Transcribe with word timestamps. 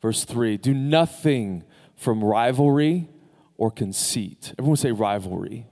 Verse 0.00 0.24
3 0.24 0.56
Do 0.56 0.72
nothing 0.72 1.64
from 1.96 2.24
rivalry 2.24 3.10
or 3.58 3.70
conceit. 3.70 4.54
Everyone 4.58 4.78
say 4.78 4.90
rivalry. 4.90 5.66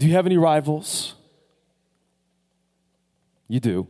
Do 0.00 0.06
you 0.06 0.14
have 0.14 0.24
any 0.24 0.38
rivals? 0.38 1.14
You 3.48 3.60
do. 3.60 3.86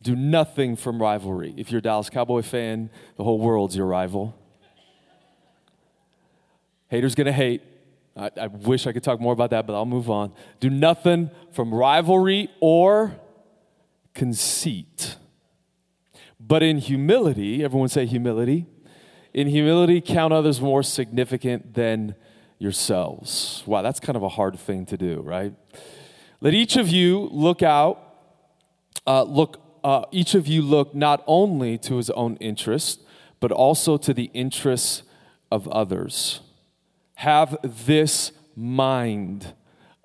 Do 0.00 0.16
nothing 0.16 0.76
from 0.76 1.00
rivalry. 1.00 1.52
If 1.58 1.70
you're 1.70 1.80
a 1.80 1.82
Dallas 1.82 2.08
Cowboy 2.08 2.40
fan, 2.40 2.88
the 3.18 3.22
whole 3.22 3.38
world's 3.38 3.76
your 3.76 3.84
rival. 3.84 4.34
Haters 6.88 7.14
gonna 7.14 7.32
hate. 7.32 7.60
I, 8.16 8.30
I, 8.40 8.46
wish 8.46 8.86
I 8.86 8.92
could 8.92 9.02
talk 9.02 9.20
more 9.20 9.34
about 9.34 9.50
that, 9.50 9.66
but 9.66 9.74
I'll 9.74 9.84
move 9.84 10.08
on. 10.08 10.32
Do 10.58 10.70
nothing 10.70 11.30
from 11.52 11.74
rivalry 11.74 12.48
or 12.60 13.14
conceit. 14.14 15.18
But 16.40 16.62
in 16.62 16.78
humility, 16.78 17.62
everyone 17.62 17.90
say 17.90 18.06
humility. 18.06 18.64
In 19.34 19.48
humility, 19.48 20.00
count 20.00 20.32
others 20.32 20.62
more 20.62 20.82
significant 20.82 21.74
than 21.74 22.14
yourselves. 22.58 23.62
Wow, 23.66 23.82
that's 23.82 24.00
kind 24.00 24.16
of 24.16 24.22
a 24.22 24.28
hard 24.28 24.58
thing 24.58 24.86
to 24.86 24.96
do, 24.96 25.20
right? 25.20 25.54
Let 26.40 26.54
each 26.54 26.76
of 26.76 26.88
you 26.88 27.28
look 27.32 27.62
out, 27.62 28.00
uh, 29.06 29.22
look, 29.22 29.60
uh, 29.82 30.04
each 30.10 30.34
of 30.34 30.46
you 30.46 30.62
look 30.62 30.94
not 30.94 31.22
only 31.26 31.78
to 31.78 31.96
his 31.96 32.10
own 32.10 32.36
interest, 32.36 33.02
but 33.40 33.52
also 33.52 33.96
to 33.96 34.14
the 34.14 34.30
interests 34.34 35.02
of 35.50 35.68
others. 35.68 36.40
Have 37.16 37.56
this 37.62 38.32
mind 38.56 39.54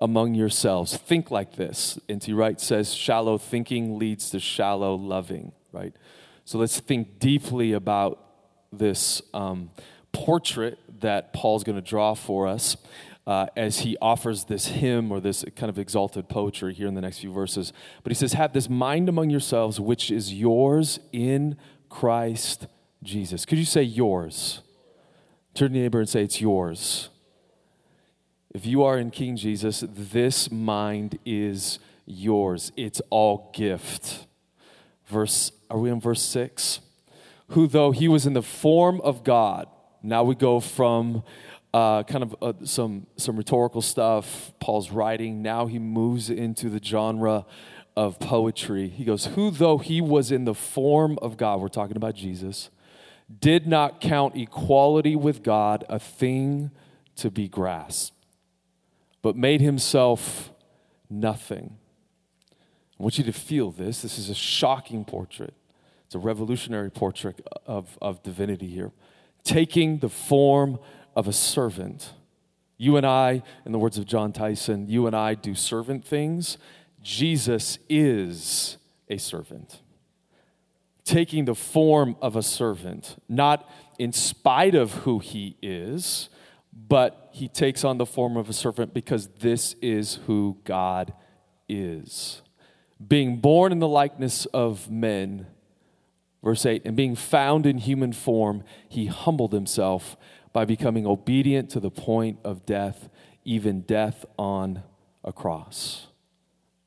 among 0.00 0.34
yourselves. 0.34 0.96
Think 0.96 1.30
like 1.30 1.56
this. 1.56 1.98
N.T. 2.08 2.32
Wright 2.32 2.60
says, 2.60 2.94
shallow 2.94 3.36
thinking 3.38 3.98
leads 3.98 4.30
to 4.30 4.40
shallow 4.40 4.94
loving, 4.94 5.52
right? 5.72 5.92
So 6.44 6.58
let's 6.58 6.80
think 6.80 7.18
deeply 7.18 7.72
about 7.72 8.18
this 8.72 9.20
um, 9.34 9.70
portrait 10.12 10.78
that 11.00 11.32
Paul's 11.32 11.64
going 11.64 11.76
to 11.76 11.82
draw 11.82 12.14
for 12.14 12.46
us 12.46 12.76
uh, 13.26 13.46
as 13.56 13.80
he 13.80 13.96
offers 14.00 14.44
this 14.44 14.66
hymn 14.66 15.12
or 15.12 15.20
this 15.20 15.44
kind 15.56 15.70
of 15.70 15.78
exalted 15.78 16.28
poetry 16.28 16.74
here 16.74 16.88
in 16.88 16.94
the 16.94 17.00
next 17.00 17.20
few 17.20 17.32
verses. 17.32 17.72
But 18.02 18.10
he 18.10 18.14
says, 18.14 18.32
Have 18.32 18.52
this 18.52 18.68
mind 18.68 19.08
among 19.08 19.30
yourselves, 19.30 19.78
which 19.78 20.10
is 20.10 20.32
yours 20.32 20.98
in 21.12 21.56
Christ 21.88 22.66
Jesus. 23.02 23.44
Could 23.44 23.58
you 23.58 23.64
say 23.64 23.82
yours? 23.82 24.62
Turn 25.54 25.70
to 25.70 25.74
your 25.74 25.84
neighbor 25.84 26.00
and 26.00 26.08
say, 26.08 26.22
It's 26.22 26.40
yours. 26.40 27.10
If 28.52 28.66
you 28.66 28.82
are 28.82 28.98
in 28.98 29.10
King 29.10 29.36
Jesus, 29.36 29.84
this 29.86 30.50
mind 30.50 31.18
is 31.24 31.78
yours. 32.04 32.72
It's 32.76 33.00
all 33.10 33.52
gift. 33.54 34.26
Verse, 35.06 35.52
are 35.70 35.78
we 35.78 35.90
in 35.90 36.00
verse 36.00 36.22
6? 36.22 36.80
Who, 37.50 37.68
though 37.68 37.92
he 37.92 38.08
was 38.08 38.26
in 38.26 38.32
the 38.32 38.42
form 38.42 39.00
of 39.02 39.22
God, 39.22 39.68
now 40.02 40.24
we 40.24 40.34
go 40.34 40.60
from 40.60 41.22
uh, 41.72 42.02
kind 42.04 42.24
of 42.24 42.36
uh, 42.42 42.52
some, 42.64 43.06
some 43.16 43.36
rhetorical 43.36 43.82
stuff, 43.82 44.52
Paul's 44.60 44.90
writing. 44.90 45.42
Now 45.42 45.66
he 45.66 45.78
moves 45.78 46.30
into 46.30 46.68
the 46.68 46.82
genre 46.82 47.46
of 47.96 48.18
poetry. 48.18 48.88
He 48.88 49.04
goes, 49.04 49.26
Who, 49.26 49.50
though 49.50 49.78
he 49.78 50.00
was 50.00 50.32
in 50.32 50.44
the 50.44 50.54
form 50.54 51.18
of 51.22 51.36
God, 51.36 51.60
we're 51.60 51.68
talking 51.68 51.96
about 51.96 52.14
Jesus, 52.14 52.70
did 53.38 53.66
not 53.66 54.00
count 54.00 54.36
equality 54.36 55.14
with 55.14 55.42
God 55.42 55.84
a 55.88 55.98
thing 55.98 56.70
to 57.16 57.30
be 57.30 57.46
grasped, 57.46 58.16
but 59.22 59.36
made 59.36 59.60
himself 59.60 60.50
nothing. 61.08 61.76
I 62.98 63.02
want 63.02 63.18
you 63.18 63.24
to 63.24 63.32
feel 63.32 63.70
this. 63.70 64.02
This 64.02 64.18
is 64.18 64.28
a 64.28 64.34
shocking 64.34 65.04
portrait. 65.04 65.54
It's 66.06 66.14
a 66.14 66.18
revolutionary 66.18 66.90
portrait 66.90 67.46
of, 67.66 67.96
of 68.02 68.22
divinity 68.22 68.66
here. 68.66 68.90
Taking 69.44 69.98
the 69.98 70.08
form 70.08 70.78
of 71.16 71.28
a 71.28 71.32
servant. 71.32 72.12
You 72.76 72.96
and 72.96 73.06
I, 73.06 73.42
in 73.66 73.72
the 73.72 73.78
words 73.78 73.98
of 73.98 74.06
Jon 74.06 74.32
Tyson, 74.32 74.88
you 74.88 75.06
and 75.06 75.14
I 75.14 75.34
do 75.34 75.54
servant 75.54 76.04
things. 76.04 76.56
Jesus 77.02 77.78
is 77.88 78.76
a 79.08 79.18
servant 79.18 79.80
taking 81.10 81.44
the 81.44 81.54
form 81.56 82.14
of 82.22 82.36
a 82.36 82.42
servant, 82.42 83.16
not 83.28 83.68
in 83.98 84.12
spite 84.12 84.76
of 84.76 84.92
who 84.92 85.18
he 85.18 85.56
is, 85.60 86.28
but 86.72 87.28
he 87.32 87.48
takes 87.48 87.84
on 87.84 87.98
the 87.98 88.06
form 88.06 88.36
of 88.36 88.48
a 88.48 88.52
servant 88.52 88.94
because 88.94 89.26
this 89.40 89.74
is 89.82 90.20
who 90.26 90.56
God 90.62 91.12
is. 91.68 92.42
Being 93.04 93.38
born 93.38 93.72
in 93.72 93.80
the 93.80 93.88
likeness 93.88 94.46
of 94.46 94.88
men, 94.88 95.48
verse 96.42 96.64
8, 96.64 96.82
and 96.84 96.96
being 96.96 97.14
found 97.14 97.66
in 97.66 97.78
human 97.78 98.12
form, 98.12 98.62
he 98.88 99.06
humbled 99.06 99.52
himself 99.52 100.16
by 100.52 100.64
becoming 100.64 101.06
obedient 101.06 101.70
to 101.70 101.80
the 101.80 101.90
point 101.90 102.38
of 102.44 102.66
death, 102.66 103.08
even 103.44 103.82
death 103.82 104.24
on 104.38 104.82
a 105.24 105.32
cross. 105.32 106.08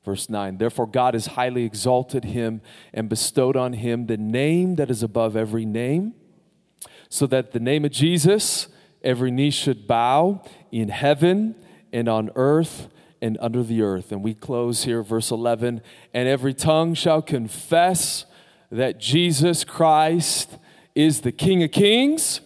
Verse 0.04 0.28
9, 0.28 0.58
therefore 0.58 0.86
God 0.86 1.14
has 1.14 1.28
highly 1.28 1.64
exalted 1.64 2.24
him 2.24 2.60
and 2.92 3.08
bestowed 3.08 3.56
on 3.56 3.72
him 3.72 4.06
the 4.06 4.18
name 4.18 4.74
that 4.74 4.90
is 4.90 5.02
above 5.02 5.34
every 5.34 5.64
name, 5.64 6.14
so 7.08 7.26
that 7.26 7.52
the 7.52 7.60
name 7.60 7.84
of 7.84 7.90
Jesus 7.90 8.68
every 9.02 9.30
knee 9.30 9.50
should 9.50 9.86
bow 9.86 10.42
in 10.72 10.88
heaven 10.88 11.54
and 11.92 12.08
on 12.08 12.30
earth 12.34 12.88
and 13.22 13.38
under 13.40 13.62
the 13.62 13.80
earth. 13.80 14.12
And 14.12 14.22
we 14.22 14.34
close 14.34 14.84
here, 14.84 15.02
verse 15.02 15.30
11, 15.30 15.80
and 16.12 16.28
every 16.28 16.52
tongue 16.52 16.92
shall 16.94 17.22
confess 17.22 18.26
that 18.70 18.98
Jesus 18.98 19.64
Christ 19.64 20.58
is 20.94 21.20
the 21.20 21.32
King 21.32 21.62
of 21.62 21.72
kings 21.72 22.40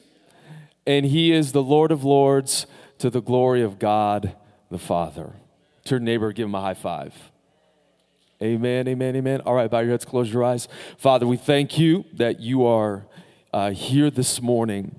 and 0.86 1.04
he 1.04 1.32
is 1.32 1.52
the 1.52 1.62
Lord 1.62 1.92
of 1.92 2.02
lords 2.02 2.66
to 2.98 3.10
the 3.10 3.20
glory 3.20 3.62
of 3.62 3.78
God 3.78 4.34
the 4.70 4.78
Father. 4.78 5.34
Turn 5.84 6.04
neighbor, 6.04 6.32
give 6.32 6.46
him 6.46 6.54
a 6.54 6.60
high 6.60 6.74
five. 6.74 7.14
Amen, 8.42 8.86
amen, 8.88 9.16
amen. 9.16 9.40
All 9.42 9.54
right, 9.54 9.70
bow 9.70 9.80
your 9.80 9.90
heads, 9.90 10.04
close 10.04 10.32
your 10.32 10.44
eyes. 10.44 10.68
Father, 10.96 11.26
we 11.26 11.36
thank 11.36 11.78
you 11.78 12.04
that 12.14 12.40
you 12.40 12.64
are 12.64 13.06
uh, 13.52 13.70
here 13.70 14.10
this 14.10 14.40
morning. 14.40 14.98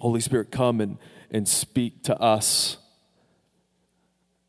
Holy 0.00 0.20
Spirit, 0.20 0.50
come 0.50 0.80
and, 0.80 0.98
and 1.30 1.48
speak 1.48 2.02
to 2.04 2.20
us. 2.20 2.76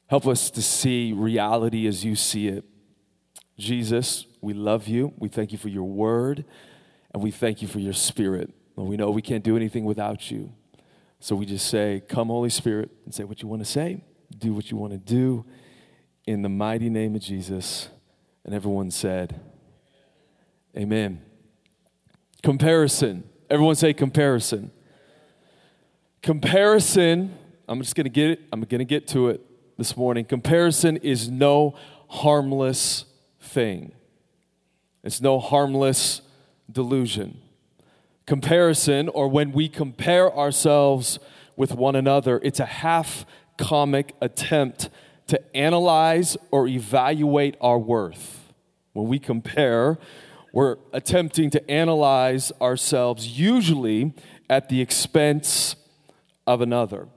Help 0.07 0.27
us 0.27 0.49
to 0.51 0.61
see 0.61 1.13
reality 1.13 1.87
as 1.87 2.03
you 2.03 2.15
see 2.15 2.47
it. 2.47 2.65
Jesus, 3.61 4.25
we 4.41 4.53
love 4.53 4.87
you. 4.87 5.13
We 5.17 5.29
thank 5.29 5.51
you 5.51 5.57
for 5.57 5.69
your 5.69 5.83
word, 5.83 6.43
and 7.13 7.21
we 7.21 7.31
thank 7.31 7.61
you 7.61 7.67
for 7.67 7.79
your 7.79 7.93
spirit. 7.93 8.53
we 8.75 8.97
know 8.97 9.11
we 9.11 9.21
can't 9.21 9.43
do 9.43 9.55
anything 9.55 9.85
without 9.85 10.31
you. 10.31 10.51
So 11.19 11.35
we 11.35 11.45
just 11.45 11.67
say, 11.67 12.01
Come, 12.09 12.29
Holy 12.29 12.49
Spirit, 12.49 12.89
and 13.05 13.13
say 13.13 13.23
what 13.23 13.41
you 13.41 13.47
want 13.47 13.61
to 13.61 13.69
say, 13.69 14.03
do 14.35 14.53
what 14.53 14.71
you 14.71 14.77
want 14.77 14.93
to 14.93 14.97
do 14.97 15.45
in 16.25 16.41
the 16.41 16.49
mighty 16.49 16.89
name 16.89 17.15
of 17.15 17.21
Jesus. 17.21 17.89
And 18.43 18.55
everyone 18.55 18.89
said, 18.89 19.39
Amen. 20.75 21.21
Comparison. 22.41 23.23
Everyone 23.49 23.75
say 23.75 23.93
comparison. 23.93 24.71
Comparison, 26.23 27.37
I'm 27.67 27.81
just 27.81 27.95
going 27.95 28.05
to 28.05 28.09
get 28.09 28.31
it. 28.31 28.41
I'm 28.51 28.61
going 28.61 28.79
to 28.79 28.85
get 28.85 29.07
to 29.09 29.29
it 29.29 29.45
this 29.77 29.95
morning. 29.95 30.25
Comparison 30.25 30.97
is 30.97 31.29
no 31.29 31.75
harmless 32.07 33.05
thing. 33.51 33.91
It's 35.03 35.21
no 35.21 35.39
harmless 35.39 36.21
delusion. 36.71 37.39
Comparison, 38.25 39.09
or 39.09 39.27
when 39.27 39.51
we 39.51 39.67
compare 39.67 40.33
ourselves 40.35 41.19
with 41.55 41.73
one 41.73 41.95
another, 41.95 42.39
it's 42.43 42.59
a 42.59 42.65
half 42.65 43.25
comic 43.57 44.15
attempt 44.21 44.89
to 45.27 45.55
analyze 45.55 46.37
or 46.51 46.67
evaluate 46.67 47.55
our 47.61 47.77
worth. 47.77 48.53
When 48.93 49.07
we 49.07 49.19
compare, 49.19 49.97
we're 50.53 50.77
attempting 50.93 51.49
to 51.51 51.71
analyze 51.71 52.51
ourselves, 52.61 53.39
usually 53.39 54.13
at 54.49 54.69
the 54.69 54.81
expense 54.81 55.75
of 56.45 56.61
another. 56.61 57.07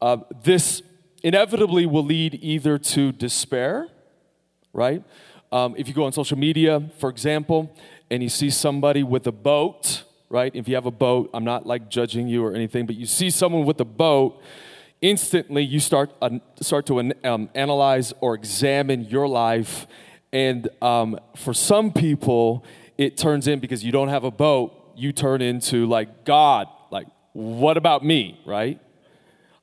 Uh, 0.00 0.18
this 0.42 0.82
inevitably 1.22 1.86
will 1.86 2.04
lead 2.04 2.38
either 2.42 2.78
to 2.78 3.12
despair, 3.12 3.88
right? 4.72 5.02
Um, 5.50 5.74
if 5.78 5.88
you 5.88 5.94
go 5.94 6.04
on 6.04 6.12
social 6.12 6.38
media, 6.38 6.90
for 6.98 7.08
example, 7.10 7.74
and 8.10 8.22
you 8.22 8.28
see 8.28 8.50
somebody 8.50 9.02
with 9.02 9.26
a 9.26 9.32
boat, 9.32 10.04
right? 10.28 10.54
If 10.54 10.68
you 10.68 10.74
have 10.74 10.86
a 10.86 10.90
boat, 10.90 11.30
I'm 11.32 11.44
not 11.44 11.66
like 11.66 11.88
judging 11.88 12.28
you 12.28 12.44
or 12.44 12.54
anything, 12.54 12.86
but 12.86 12.96
you 12.96 13.06
see 13.06 13.30
someone 13.30 13.64
with 13.64 13.80
a 13.80 13.84
boat 13.84 14.40
instantly 15.00 15.62
you 15.62 15.80
start, 15.80 16.10
uh, 16.20 16.30
start 16.60 16.86
to 16.86 17.12
um, 17.24 17.48
analyze 17.54 18.12
or 18.20 18.34
examine 18.34 19.04
your 19.04 19.28
life. 19.28 19.86
And 20.32 20.68
um, 20.82 21.18
for 21.36 21.54
some 21.54 21.92
people, 21.92 22.64
it 22.96 23.16
turns 23.16 23.46
in 23.46 23.60
because 23.60 23.84
you 23.84 23.92
don't 23.92 24.08
have 24.08 24.24
a 24.24 24.30
boat, 24.30 24.92
you 24.96 25.12
turn 25.12 25.40
into 25.40 25.86
like, 25.86 26.24
God, 26.24 26.68
like, 26.90 27.06
what 27.32 27.76
about 27.76 28.04
me, 28.04 28.40
right? 28.44 28.80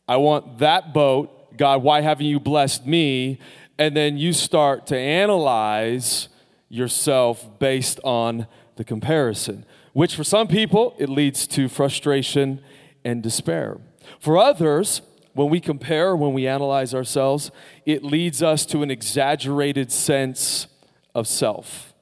I 0.07 0.17
want 0.17 0.59
that 0.59 0.93
boat. 0.93 1.57
God, 1.57 1.83
why 1.83 2.01
haven't 2.01 2.25
you 2.25 2.39
blessed 2.39 2.85
me? 2.85 3.39
And 3.77 3.95
then 3.95 4.17
you 4.17 4.33
start 4.33 4.87
to 4.87 4.97
analyze 4.97 6.29
yourself 6.69 7.59
based 7.59 7.99
on 8.03 8.47
the 8.75 8.83
comparison, 8.83 9.65
which 9.93 10.15
for 10.15 10.23
some 10.23 10.47
people, 10.47 10.95
it 10.97 11.09
leads 11.09 11.47
to 11.47 11.67
frustration 11.67 12.61
and 13.03 13.21
despair. 13.21 13.77
For 14.19 14.37
others, 14.37 15.01
when 15.33 15.49
we 15.49 15.59
compare, 15.59 16.15
when 16.15 16.33
we 16.33 16.47
analyze 16.47 16.95
ourselves, 16.95 17.51
it 17.85 18.03
leads 18.03 18.41
us 18.41 18.65
to 18.67 18.83
an 18.83 18.91
exaggerated 18.91 19.91
sense 19.91 20.67
of 21.13 21.27
self, 21.27 21.93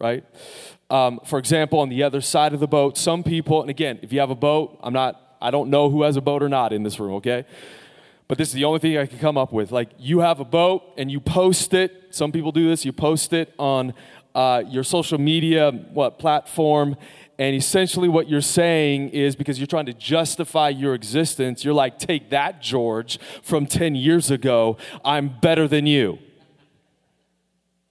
right? 0.00 0.24
Um, 0.88 1.20
for 1.24 1.38
example, 1.38 1.80
on 1.80 1.88
the 1.88 2.04
other 2.04 2.20
side 2.20 2.54
of 2.54 2.60
the 2.60 2.68
boat, 2.68 2.96
some 2.96 3.24
people, 3.24 3.60
and 3.60 3.70
again, 3.70 3.98
if 4.02 4.12
you 4.12 4.20
have 4.20 4.30
a 4.30 4.36
boat, 4.36 4.78
I'm 4.82 4.92
not, 4.92 5.20
I 5.40 5.50
don't 5.50 5.68
know 5.68 5.90
who 5.90 6.02
has 6.02 6.16
a 6.16 6.20
boat 6.20 6.42
or 6.42 6.48
not 6.48 6.72
in 6.72 6.84
this 6.84 7.00
room, 7.00 7.14
okay? 7.14 7.44
But 8.28 8.38
this 8.38 8.48
is 8.48 8.54
the 8.54 8.64
only 8.64 8.80
thing 8.80 8.98
I 8.98 9.06
can 9.06 9.18
come 9.18 9.38
up 9.38 9.52
with. 9.52 9.70
Like, 9.70 9.90
you 9.98 10.20
have 10.20 10.40
a 10.40 10.44
boat 10.44 10.82
and 10.96 11.10
you 11.10 11.20
post 11.20 11.74
it. 11.74 12.08
Some 12.10 12.32
people 12.32 12.50
do 12.52 12.68
this. 12.68 12.84
You 12.84 12.92
post 12.92 13.32
it 13.32 13.54
on 13.58 13.94
uh, 14.34 14.62
your 14.68 14.84
social 14.84 15.18
media 15.18 15.70
what 15.70 16.18
platform, 16.18 16.96
and 17.38 17.54
essentially, 17.54 18.08
what 18.08 18.28
you're 18.30 18.40
saying 18.40 19.10
is 19.10 19.36
because 19.36 19.58
you're 19.58 19.66
trying 19.66 19.86
to 19.86 19.92
justify 19.92 20.70
your 20.70 20.94
existence, 20.94 21.64
you're 21.64 21.74
like, 21.74 21.98
take 21.98 22.30
that, 22.30 22.62
George, 22.62 23.18
from 23.42 23.66
10 23.66 23.94
years 23.94 24.30
ago. 24.30 24.78
I'm 25.04 25.28
better 25.40 25.68
than 25.68 25.86
you. 25.86 26.18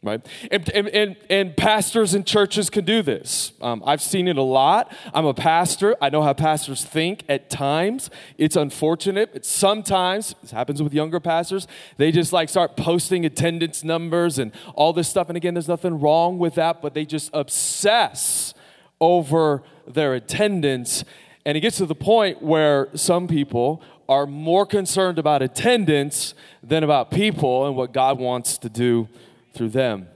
Right? 0.05 0.23
And, 0.51 0.69
and, 0.69 0.87
and, 0.89 1.15
and 1.31 1.57
pastors 1.57 2.13
and 2.13 2.27
churches 2.27 2.69
can 2.69 2.85
do 2.85 3.01
this. 3.01 3.53
Um, 3.59 3.81
I've 3.87 4.03
seen 4.03 4.27
it 4.27 4.37
a 4.37 4.43
lot. 4.43 4.95
I'm 5.15 5.25
a 5.25 5.33
pastor. 5.33 5.95
I 5.99 6.11
know 6.11 6.21
how 6.21 6.33
pastors 6.33 6.85
think 6.85 7.23
at 7.27 7.49
times. 7.49 8.11
It's 8.37 8.55
unfortunate. 8.55 9.31
It's 9.33 9.49
sometimes, 9.49 10.35
this 10.43 10.51
happens 10.51 10.83
with 10.83 10.93
younger 10.93 11.19
pastors, 11.19 11.67
they 11.97 12.11
just 12.11 12.31
like 12.31 12.49
start 12.49 12.77
posting 12.77 13.25
attendance 13.25 13.83
numbers 13.83 14.37
and 14.37 14.51
all 14.75 14.93
this 14.93 15.09
stuff. 15.09 15.27
And 15.27 15.37
again, 15.37 15.55
there's 15.55 15.67
nothing 15.67 15.99
wrong 15.99 16.37
with 16.37 16.53
that, 16.53 16.83
but 16.83 16.93
they 16.93 17.03
just 17.03 17.31
obsess 17.33 18.53
over 19.01 19.63
their 19.87 20.13
attendance. 20.13 21.03
And 21.47 21.57
it 21.57 21.61
gets 21.61 21.77
to 21.77 21.87
the 21.87 21.95
point 21.95 22.43
where 22.43 22.89
some 22.93 23.27
people 23.27 23.81
are 24.07 24.27
more 24.27 24.67
concerned 24.67 25.17
about 25.17 25.41
attendance 25.41 26.35
than 26.61 26.83
about 26.83 27.09
people 27.09 27.65
and 27.65 27.75
what 27.75 27.91
God 27.91 28.19
wants 28.19 28.59
to 28.59 28.69
do 28.69 29.09
through 29.55 29.69
them. 29.69 30.07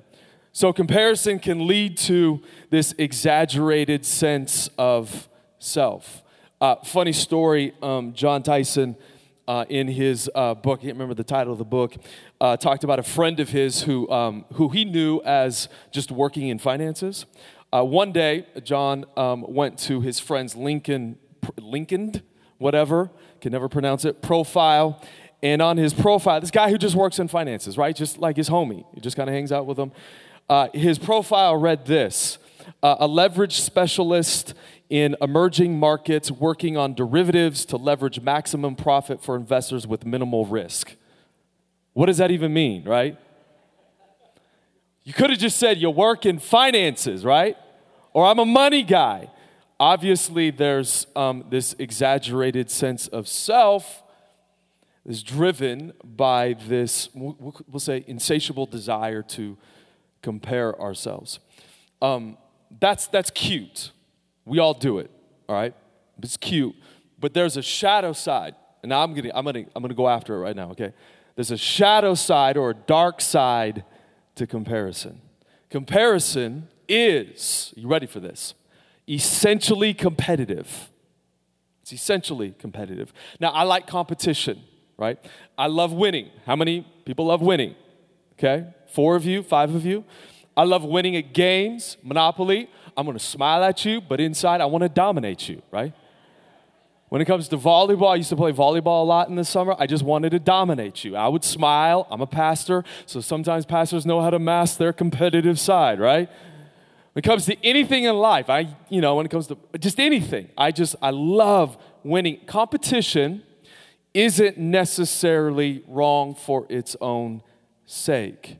So, 0.51 0.73
comparison 0.73 1.39
can 1.39 1.67
lead 1.67 1.97
to 1.99 2.41
this 2.69 2.93
exaggerated 2.97 4.05
sense 4.05 4.69
of 4.77 5.29
self. 5.59 6.23
Uh, 6.59 6.75
funny 6.83 7.13
story 7.13 7.73
um, 7.81 8.13
Jon 8.13 8.43
Tyson, 8.43 8.95
uh, 9.49 9.65
in 9.67 9.87
his 9.87 10.29
uh, 10.35 10.53
book, 10.53 10.79
I 10.79 10.83
can't 10.83 10.93
remember 10.93 11.15
the 11.15 11.23
title 11.23 11.51
of 11.51 11.57
the 11.57 11.65
book, 11.65 11.95
uh, 12.39 12.55
talked 12.55 12.83
about 12.83 12.99
a 12.99 13.03
friend 13.03 13.39
of 13.39 13.49
his 13.49 13.81
who, 13.81 14.07
um, 14.11 14.45
who 14.53 14.69
he 14.69 14.85
knew 14.85 15.21
as 15.21 15.69
just 15.91 16.11
working 16.11 16.49
in 16.49 16.59
finances. 16.59 17.25
Uh, 17.73 17.83
one 17.83 18.11
day, 18.11 18.45
Jon 18.63 19.05
um, 19.17 19.43
went 19.47 19.79
to 19.79 20.01
his 20.01 20.19
friend's 20.19 20.55
Lincoln, 20.55 21.17
Lincoln, 21.59 22.21
whatever, 22.59 23.09
can 23.41 23.51
never 23.51 23.67
pronounce 23.67 24.05
it, 24.05 24.21
profile. 24.21 25.01
And 25.41 25.61
on 25.61 25.77
his 25.77 25.93
profile, 25.93 26.41
this 26.41 26.51
guy 26.51 26.69
who 26.69 26.77
just 26.77 26.95
works 26.95 27.19
in 27.19 27.27
finances, 27.27 27.77
right? 27.77 27.95
Just 27.95 28.17
like 28.17 28.35
his 28.35 28.49
homie, 28.49 28.85
he 28.93 28.99
just 28.99 29.15
kind 29.15 29.29
of 29.29 29.33
hangs 29.33 29.51
out 29.51 29.65
with 29.65 29.79
him. 29.79 29.91
Uh, 30.49 30.67
his 30.73 30.99
profile 30.99 31.55
read 31.55 31.85
this 31.85 32.37
uh, 32.83 32.97
a 32.99 33.07
leverage 33.07 33.61
specialist 33.61 34.53
in 34.89 35.15
emerging 35.21 35.77
markets 35.79 36.31
working 36.31 36.77
on 36.77 36.93
derivatives 36.93 37.65
to 37.65 37.77
leverage 37.77 38.19
maximum 38.21 38.75
profit 38.75 39.23
for 39.23 39.35
investors 39.35 39.85
with 39.85 40.05
minimal 40.05 40.45
risk. 40.45 40.95
What 41.93 42.07
does 42.07 42.17
that 42.17 42.31
even 42.31 42.53
mean, 42.53 42.83
right? 42.83 43.17
You 45.03 45.13
could 45.13 45.29
have 45.29 45.39
just 45.39 45.57
said 45.57 45.77
you 45.77 45.89
work 45.89 46.25
in 46.25 46.39
finances, 46.39 47.23
right? 47.23 47.57
Or 48.13 48.25
I'm 48.25 48.39
a 48.39 48.45
money 48.45 48.83
guy. 48.83 49.29
Obviously, 49.79 50.51
there's 50.51 51.07
um, 51.15 51.45
this 51.49 51.73
exaggerated 51.79 52.69
sense 52.69 53.07
of 53.07 53.27
self 53.27 54.03
is 55.05 55.23
driven 55.23 55.93
by 56.03 56.55
this, 56.67 57.09
we'll 57.13 57.79
say, 57.79 58.03
insatiable 58.07 58.65
desire 58.65 59.21
to 59.23 59.57
compare 60.21 60.79
ourselves. 60.79 61.39
Um, 62.01 62.37
that's, 62.79 63.07
that's 63.07 63.29
cute. 63.31 63.91
We 64.45 64.59
all 64.59 64.73
do 64.73 64.99
it, 64.99 65.09
all 65.47 65.55
right? 65.55 65.73
It's 66.21 66.37
cute. 66.37 66.75
But 67.19 67.33
there's 67.33 67.57
a 67.57 67.61
shadow 67.61 68.13
side. 68.13 68.55
And 68.83 68.93
I'm 68.93 69.13
gonna, 69.13 69.31
I'm, 69.33 69.45
gonna, 69.45 69.65
I'm 69.75 69.81
gonna 69.81 69.93
go 69.93 70.07
after 70.07 70.35
it 70.35 70.39
right 70.39 70.55
now, 70.55 70.71
okay? 70.71 70.93
There's 71.35 71.51
a 71.51 71.57
shadow 71.57 72.15
side 72.15 72.57
or 72.57 72.71
a 72.71 72.73
dark 72.73 73.21
side 73.21 73.83
to 74.35 74.47
comparison. 74.47 75.21
Comparison 75.69 76.67
is, 76.87 77.73
you 77.75 77.87
ready 77.87 78.07
for 78.07 78.19
this? 78.19 78.55
Essentially 79.07 79.93
competitive. 79.93 80.89
It's 81.81 81.93
essentially 81.93 82.55
competitive. 82.57 83.13
Now, 83.39 83.49
I 83.49 83.63
like 83.63 83.87
competition, 83.87 84.61
right? 84.99 85.17
I 85.57 85.67
love 85.67 85.93
winning. 85.93 86.29
How 86.45 86.55
many 86.55 86.85
people 87.05 87.25
love 87.25 87.41
winning? 87.41 87.73
Okay? 88.33 88.67
Four 88.93 89.15
of 89.15 89.25
you, 89.25 89.41
five 89.41 89.73
of 89.73 89.85
you. 89.85 90.03
I 90.55 90.63
love 90.63 90.83
winning 90.83 91.15
at 91.15 91.33
games, 91.33 91.97
Monopoly. 92.03 92.69
I'm 92.97 93.05
gonna 93.05 93.17
smile 93.17 93.63
at 93.63 93.85
you, 93.85 94.01
but 94.01 94.19
inside 94.19 94.59
I 94.59 94.65
wanna 94.65 94.89
dominate 94.89 95.47
you, 95.47 95.61
right? 95.71 95.93
When 97.07 97.21
it 97.21 97.25
comes 97.25 97.47
to 97.47 97.57
volleyball, 97.57 98.11
I 98.11 98.15
used 98.15 98.29
to 98.29 98.35
play 98.35 98.51
volleyball 98.51 99.01
a 99.01 99.05
lot 99.05 99.29
in 99.29 99.35
the 99.35 99.45
summer. 99.45 99.75
I 99.79 99.87
just 99.87 100.03
wanted 100.03 100.29
to 100.31 100.39
dominate 100.39 101.03
you. 101.03 101.15
I 101.15 101.27
would 101.27 101.43
smile. 101.43 102.05
I'm 102.11 102.21
a 102.21 102.27
pastor, 102.27 102.83
so 103.07 103.19
sometimes 103.19 103.65
pastors 103.65 104.05
know 104.05 104.21
how 104.21 104.29
to 104.29 104.37
mask 104.37 104.77
their 104.77 104.93
competitive 104.93 105.59
side, 105.59 105.99
right? 105.99 106.29
When 107.13 107.23
it 107.23 107.23
comes 107.23 107.45
to 107.47 107.65
anything 107.65 108.03
in 108.03 108.15
life, 108.15 108.49
I, 108.49 108.75
you 108.89 109.01
know, 109.01 109.15
when 109.15 109.25
it 109.25 109.29
comes 109.29 109.47
to 109.47 109.57
just 109.79 109.99
anything, 109.99 110.49
I 110.55 110.71
just, 110.71 110.95
I 111.01 111.09
love 111.09 111.77
winning. 112.03 112.41
Competition 112.45 113.43
isn't 114.13 114.57
necessarily 114.57 115.83
wrong 115.87 116.35
for 116.35 116.65
its 116.69 116.95
own 116.99 117.41
sake, 117.85 118.57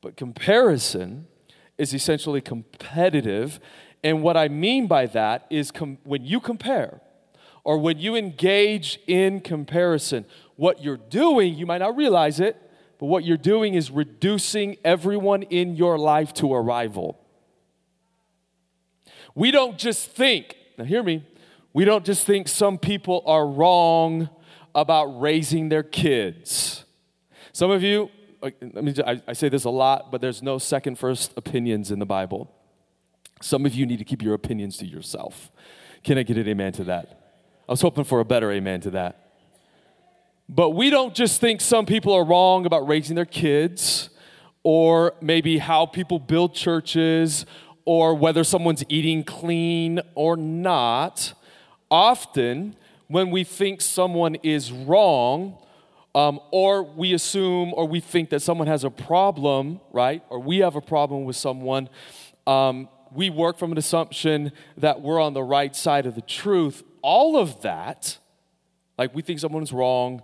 but 0.00 0.16
comparison 0.16 1.26
is 1.78 1.94
essentially 1.94 2.40
competitive. 2.40 3.60
And 4.04 4.22
what 4.22 4.36
I 4.36 4.48
mean 4.48 4.86
by 4.86 5.06
that 5.06 5.46
is 5.50 5.70
com- 5.70 5.98
when 6.04 6.24
you 6.24 6.40
compare, 6.40 7.00
or 7.64 7.78
when 7.78 7.98
you 7.98 8.16
engage 8.16 8.98
in 9.06 9.40
comparison, 9.40 10.24
what 10.56 10.82
you're 10.82 10.96
doing, 10.96 11.54
you 11.54 11.66
might 11.66 11.78
not 11.78 11.96
realize 11.96 12.40
it, 12.40 12.56
but 12.98 13.06
what 13.06 13.24
you're 13.24 13.36
doing 13.36 13.74
is 13.74 13.90
reducing 13.90 14.76
everyone 14.84 15.42
in 15.44 15.74
your 15.76 15.98
life 15.98 16.34
to 16.34 16.52
a 16.54 16.60
rival. 16.60 17.18
We 19.34 19.50
don't 19.50 19.78
just 19.78 20.10
think, 20.10 20.56
now 20.76 20.84
hear 20.84 21.02
me, 21.02 21.26
we 21.72 21.84
don't 21.84 22.04
just 22.04 22.26
think 22.26 22.48
some 22.48 22.76
people 22.78 23.22
are 23.26 23.46
wrong 23.46 24.28
about 24.74 25.06
raising 25.20 25.68
their 25.68 25.82
kids. 25.82 26.84
Some 27.52 27.70
of 27.70 27.82
you, 27.82 28.10
let 28.42 28.84
me, 28.84 28.94
I 29.26 29.32
say 29.32 29.48
this 29.48 29.64
a 29.64 29.70
lot, 29.70 30.10
but 30.10 30.20
there's 30.20 30.42
no 30.42 30.58
second, 30.58 30.98
first 30.98 31.32
opinions 31.36 31.90
in 31.90 31.98
the 31.98 32.06
Bible. 32.06 32.50
Some 33.42 33.66
of 33.66 33.74
you 33.74 33.86
need 33.86 33.98
to 33.98 34.04
keep 34.04 34.22
your 34.22 34.34
opinions 34.34 34.76
to 34.78 34.86
yourself. 34.86 35.50
Can 36.04 36.18
I 36.18 36.22
get 36.22 36.36
an 36.38 36.48
amen 36.48 36.72
to 36.74 36.84
that? 36.84 37.32
I 37.68 37.72
was 37.72 37.80
hoping 37.80 38.04
for 38.04 38.20
a 38.20 38.24
better 38.24 38.50
amen 38.50 38.80
to 38.82 38.90
that. 38.92 39.30
But 40.48 40.70
we 40.70 40.90
don't 40.90 41.14
just 41.14 41.40
think 41.40 41.60
some 41.60 41.86
people 41.86 42.12
are 42.12 42.24
wrong 42.24 42.66
about 42.66 42.88
raising 42.88 43.14
their 43.14 43.24
kids, 43.24 44.10
or 44.62 45.14
maybe 45.20 45.58
how 45.58 45.86
people 45.86 46.18
build 46.18 46.54
churches, 46.54 47.46
or 47.84 48.14
whether 48.14 48.44
someone's 48.44 48.84
eating 48.88 49.22
clean 49.24 50.00
or 50.14 50.36
not. 50.36 51.34
Often, 51.90 52.76
when 53.10 53.30
we 53.30 53.42
think 53.42 53.80
someone 53.80 54.36
is 54.36 54.70
wrong, 54.70 55.58
um, 56.14 56.38
or 56.50 56.82
we 56.82 57.12
assume 57.12 57.72
or 57.74 57.86
we 57.86 58.00
think 58.00 58.30
that 58.30 58.40
someone 58.40 58.68
has 58.68 58.84
a 58.84 58.90
problem, 58.90 59.80
right? 59.92 60.22
Or 60.28 60.38
we 60.38 60.58
have 60.58 60.76
a 60.76 60.80
problem 60.80 61.24
with 61.24 61.36
someone, 61.36 61.88
um, 62.46 62.88
we 63.12 63.28
work 63.28 63.58
from 63.58 63.72
an 63.72 63.78
assumption 63.78 64.52
that 64.76 65.00
we're 65.00 65.20
on 65.20 65.34
the 65.34 65.42
right 65.42 65.74
side 65.74 66.06
of 66.06 66.14
the 66.14 66.22
truth 66.22 66.82
all 67.02 67.36
of 67.36 67.62
that, 67.62 68.18
like 68.98 69.14
we 69.14 69.22
think 69.22 69.40
someone's 69.40 69.72
wrong, 69.72 70.22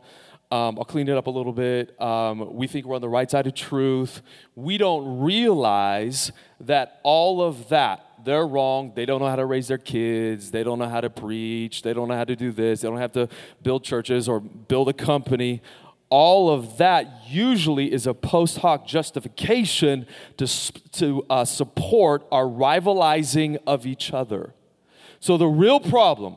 um, 0.50 0.78
I'll 0.78 0.84
clean 0.84 1.08
it 1.08 1.16
up 1.16 1.26
a 1.26 1.30
little 1.30 1.52
bit. 1.52 2.00
Um, 2.00 2.54
we 2.54 2.66
think 2.66 2.86
we're 2.86 2.94
on 2.94 3.00
the 3.00 3.08
right 3.08 3.28
side 3.28 3.46
of 3.46 3.54
truth. 3.54 4.22
We 4.54 4.78
don't 4.78 5.20
realize 5.20 6.30
that 6.60 7.00
all 7.02 7.42
of 7.42 7.68
that, 7.70 8.05
they're 8.24 8.46
wrong. 8.46 8.92
They 8.94 9.06
don't 9.06 9.20
know 9.20 9.28
how 9.28 9.36
to 9.36 9.46
raise 9.46 9.68
their 9.68 9.78
kids. 9.78 10.50
They 10.50 10.62
don't 10.62 10.78
know 10.78 10.88
how 10.88 11.00
to 11.00 11.10
preach. 11.10 11.82
They 11.82 11.92
don't 11.92 12.08
know 12.08 12.16
how 12.16 12.24
to 12.24 12.36
do 12.36 12.52
this. 12.52 12.80
They 12.80 12.88
don't 12.88 12.98
have 12.98 13.12
to 13.12 13.28
build 13.62 13.84
churches 13.84 14.28
or 14.28 14.40
build 14.40 14.88
a 14.88 14.92
company. 14.92 15.62
All 16.08 16.50
of 16.50 16.78
that 16.78 17.22
usually 17.26 17.92
is 17.92 18.06
a 18.06 18.14
post 18.14 18.58
hoc 18.58 18.86
justification 18.86 20.06
to, 20.36 20.46
to 20.92 21.26
uh, 21.28 21.44
support 21.44 22.26
our 22.30 22.44
rivalizing 22.44 23.58
of 23.66 23.86
each 23.86 24.12
other. 24.12 24.54
So, 25.18 25.36
the 25.36 25.46
real 25.46 25.80
problem, 25.80 26.36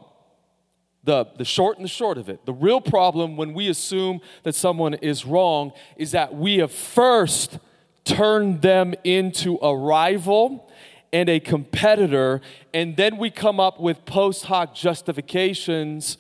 the, 1.04 1.26
the 1.38 1.46
short 1.46 1.78
and 1.78 1.86
the 1.86 1.90
short 1.90 2.18
of 2.18 2.30
it, 2.30 2.46
the 2.46 2.54
real 2.54 2.82
problem 2.82 3.38
when 3.38 3.54
we 3.54 3.68
assume 3.68 4.22
that 4.44 4.56
someone 4.56 4.96
is 4.96 5.26
wrong 5.26 5.72
is 5.98 6.12
that 6.12 6.34
we 6.36 6.58
have 6.58 6.72
first 6.72 7.60
turned 8.04 8.62
them 8.62 8.96
into 9.04 9.60
a 9.62 9.76
rival 9.76 10.69
and 11.12 11.30
a 11.30 11.40
competitor, 11.40 12.42
and 12.74 12.96
then 12.98 13.18
we 13.18 13.30
come 13.30 13.60
up 13.60 13.80
with 13.80 14.06
post 14.06 14.46
hoc 14.46 14.76
justifications 14.76 16.18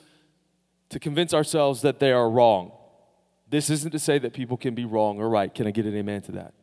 to 0.89 0.99
convince 0.99 1.33
ourselves 1.33 1.81
that 1.81 1.99
they 1.99 2.11
are 2.11 2.29
wrong. 2.29 2.71
This 3.49 3.69
isn't 3.69 3.91
to 3.91 3.99
say 3.99 4.19
that 4.19 4.33
people 4.33 4.57
can 4.57 4.75
be 4.75 4.85
wrong 4.85 5.19
or 5.19 5.29
right. 5.29 5.53
Can 5.53 5.67
I 5.67 5.71
get 5.71 5.85
an 5.85 5.95
amen 5.95 6.21
to 6.23 6.31
that? 6.33 6.53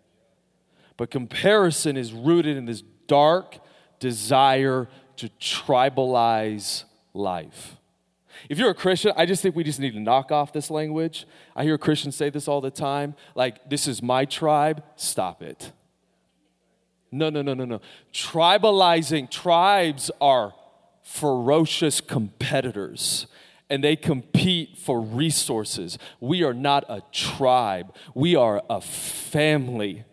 But 0.96 1.10
comparison 1.10 1.96
is 1.96 2.12
rooted 2.12 2.56
in 2.56 2.64
this 2.64 2.82
dark 3.06 3.58
desire 3.98 4.88
to 5.16 5.28
tribalize 5.40 6.84
life. 7.14 7.76
If 8.48 8.58
you're 8.58 8.70
a 8.70 8.74
Christian, 8.74 9.12
I 9.16 9.26
just 9.26 9.42
think 9.42 9.56
we 9.56 9.64
just 9.64 9.80
need 9.80 9.94
to 9.94 10.00
knock 10.00 10.30
off 10.30 10.52
this 10.52 10.70
language. 10.70 11.26
I 11.54 11.64
hear 11.64 11.78
Christians 11.78 12.16
say 12.16 12.30
this 12.30 12.48
all 12.48 12.60
the 12.60 12.70
time 12.70 13.14
like, 13.34 13.68
this 13.68 13.88
is 13.88 14.02
my 14.02 14.24
tribe, 14.24 14.82
stop 14.96 15.42
it. 15.42 15.72
No, 17.16 17.30
no, 17.30 17.42
no, 17.42 17.54
no, 17.54 17.64
no. 17.64 17.80
Tribalizing, 18.12 19.30
tribes 19.30 20.10
are 20.20 20.54
ferocious 21.02 22.00
competitors 22.00 23.26
and 23.70 23.82
they 23.82 23.96
compete 23.96 24.78
for 24.78 25.00
resources. 25.00 25.98
We 26.20 26.42
are 26.44 26.54
not 26.54 26.84
a 26.88 27.02
tribe, 27.12 27.94
we 28.14 28.36
are 28.36 28.62
a 28.68 28.80
family 28.80 30.04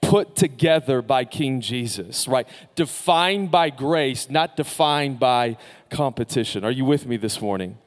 put 0.00 0.36
together 0.36 1.02
by 1.02 1.24
King 1.24 1.60
Jesus, 1.60 2.28
right? 2.28 2.48
Defined 2.74 3.50
by 3.50 3.70
grace, 3.70 4.30
not 4.30 4.56
defined 4.56 5.18
by 5.18 5.56
competition. 5.90 6.64
Are 6.64 6.70
you 6.70 6.84
with 6.84 7.06
me 7.06 7.16
this 7.16 7.40
morning? 7.40 7.78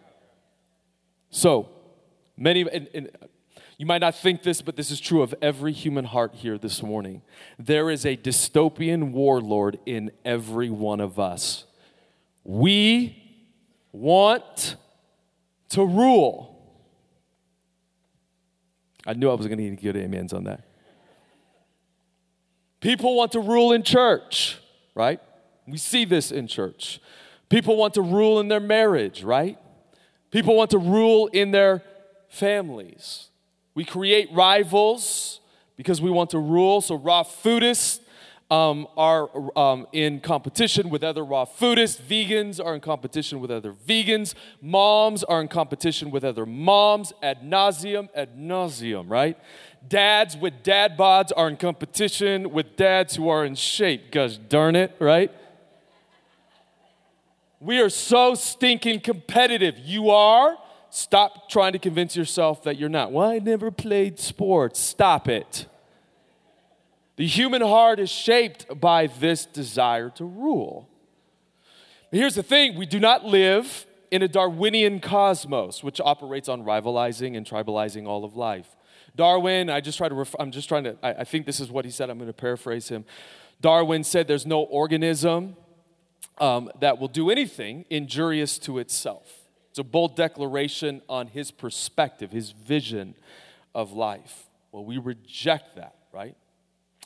So, 1.30 1.70
many, 2.38 2.62
and, 2.70 2.90
and 2.94 3.10
you 3.82 3.88
might 3.88 4.02
not 4.02 4.14
think 4.14 4.44
this, 4.44 4.62
but 4.62 4.76
this 4.76 4.92
is 4.92 5.00
true 5.00 5.24
of 5.24 5.34
every 5.42 5.72
human 5.72 6.06
heart 6.06 6.36
here 6.36 6.60
this 6.60 6.84
morning. 6.84 7.24
There 7.58 7.90
is 7.90 8.06
a 8.06 8.16
dystopian 8.16 9.12
warlord 9.12 9.80
in 9.88 10.12
every 10.24 10.70
one 10.70 11.00
of 11.00 11.18
us. 11.18 11.64
We 12.44 13.18
want 13.92 14.76
to 15.70 15.84
rule. 15.84 16.64
I 19.08 19.14
knew 19.14 19.32
I 19.32 19.34
was 19.34 19.48
going 19.48 19.58
to 19.58 19.64
need 19.64 19.82
good 19.82 19.98
amens 19.98 20.32
on 20.32 20.44
that. 20.44 20.64
People 22.82 23.16
want 23.16 23.32
to 23.32 23.40
rule 23.40 23.72
in 23.72 23.82
church, 23.82 24.60
right? 24.94 25.20
We 25.66 25.80
see 25.80 26.06
this 26.06 26.32
in 26.32 26.46
church. 26.46 27.00
People 27.50 27.78
want 27.78 27.96
to 27.96 28.04
rule 28.04 28.40
in 28.40 28.48
their 28.48 28.60
marriage, 28.60 29.24
right? 29.24 29.58
People 30.30 30.56
want 30.56 30.70
to 30.70 30.78
rule 30.78 31.26
in 31.34 31.50
their 31.50 31.82
families. 32.30 33.31
We 33.74 33.86
create 33.86 34.30
rivals 34.32 35.40
because 35.78 36.02
we 36.02 36.12
want 36.12 36.30
to 36.32 36.40
rule. 36.40 36.82
So, 36.82 36.96
raw 36.96 37.24
foodists 37.24 38.02
um, 38.52 38.86
are 38.98 39.30
um, 39.58 39.88
in 39.94 40.20
competition 40.20 40.90
with 40.90 41.06
other 41.06 41.24
raw 41.24 41.46
foodists. 41.46 42.02
Vegans 42.02 42.64
are 42.64 42.76
in 42.76 42.82
competition 42.82 43.40
with 43.40 43.50
other 43.50 43.72
vegans. 43.72 44.34
Moms 44.62 45.24
are 45.24 45.40
in 45.40 45.48
competition 45.48 46.12
with 46.12 46.26
other 46.26 46.46
moms. 46.46 47.14
Ad 47.24 47.44
nauseum, 47.44 48.10
ad 48.14 48.38
nauseum, 48.38 49.10
right? 49.10 49.38
Dads 49.88 50.36
with 50.36 50.64
dad 50.64 50.98
bods 50.98 51.32
are 51.36 51.48
in 51.48 51.56
competition 51.56 52.52
with 52.52 52.76
dads 52.76 53.16
who 53.16 53.30
are 53.30 53.46
in 53.46 53.56
shape. 53.56 54.12
Gosh 54.12 54.36
darn 54.38 54.76
it, 54.76 54.94
right? 55.00 55.32
We 57.62 57.80
are 57.80 57.90
so 57.90 58.36
stinking 58.36 59.00
competitive. 59.00 59.78
You 59.78 60.10
are. 60.10 60.58
Stop 60.92 61.50
trying 61.50 61.72
to 61.72 61.80
convince 61.80 62.18
yourself 62.18 62.64
that 62.64 62.78
you're 62.78 62.90
not. 62.90 63.14
Well, 63.14 63.30
I 63.30 63.40
never 63.40 63.72
played 63.72 64.20
sports. 64.20 64.80
Stop 64.80 65.30
it. 65.30 65.66
The 67.16 67.26
human 67.26 67.62
heart 67.62 68.00
is 68.00 68.10
shaped 68.10 68.80
by 68.80 69.08
this 69.08 69.46
desire 69.46 70.10
to 70.12 70.26
rule. 70.26 70.90
Here's 72.12 72.36
the 72.36 72.44
thing 72.44 72.78
we 72.78 72.86
do 72.86 73.00
not 73.00 73.24
live 73.24 73.86
in 74.12 74.22
a 74.22 74.28
Darwinian 74.28 75.00
cosmos, 75.00 75.82
which 75.82 76.02
operates 76.02 76.50
on 76.50 76.64
rivalizing 76.64 77.38
and 77.38 77.46
tribalizing 77.46 78.06
all 78.06 78.26
of 78.26 78.36
life. 78.36 78.76
Darwin, 79.16 79.70
I 79.70 79.80
just 79.80 79.98
try 79.98 80.10
to, 80.10 80.16
ref- 80.16 80.36
I'm 80.40 80.52
just 80.52 80.68
trying 80.68 80.84
to, 80.84 80.98
I, 81.02 81.14
I 81.14 81.24
think 81.24 81.46
this 81.46 81.62
is 81.62 81.72
what 81.72 81.86
he 81.86 81.92
said, 81.92 82.10
I'm 82.10 82.18
going 82.18 82.28
to 82.28 82.34
paraphrase 82.34 82.90
him. 82.90 83.06
Darwin 83.62 84.04
said 84.04 84.28
there's 84.28 84.46
no 84.46 84.62
organism 84.62 85.56
um, 86.40 86.70
that 86.82 87.00
will 87.00 87.08
do 87.08 87.30
anything 87.30 87.86
injurious 87.90 88.58
to 88.60 88.80
itself. 88.80 89.41
It's 89.72 89.80
a 89.80 89.84
bold 89.86 90.18
declaration 90.18 91.02
on 91.08 91.28
his 91.28 91.50
perspective, 91.50 92.30
his 92.32 92.52
vision 92.52 93.16
of 93.74 93.94
life. 93.94 94.50
Well, 94.74 94.84
we 94.84 94.98
reject 94.98 95.78
that, 95.78 95.96
right? 96.12 96.36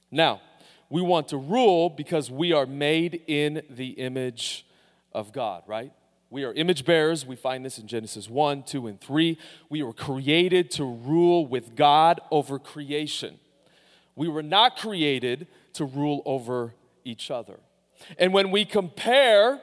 Now, 0.10 0.42
we 0.90 1.04
want 1.04 1.28
to 1.28 1.38
rule 1.38 1.92
because 1.92 2.32
we 2.32 2.54
are 2.54 2.66
made 2.66 3.22
in 3.28 3.62
the 3.70 3.90
image 3.90 4.66
of 5.14 5.32
God, 5.32 5.62
right? 5.68 5.94
We 6.32 6.44
are 6.44 6.54
image 6.54 6.86
bearers. 6.86 7.24
We 7.24 7.36
find 7.36 7.64
this 7.64 7.78
in 7.78 7.86
Genesis 7.86 8.28
1, 8.28 8.64
2, 8.64 8.88
and 8.88 9.00
3. 9.00 9.38
We 9.70 9.84
were 9.84 9.94
created 9.94 10.72
to 10.72 10.86
rule 10.86 11.46
with 11.46 11.76
God 11.76 12.20
over 12.32 12.58
creation. 12.58 13.38
We 14.16 14.28
were 14.28 14.42
not 14.42 14.76
created 14.76 15.46
to 15.74 15.86
rule 15.86 16.24
over 16.26 16.74
each 17.04 17.30
other. 17.30 17.60
And 18.18 18.34
when 18.34 18.50
we 18.50 18.66
compare, 18.66 19.62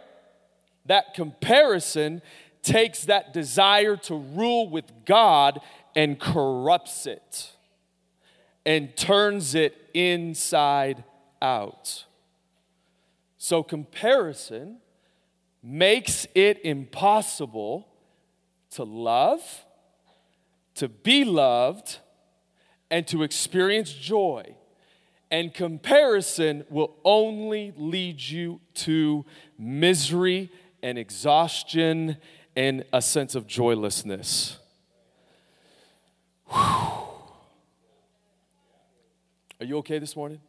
that 0.86 1.14
comparison 1.14 2.22
takes 2.62 3.04
that 3.06 3.32
desire 3.32 3.96
to 3.96 4.14
rule 4.14 4.68
with 4.68 5.04
God 5.04 5.60
and 5.94 6.18
corrupts 6.18 7.06
it 7.06 7.52
and 8.64 8.96
turns 8.96 9.54
it 9.54 9.76
inside 9.92 11.04
out. 11.40 12.04
So, 13.36 13.62
comparison 13.62 14.78
makes 15.62 16.26
it 16.34 16.60
impossible 16.64 17.88
to 18.70 18.84
love, 18.84 19.42
to 20.76 20.88
be 20.88 21.24
loved, 21.24 21.98
and 22.90 23.06
to 23.08 23.22
experience 23.22 23.92
joy. 23.92 24.54
And 25.30 25.52
comparison 25.52 26.64
will 26.68 26.94
only 27.04 27.72
lead 27.76 28.20
you 28.20 28.60
to 28.74 29.24
misery 29.58 30.50
and 30.82 30.98
exhaustion 30.98 32.18
and 32.54 32.84
a 32.92 33.00
sense 33.00 33.34
of 33.34 33.46
joylessness. 33.46 34.58
Whew. 36.48 36.58
Are 39.60 39.64
you 39.64 39.78
okay 39.78 39.98
this 39.98 40.16
morning? 40.16 40.40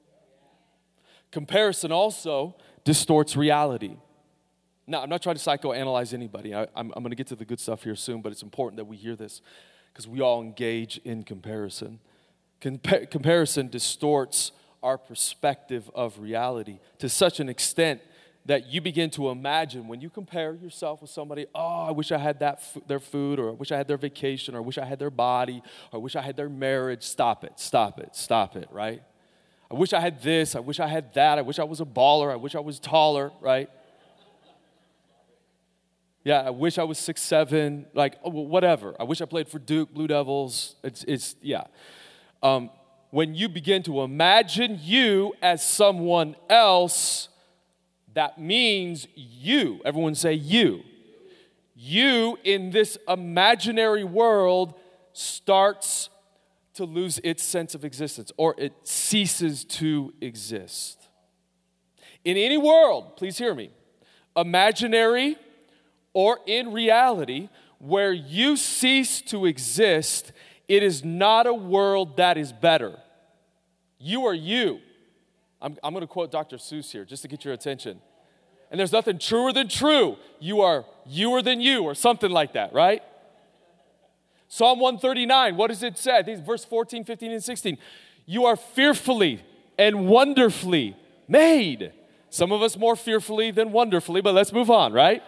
Comparison 1.32 1.92
also 1.92 2.56
distorts 2.84 3.36
reality. 3.36 3.98
Now, 4.86 5.02
I'm 5.02 5.10
not 5.10 5.22
trying 5.22 5.36
to 5.36 5.42
psychoanalyze 5.42 6.14
anybody. 6.14 6.54
I, 6.54 6.68
am 6.76 6.90
going 6.90 7.10
to 7.10 7.16
get 7.16 7.28
to 7.28 7.36
the 7.36 7.46
good 7.46 7.60
stuff 7.60 7.84
here 7.84 7.96
soon, 7.96 8.22
but 8.22 8.32
it's 8.32 8.44
important 8.44 8.78
that 8.78 8.86
we 8.86 8.98
hear 8.98 9.16
this 9.16 9.42
because 9.92 10.08
we 10.08 10.20
all 10.20 10.42
engage 10.42 11.00
in 11.06 11.24
comparison. 11.24 12.00
Compa- 12.60 13.10
comparison 13.10 13.70
distorts 13.70 14.52
our 14.82 14.98
perspective 14.98 15.90
of 15.96 16.20
reality 16.20 16.80
to 17.00 17.08
such 17.08 17.40
an 17.40 17.48
extent 17.48 18.02
that 18.46 18.68
you 18.68 18.82
begin 18.82 19.10
to 19.12 19.30
imagine 19.30 19.88
when 19.88 20.02
you 20.02 20.10
compare 20.10 20.54
yourself 20.54 21.02
with 21.02 21.10
somebody, 21.10 21.46
oh, 21.56 21.86
I 21.86 21.92
wish 21.92 22.12
I 22.12 22.18
had 22.18 22.40
that 22.40 22.56
f- 22.56 22.84
their 22.88 23.00
food, 23.00 23.40
or 23.40 23.50
I 23.50 23.54
wish 23.54 23.72
I 23.72 23.78
had 23.78 23.88
their 23.88 23.98
vacation, 23.98 24.54
or 24.54 24.58
I 24.58 24.62
wish 24.62 24.78
I 24.78 24.86
had 24.86 25.00
their 25.00 25.10
body, 25.10 25.64
or 25.92 26.00
I 26.00 26.02
wish 26.02 26.16
I 26.16 26.22
had 26.22 26.36
their 26.36 26.50
marriage. 26.50 27.04
Stop 27.04 27.44
it, 27.44 27.54
stop 27.56 28.00
it, 28.00 28.16
stop 28.16 28.56
it, 28.56 28.68
right? 28.72 29.02
I 29.72 29.76
wish 29.76 29.94
I 29.94 30.02
had 30.02 30.22
this, 30.22 30.56
I 30.56 30.60
wish 30.60 30.80
I 30.80 30.88
had 30.88 31.14
that, 31.14 31.40
I 31.40 31.42
wish 31.42 31.58
I 31.58 31.64
was 31.64 31.80
a 31.80 31.86
baller, 31.86 32.32
I 32.32 32.36
wish 32.36 32.54
I 32.54 32.60
was 32.60 32.80
taller, 32.80 33.32
right? 33.40 33.70
Yeah, 36.24 36.42
I 36.42 36.52
wish 36.52 36.78
I 36.78 36.84
was 36.84 36.98
six 36.98 37.22
seven, 37.22 37.86
like 37.94 38.18
oh, 38.24 38.30
whatever. 38.30 38.96
I 39.00 39.04
wish 39.04 39.22
I 39.22 39.26
played 39.26 39.50
for 39.50 39.60
Duke, 39.60 39.94
Blue 39.94 40.08
Devils. 40.08 40.76
It's, 40.84 41.04
it's 41.06 41.36
yeah. 41.42 41.64
Um, 42.42 42.70
when 43.10 43.36
you 43.36 43.50
begin 43.50 43.84
to 43.84 44.02
imagine 44.02 44.80
you 44.82 45.34
as 45.42 45.66
someone 45.66 46.36
else, 46.50 47.28
that 48.13 48.39
means 48.39 49.08
you, 49.15 49.82
everyone 49.86 50.15
say 50.15 50.34
you. 50.34 50.84
You 51.75 52.38
in 52.43 52.70
this 52.70 52.98
imaginary 53.08 54.03
world 54.03 54.75
starts 55.13 56.10
to 56.75 56.86
lose 56.86 57.20
its 57.24 57.43
sense 57.43 57.75
of 57.75 57.86
existence 57.86 58.32
or 58.38 58.55
it 58.58 58.74
ceases 58.84 59.63
to 59.65 60.13
exist. 60.22 61.10
In 62.24 62.38
any 62.38 62.58
world, 62.58 63.17
please 63.17 63.38
hear 63.38 63.53
me, 63.53 63.72
imaginary 64.36 65.36
or 66.13 66.39
in 66.46 66.72
reality, 66.72 67.50
where 67.79 68.13
you 68.13 68.55
cease 68.55 69.22
to 69.22 69.46
exist, 69.46 70.32
it 70.67 70.84
is 70.84 71.03
not 71.03 71.48
a 71.48 71.53
world 71.53 72.17
that 72.17 72.38
is 72.38 72.53
better. 72.53 72.98
You 74.00 74.25
are 74.25 74.34
you. 74.34 74.79
I'm, 75.63 75.77
I'm 75.82 75.93
going 75.93 76.01
to 76.01 76.08
quote 76.08 76.29
Dr. 76.29 76.58
Seuss 76.58 76.91
here 76.91 77.05
just 77.05 77.22
to 77.22 77.29
get 77.29 77.46
your 77.46 77.53
attention. 77.53 78.00
And 78.70 78.79
there's 78.79 78.91
nothing 78.91 79.17
truer 79.17 79.53
than 79.53 79.70
true. 79.70 80.17
You 80.39 80.62
are 80.62 80.86
youer 81.10 81.43
than 81.43 81.62
you, 81.62 81.84
or 81.84 81.96
something 81.96 82.29
like 82.29 82.53
that, 82.53 82.74
right? 82.74 83.01
Psalm 84.50 84.79
139, 84.79 85.55
what 85.55 85.70
does 85.70 85.82
it 85.82 85.98
say? 85.98 86.22
Think 86.22 86.46
verse 86.46 86.65
14, 86.65 87.05
15, 87.05 87.32
and 87.32 87.43
16. 87.43 87.77
You 88.25 88.46
are 88.46 88.55
fearfully 88.55 89.43
and 89.79 90.08
wonderfully 90.08 90.96
made. 91.27 91.93
Some 92.29 92.51
of 92.51 92.62
us 92.62 92.77
more 92.77 92.96
fearfully 92.96 93.51
than 93.51 93.72
wonderfully, 93.72 94.22
but 94.22 94.34
let's 94.34 94.51
move 94.51 94.70
on, 94.70 94.91
right? 94.91 95.24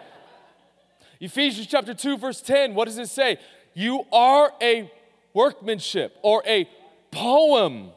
Ephesians 1.18 1.66
chapter 1.66 1.94
2, 1.94 2.18
verse 2.18 2.42
10, 2.42 2.74
what 2.74 2.86
does 2.86 2.98
it 2.98 3.08
say? 3.08 3.38
You 3.74 4.04
are 4.12 4.52
a 4.60 4.92
workmanship 5.32 6.16
or 6.22 6.42
a 6.46 6.68
poem 7.10 7.90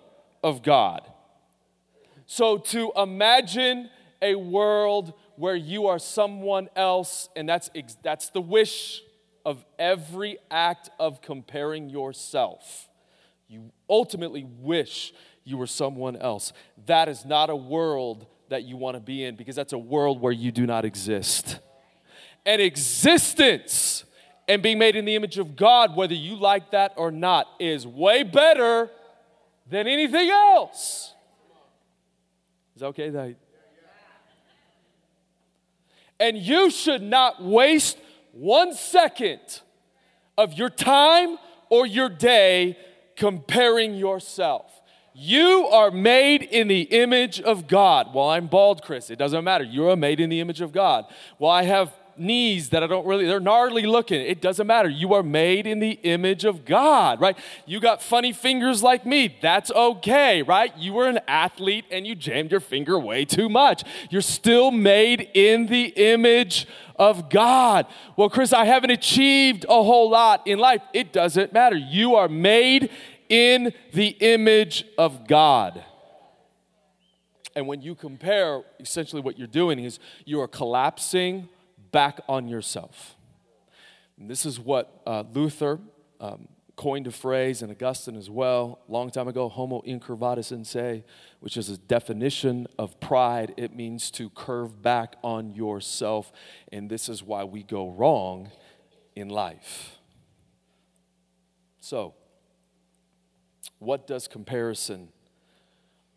of 0.43 0.63
God. 0.63 1.01
So 2.31 2.59
to 2.59 2.91
imagine 2.95 3.89
a 4.21 4.35
world 4.35 5.13
where 5.35 5.55
you 5.55 5.87
are 5.87 5.97
someone 5.97 6.69
else, 6.75 7.27
and 7.35 7.49
that's, 7.49 7.71
that's 8.03 8.29
the 8.29 8.39
wish 8.39 9.01
of 9.43 9.65
every 9.79 10.37
act 10.51 10.91
of 10.99 11.23
comparing 11.23 11.89
yourself. 11.89 12.87
You 13.47 13.71
ultimately 13.89 14.43
wish 14.43 15.11
you 15.43 15.57
were 15.57 15.65
someone 15.65 16.17
else. 16.17 16.53
That 16.85 17.09
is 17.09 17.25
not 17.25 17.49
a 17.49 17.55
world 17.55 18.27
that 18.49 18.61
you 18.63 18.77
want 18.77 18.93
to 18.93 19.01
be 19.01 19.23
in 19.23 19.35
because 19.35 19.55
that's 19.55 19.73
a 19.73 19.79
world 19.79 20.21
where 20.21 20.31
you 20.31 20.51
do 20.51 20.67
not 20.67 20.85
exist. 20.85 21.57
And 22.45 22.61
existence 22.61 24.03
and 24.47 24.61
being 24.61 24.77
made 24.77 24.95
in 24.95 25.05
the 25.05 25.15
image 25.15 25.39
of 25.39 25.55
God, 25.55 25.95
whether 25.95 26.13
you 26.13 26.35
like 26.35 26.69
that 26.71 26.93
or 26.95 27.09
not, 27.09 27.47
is 27.59 27.87
way 27.87 28.21
better 28.21 28.91
than 29.67 29.87
anything 29.87 30.29
else. 30.29 31.15
Is 32.79 32.81
that 32.81 32.87
okay? 32.87 33.09
That 33.09 33.35
and 36.17 36.37
you 36.37 36.69
should 36.69 37.01
not 37.01 37.43
waste 37.43 37.97
one 38.31 38.73
second 38.73 39.41
of 40.37 40.53
your 40.53 40.69
time 40.69 41.37
or 41.67 41.85
your 41.85 42.07
day 42.07 42.77
comparing 43.17 43.95
yourself. 43.95 44.71
You 45.13 45.67
are 45.67 45.91
made 45.91 46.41
in 46.41 46.69
the 46.69 46.83
image 46.83 47.41
of 47.41 47.67
God. 47.67 48.13
Well, 48.13 48.29
I'm 48.29 48.47
bald, 48.47 48.81
Chris. 48.81 49.09
It 49.09 49.17
doesn't 49.19 49.43
matter. 49.43 49.65
You 49.65 49.89
are 49.89 49.97
made 49.97 50.21
in 50.21 50.29
the 50.29 50.39
image 50.39 50.61
of 50.61 50.71
God. 50.71 51.03
Well, 51.37 51.51
I 51.51 51.63
have 51.63 51.93
knees 52.19 52.69
that 52.69 52.83
I 52.83 52.87
don't 52.87 53.05
really, 53.05 53.25
they're 53.25 53.39
gnarly 53.39 53.83
looking. 53.83 54.21
It 54.21 54.41
doesn't 54.41 54.67
matter. 54.67 54.89
You 54.89 55.13
are 55.13 55.23
made 55.23 55.65
in 55.65 55.79
the 55.79 55.91
image 56.03 56.45
of 56.45 56.65
God, 56.65 57.19
right? 57.21 57.37
You 57.65 57.79
got 57.79 58.01
funny 58.01 58.33
fingers 58.33 58.83
like 58.83 59.05
me. 59.05 59.37
That's 59.41 59.71
okay, 59.71 60.41
right? 60.41 60.75
You 60.77 60.93
were 60.93 61.07
an 61.07 61.19
athlete 61.27 61.85
and 61.91 62.05
you 62.05 62.15
jammed 62.15 62.51
your 62.51 62.59
finger 62.59 62.99
way 62.99 63.25
too 63.25 63.49
much. 63.49 63.83
You're 64.09 64.21
still 64.21 64.71
made 64.71 65.29
in 65.33 65.67
the 65.67 65.85
image 65.95 66.67
of 66.97 67.29
God. 67.29 67.85
Well, 68.17 68.29
Chris, 68.29 68.53
I 68.53 68.65
haven't 68.65 68.91
achieved 68.91 69.65
a 69.69 69.83
whole 69.83 70.09
lot 70.09 70.45
in 70.45 70.59
life. 70.59 70.81
It 70.93 71.13
doesn't 71.13 71.53
matter. 71.53 71.77
You 71.77 72.15
are 72.15 72.27
made 72.27 72.91
in 73.29 73.73
the 73.93 74.07
image 74.19 74.85
of 74.97 75.27
God. 75.27 75.83
And 77.55 77.67
when 77.67 77.81
you 77.81 77.95
compare, 77.95 78.63
essentially 78.79 79.21
what 79.21 79.37
you're 79.37 79.47
doing 79.47 79.79
is 79.79 79.99
you 80.25 80.39
are 80.41 80.47
collapsing 80.47 81.49
back 81.91 82.19
on 82.27 82.47
yourself. 82.47 83.15
And 84.17 84.29
this 84.29 84.45
is 84.45 84.59
what 84.59 85.01
uh, 85.07 85.23
Luther 85.33 85.79
um, 86.19 86.47
coined 86.79 87.07
a 87.07 87.11
phrase, 87.11 87.61
and 87.61 87.71
Augustine 87.71 88.15
as 88.15 88.29
well, 88.29 88.79
long 88.87 89.09
time 89.09 89.27
ago, 89.27 89.49
homo 89.49 89.81
incurvatus 89.85 90.53
in 90.53 90.63
se, 90.63 91.03
which 91.41 91.57
is 91.57 91.69
a 91.69 91.77
definition 91.77 92.67
of 92.77 92.97
pride. 93.01 93.53
It 93.57 93.75
means 93.75 94.09
to 94.11 94.29
curve 94.29 94.81
back 94.81 95.17
on 95.21 95.53
yourself, 95.53 96.31
and 96.71 96.89
this 96.89 97.09
is 97.09 97.21
why 97.21 97.43
we 97.43 97.63
go 97.63 97.89
wrong 97.89 98.51
in 99.13 99.27
life. 99.27 99.97
So, 101.81 102.13
what 103.79 104.07
does 104.07 104.29
comparison, 104.29 105.09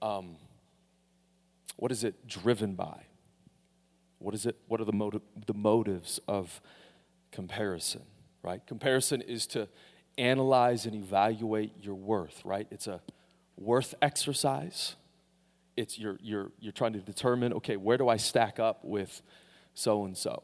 um, 0.00 0.36
what 1.76 1.90
is 1.90 2.04
it 2.04 2.26
driven 2.28 2.74
by? 2.74 3.06
What 4.22 4.34
is 4.34 4.46
it? 4.46 4.56
What 4.68 4.80
are 4.80 4.84
the, 4.84 4.92
motive, 4.92 5.22
the 5.46 5.54
motives 5.54 6.20
of 6.28 6.60
comparison, 7.32 8.02
right? 8.42 8.64
Comparison 8.66 9.20
is 9.20 9.46
to 9.48 9.68
analyze 10.18 10.86
and 10.86 10.94
evaluate 10.94 11.72
your 11.80 11.94
worth, 11.94 12.44
right? 12.44 12.66
It's 12.70 12.86
a 12.86 13.00
worth 13.56 13.94
exercise. 14.00 14.96
It's 15.76 15.98
you're, 15.98 16.18
you're, 16.22 16.52
you're 16.60 16.72
trying 16.72 16.92
to 16.92 17.00
determine, 17.00 17.52
okay, 17.54 17.76
where 17.76 17.96
do 17.96 18.08
I 18.08 18.16
stack 18.16 18.60
up 18.60 18.84
with 18.84 19.22
so 19.74 20.04
and 20.04 20.16
so? 20.16 20.42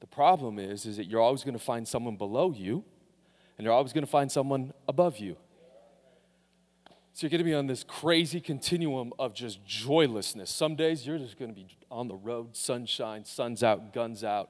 The 0.00 0.06
problem 0.06 0.58
is, 0.58 0.86
is 0.86 0.96
that 0.96 1.06
you're 1.06 1.20
always 1.20 1.44
going 1.44 1.56
to 1.56 1.64
find 1.64 1.86
someone 1.86 2.16
below 2.16 2.52
you, 2.52 2.84
and 3.58 3.64
you're 3.64 3.74
always 3.74 3.92
going 3.92 4.04
to 4.04 4.10
find 4.10 4.30
someone 4.30 4.72
above 4.88 5.18
you. 5.18 5.36
So 7.14 7.26
you're 7.26 7.30
going 7.30 7.40
to 7.40 7.44
be 7.44 7.54
on 7.54 7.66
this 7.66 7.84
crazy 7.84 8.40
continuum 8.40 9.12
of 9.18 9.34
just 9.34 9.62
joylessness. 9.66 10.50
Some 10.50 10.76
days 10.76 11.06
you're 11.06 11.18
just 11.18 11.38
going 11.38 11.50
to 11.50 11.54
be 11.54 11.66
on 11.90 12.08
the 12.08 12.14
road, 12.14 12.56
sunshine, 12.56 13.26
sun's 13.26 13.62
out, 13.62 13.92
guns 13.92 14.24
out, 14.24 14.48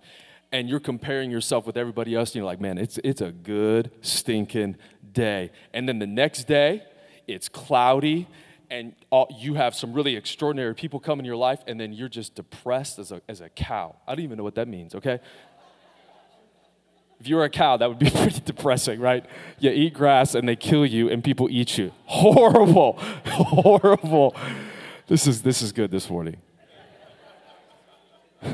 and 0.53 0.69
you're 0.69 0.79
comparing 0.79 1.29
yourself 1.31 1.67
with 1.67 1.77
everybody 1.77 2.15
else, 2.15 2.31
and 2.31 2.37
you're 2.37 2.45
like, 2.45 2.61
man, 2.61 2.79
it's, 2.79 3.01
it's 3.03 3.21
a 3.21 3.33
good, 3.33 3.91
stinking 4.01 4.77
day. 5.13 5.51
And 5.75 5.89
then 5.89 5.99
the 5.99 6.07
next 6.07 6.45
day, 6.45 6.85
it's 7.27 7.49
cloudy, 7.49 8.29
and 8.71 8.95
all, 9.11 9.27
you 9.41 9.55
have 9.55 9.75
some 9.75 9.93
really 9.93 10.15
extraordinary 10.15 10.75
people 10.77 11.01
come 11.01 11.19
in 11.19 11.25
your 11.25 11.37
life, 11.37 11.61
and 11.67 11.81
then 11.81 11.93
you're 11.93 12.09
just 12.09 12.37
depressed 12.37 13.01
as 13.01 13.11
a, 13.11 13.21
as 13.29 13.41
a 13.41 13.49
cow. 13.49 13.97
I 14.07 14.15
don't 14.15 14.25
even 14.25 14.39
know 14.39 14.45
what 14.45 14.55
that 14.55 14.69
means, 14.69 14.95
okay? 14.95 15.19
If 17.23 17.29
you 17.29 17.37
were 17.37 17.45
a 17.45 17.51
cow, 17.51 17.77
that 17.77 17.89
would 17.89 18.01
be 18.01 18.11
pretty 18.15 18.41
depressing, 18.41 18.99
right? 18.99 19.25
You 19.61 19.71
eat 19.71 19.95
grass 19.95 20.35
and 20.35 20.49
they 20.49 20.57
kill 20.57 20.85
you 20.85 21.09
and 21.09 21.23
people 21.23 21.47
eat 21.49 21.79
you. 21.79 21.93
Horrible, 22.07 22.95
horrible. 23.27 24.35
This 25.07 25.29
is, 25.29 25.43
this 25.43 25.63
is 25.63 25.71
good 25.71 25.93
this 25.93 26.11
morning. 26.11 26.39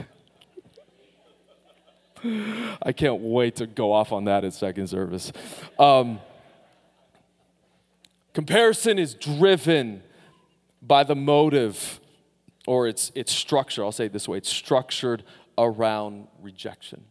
I 2.82 2.92
can't 2.92 3.22
wait 3.22 3.56
to 3.56 3.66
go 3.66 3.90
off 3.90 4.12
on 4.12 4.26
that 4.26 4.44
at 4.44 4.52
second 4.52 4.88
service. 4.88 5.32
Um, 5.78 6.20
comparison 8.34 8.98
is 8.98 9.14
driven 9.14 10.02
by 10.82 11.04
the 11.04 11.16
motive 11.16 12.00
or 12.66 12.86
its, 12.86 13.12
its 13.14 13.32
structure. 13.32 13.82
I'll 13.82 13.92
say 13.92 14.04
it 14.04 14.12
this 14.12 14.28
way 14.28 14.36
it's 14.36 14.50
structured 14.50 15.24
around 15.56 16.28
rejection. 16.42 17.06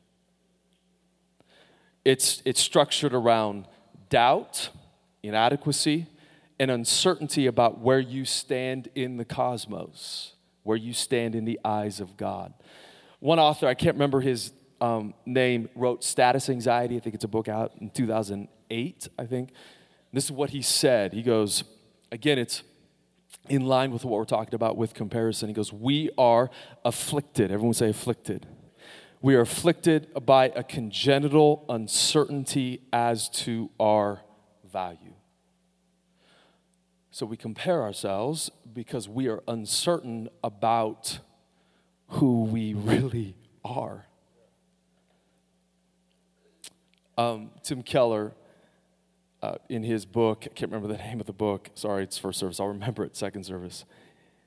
It's, 2.07 2.41
it's 2.45 2.61
structured 2.61 3.13
around 3.13 3.67
doubt, 4.07 4.69
inadequacy, 5.23 6.05
and 6.57 6.71
uncertainty 6.71 7.47
about 7.47 7.79
where 7.79 7.99
you 7.99 8.23
stand 8.23 8.87
in 8.95 9.17
the 9.17 9.25
cosmos, 9.25 10.31
where 10.63 10.77
you 10.77 10.93
stand 10.93 11.35
in 11.35 11.43
the 11.43 11.59
eyes 11.65 11.99
of 11.99 12.15
God. 12.15 12.53
One 13.19 13.39
author, 13.39 13.67
I 13.67 13.73
can't 13.73 13.95
remember 13.95 14.21
his 14.21 14.53
um, 14.79 15.15
name, 15.25 15.67
wrote 15.75 16.01
Status 16.01 16.49
Anxiety. 16.49 16.95
I 16.95 17.01
think 17.01 17.13
it's 17.13 17.25
a 17.25 17.27
book 17.27 17.49
out 17.49 17.73
in 17.81 17.89
2008, 17.89 19.09
I 19.19 19.25
think. 19.25 19.49
This 20.13 20.23
is 20.23 20.31
what 20.31 20.51
he 20.51 20.61
said. 20.61 21.11
He 21.11 21.21
goes, 21.21 21.65
again, 22.09 22.39
it's 22.39 22.63
in 23.49 23.65
line 23.65 23.91
with 23.91 24.05
what 24.05 24.17
we're 24.17 24.23
talking 24.23 24.55
about 24.55 24.77
with 24.77 24.93
comparison. 24.93 25.49
He 25.49 25.53
goes, 25.53 25.73
We 25.73 26.09
are 26.17 26.49
afflicted. 26.85 27.51
Everyone 27.51 27.73
say 27.73 27.89
afflicted 27.89 28.47
we 29.27 29.35
are 29.35 29.41
afflicted 29.41 30.07
by 30.25 30.45
a 30.55 30.63
congenital 30.63 31.65
uncertainty 31.67 32.79
as 32.93 33.27
to 33.27 33.69
our 33.77 34.21
value. 34.71 35.15
So 37.11 37.25
we 37.25 37.35
compare 37.35 37.83
ourselves 37.83 38.49
because 38.73 39.09
we 39.09 39.27
are 39.27 39.43
uncertain 39.45 40.29
about 40.45 41.19
who 42.07 42.43
we 42.45 42.73
really 42.73 43.35
are. 43.65 44.05
Um, 47.17 47.51
Tim 47.63 47.83
Keller, 47.83 48.33
uh, 49.41 49.55
in 49.67 49.83
his 49.83 50.05
book, 50.05 50.43
I 50.45 50.53
can't 50.53 50.71
remember 50.71 50.87
the 50.87 51.03
name 51.03 51.19
of 51.19 51.25
the 51.25 51.33
book. 51.33 51.69
Sorry, 51.73 52.03
it's 52.03 52.17
first 52.17 52.39
service. 52.39 52.61
I'll 52.61 52.67
remember 52.67 53.03
it 53.03 53.17
second 53.17 53.43
service. 53.43 53.83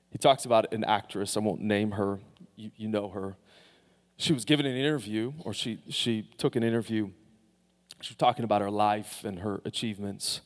He 0.09 0.17
talks 0.17 0.47
about 0.47 0.73
an 0.73 0.85
actress. 0.85 1.37
I 1.37 1.41
won't 1.41 1.61
name 1.61 1.91
her. 1.91 2.21
You, 2.57 2.71
you 2.79 2.89
know 2.89 3.11
her 3.11 3.37
she 4.21 4.33
was 4.33 4.45
given 4.45 4.67
an 4.67 4.77
interview, 4.77 5.33
or 5.41 5.53
she, 5.53 5.79
she 5.89 6.29
took 6.39 6.57
an 6.57 6.63
interview. 6.63 7.11
She 8.01 8.13
was 8.13 8.17
talking 8.17 8.45
about 8.45 8.61
her 8.61 8.71
life 8.71 9.25
and 9.25 9.41
her 9.41 9.61
achievements. 9.65 10.41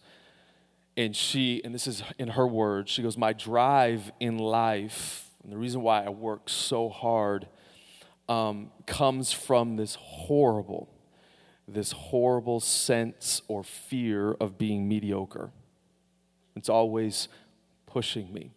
And 0.97 1.15
she, 1.15 1.63
and 1.65 1.75
this 1.75 1.87
is 1.87 2.03
in 2.19 2.29
her 2.29 2.47
words, 2.47 2.91
she 2.91 3.03
goes, 3.03 3.17
My 3.17 3.33
drive 3.33 4.13
in 4.21 4.39
life 4.39 5.25
and 5.45 5.53
the 5.53 5.59
reason 5.59 5.83
why 5.83 6.03
I 6.03 6.09
work 6.09 6.49
so 6.49 6.89
hard 6.89 7.47
um, 8.29 8.71
comes 8.87 9.31
from 9.31 9.77
this 9.77 9.95
horrible, 9.97 10.89
this 11.69 11.93
horrible 11.93 12.61
sense 12.61 13.43
or 13.47 13.63
fear 13.63 14.33
of 14.33 14.57
being 14.57 14.89
mediocre. 14.89 15.51
It's 16.57 16.71
always 16.71 17.29
pushing 17.87 18.33
me. 18.33 18.53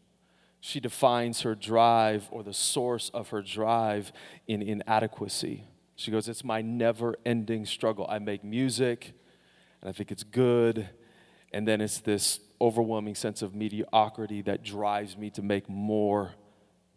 She 0.67 0.82
defines 0.82 1.43
her 1.43 1.56
drive 1.56 2.27
or 2.30 2.43
the 2.43 2.51
source 2.51 3.10
of 3.13 3.30
her 3.30 3.41
drive 3.41 4.12
in 4.47 4.62
inadequacy. 4.62 5.63
She 5.95 6.12
goes, 6.12 6.27
It's 6.27 6.43
my 6.43 6.62
never 6.62 7.15
ending 7.25 7.65
struggle. 7.65 8.06
I 8.10 8.19
make 8.19 8.43
music 8.43 9.13
and 9.80 9.89
I 9.89 9.93
think 9.93 10.12
it's 10.12 10.23
good. 10.23 10.89
And 11.53 11.65
then 11.65 11.80
it's 11.80 12.01
this 12.01 12.41
overwhelming 12.60 13.15
sense 13.15 13.41
of 13.41 13.56
mediocrity 13.56 14.41
that 14.41 14.62
drives 14.62 15.15
me 15.15 15.30
to 15.30 15.41
make 15.41 15.69
more 15.69 16.34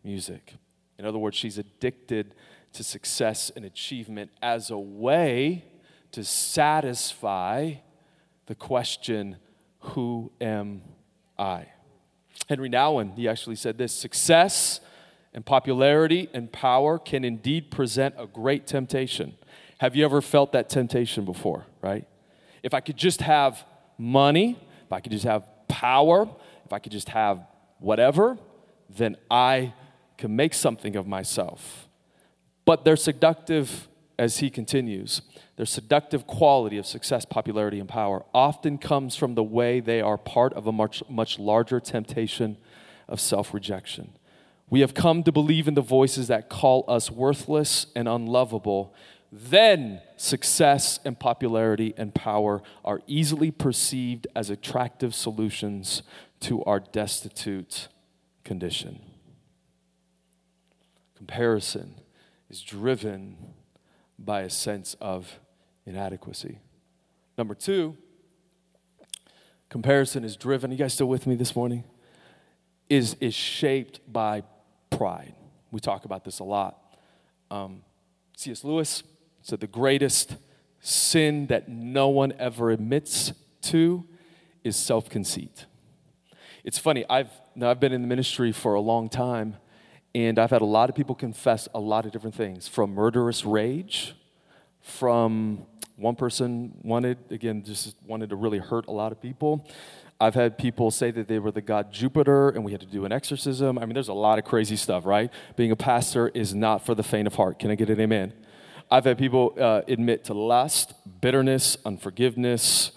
music. 0.02 0.54
In 0.98 1.06
other 1.06 1.20
words, 1.20 1.37
she's 1.37 1.56
addicted 1.56 2.35
to 2.72 2.83
success 2.83 3.52
and 3.54 3.64
achievement 3.64 4.33
as 4.42 4.70
a 4.70 4.78
way 4.78 5.64
to 6.11 6.24
satisfy 6.24 7.74
the 8.46 8.56
question, 8.56 9.37
Who 9.78 10.33
am 10.40 10.83
I? 11.38 11.68
Henri 12.48 12.68
Nouwen, 12.68 13.14
he 13.14 13.28
actually 13.28 13.56
said 13.56 13.78
this 13.78 13.92
success 13.92 14.80
and 15.32 15.44
popularity 15.46 16.28
and 16.32 16.50
power 16.50 16.98
can 16.98 17.24
indeed 17.24 17.70
present 17.70 18.14
a 18.18 18.26
great 18.26 18.66
temptation. 18.66 19.34
Have 19.78 19.96
you 19.96 20.04
ever 20.04 20.20
felt 20.20 20.52
that 20.52 20.68
temptation 20.68 21.24
before, 21.24 21.66
right? 21.80 22.06
If 22.62 22.74
I 22.74 22.80
could 22.80 22.96
just 22.96 23.22
have 23.22 23.64
money, 23.96 24.58
if 24.84 24.92
I 24.92 25.00
could 25.00 25.12
just 25.12 25.24
have 25.24 25.46
power, 25.68 26.28
if 26.64 26.72
I 26.72 26.78
could 26.78 26.92
just 26.92 27.08
have 27.10 27.46
whatever, 27.78 28.38
then 28.88 29.16
I 29.30 29.72
can 30.18 30.36
make 30.36 30.52
something 30.52 30.96
of 30.96 31.06
myself. 31.06 31.88
But 32.64 32.84
they're 32.84 32.96
seductive, 32.96 33.88
as 34.20 34.40
he 34.40 34.50
continues. 34.50 35.22
Their 35.56 35.64
seductive 35.64 36.26
quality 36.26 36.76
of 36.76 36.85
success, 36.85 37.24
popularity, 37.24 37.80
and 37.80 37.88
power 37.88 38.22
often 38.35 38.76
comes 38.76 39.16
from 39.16 39.35
the 39.35 39.42
way 39.42 39.80
they 39.80 40.02
are 40.02 40.18
part 40.18 40.52
of 40.52 40.66
a 40.66 40.72
much, 40.72 41.02
much 41.09 41.38
larger 41.38 41.80
temptation 41.80 42.59
of 43.09 43.18
self 43.18 43.54
rejection. 43.54 44.12
We 44.68 44.80
have 44.80 44.92
come 44.92 45.22
to 45.22 45.33
believe 45.33 45.66
in 45.66 45.74
the 45.74 45.80
voices 45.80 46.28
that 46.28 46.50
call 46.50 46.85
us 46.87 47.11
worthless 47.11 47.87
and 47.96 48.06
unlovable. 48.06 48.94
Then 49.33 50.02
success 50.18 51.00
and 51.02 51.18
popularity 51.18 51.94
and 51.96 52.14
power 52.14 52.62
are 52.85 53.00
easily 53.06 53.50
perceived 53.50 54.26
as 54.37 54.50
attractive 54.50 55.14
solutions 55.14 56.02
to 56.40 56.62
our 56.64 56.78
destitute 56.78 57.88
condition. 58.44 59.00
Comparison 61.16 61.94
is 62.50 62.61
driven 62.61 63.54
by 64.22 64.42
a 64.42 64.50
sense 64.50 64.94
of 65.00 65.40
inadequacy. 65.87 66.59
Number 67.38 67.54
two, 67.54 67.96
comparison 69.68 70.24
is 70.24 70.37
driven, 70.37 70.70
you 70.70 70.76
guys 70.76 70.94
still 70.94 71.09
with 71.09 71.26
me 71.26 71.35
this 71.35 71.56
morning? 71.56 71.85
Is, 72.88 73.16
is 73.20 73.35
shaped 73.35 74.00
by 74.12 74.42
pride. 74.90 75.35
We 75.70 75.80
talk 75.80 76.04
about 76.04 76.24
this 76.24 76.40
a 76.40 76.44
lot. 76.44 76.76
Um, 77.50 77.83
C.S. 78.37 78.64
Lewis 78.64 79.02
said 79.42 79.61
the 79.61 79.66
greatest 79.66 80.37
sin 80.80 81.46
that 81.46 81.68
no 81.68 82.09
one 82.09 82.33
ever 82.38 82.70
admits 82.70 83.33
to 83.62 84.06
is 84.64 84.76
self 84.76 85.09
conceit. 85.09 85.66
It's 86.64 86.78
funny, 86.78 87.04
I've, 87.09 87.30
now 87.54 87.70
I've 87.70 87.80
been 87.80 87.92
in 87.92 88.02
the 88.02 88.09
ministry 88.09 88.52
for 88.52 88.74
a 88.74 88.80
long 88.80 89.09
time, 89.09 89.56
and 90.14 90.38
I've 90.38 90.51
had 90.51 90.62
a 90.62 90.66
lot 90.66 90.88
of 90.88 90.96
people 90.96 91.14
confess 91.14 91.68
a 91.75 91.81
lot 91.81 92.07
of 92.07 92.12
different 92.12 92.35
things 92.35 92.66
from 92.66 92.94
murderous 92.94 93.44
rage, 93.44 94.14
from 94.81 95.66
one 95.96 96.16
person 96.16 96.73
wanted, 96.83 97.18
again, 97.31 97.62
just 97.62 97.94
wanted 98.07 98.31
to 98.31 98.37
really 98.37 98.59
hurt 98.59 98.87
a 98.88 98.90
lot 98.90 99.12
of 99.12 99.20
people. 99.20 99.68
I've 100.20 100.35
had 100.35 100.59
people 100.59 100.90
say 100.90 101.11
that 101.12 101.29
they 101.29 101.38
were 101.38 101.51
the 101.51 101.62
god 101.62 101.92
Jupiter 101.92 102.51
and 102.51 102.64
we 102.64 102.73
had 102.73 102.81
to 102.81 102.87
do 102.87 103.05
an 103.05 103.12
exorcism. 103.12 103.79
I 103.79 103.87
mean, 103.87 103.94
there's 103.94 104.09
a 104.09 104.14
lot 104.14 104.38
of 104.38 104.44
crazy 104.44 104.77
stuff, 104.77 105.07
right? 105.07 105.33
Being 105.57 105.70
a 105.70 105.77
pastor 105.77 106.29
is 106.29 106.55
not 106.55 106.85
for 106.85 106.94
the 106.94 107.03
faint 107.03 107.27
of 107.27 107.35
heart. 107.35 107.59
Can 107.59 107.70
I 107.70 107.75
get 107.75 107.88
an 107.88 108.01
amen? 108.01 108.33
I've 108.90 109.05
had 109.05 109.18
people 109.18 109.55
uh, 109.59 109.83
admit 109.87 110.25
to 110.25 110.35
lust, 110.35 110.92
bitterness, 111.20 111.79
unforgiveness, 111.87 112.92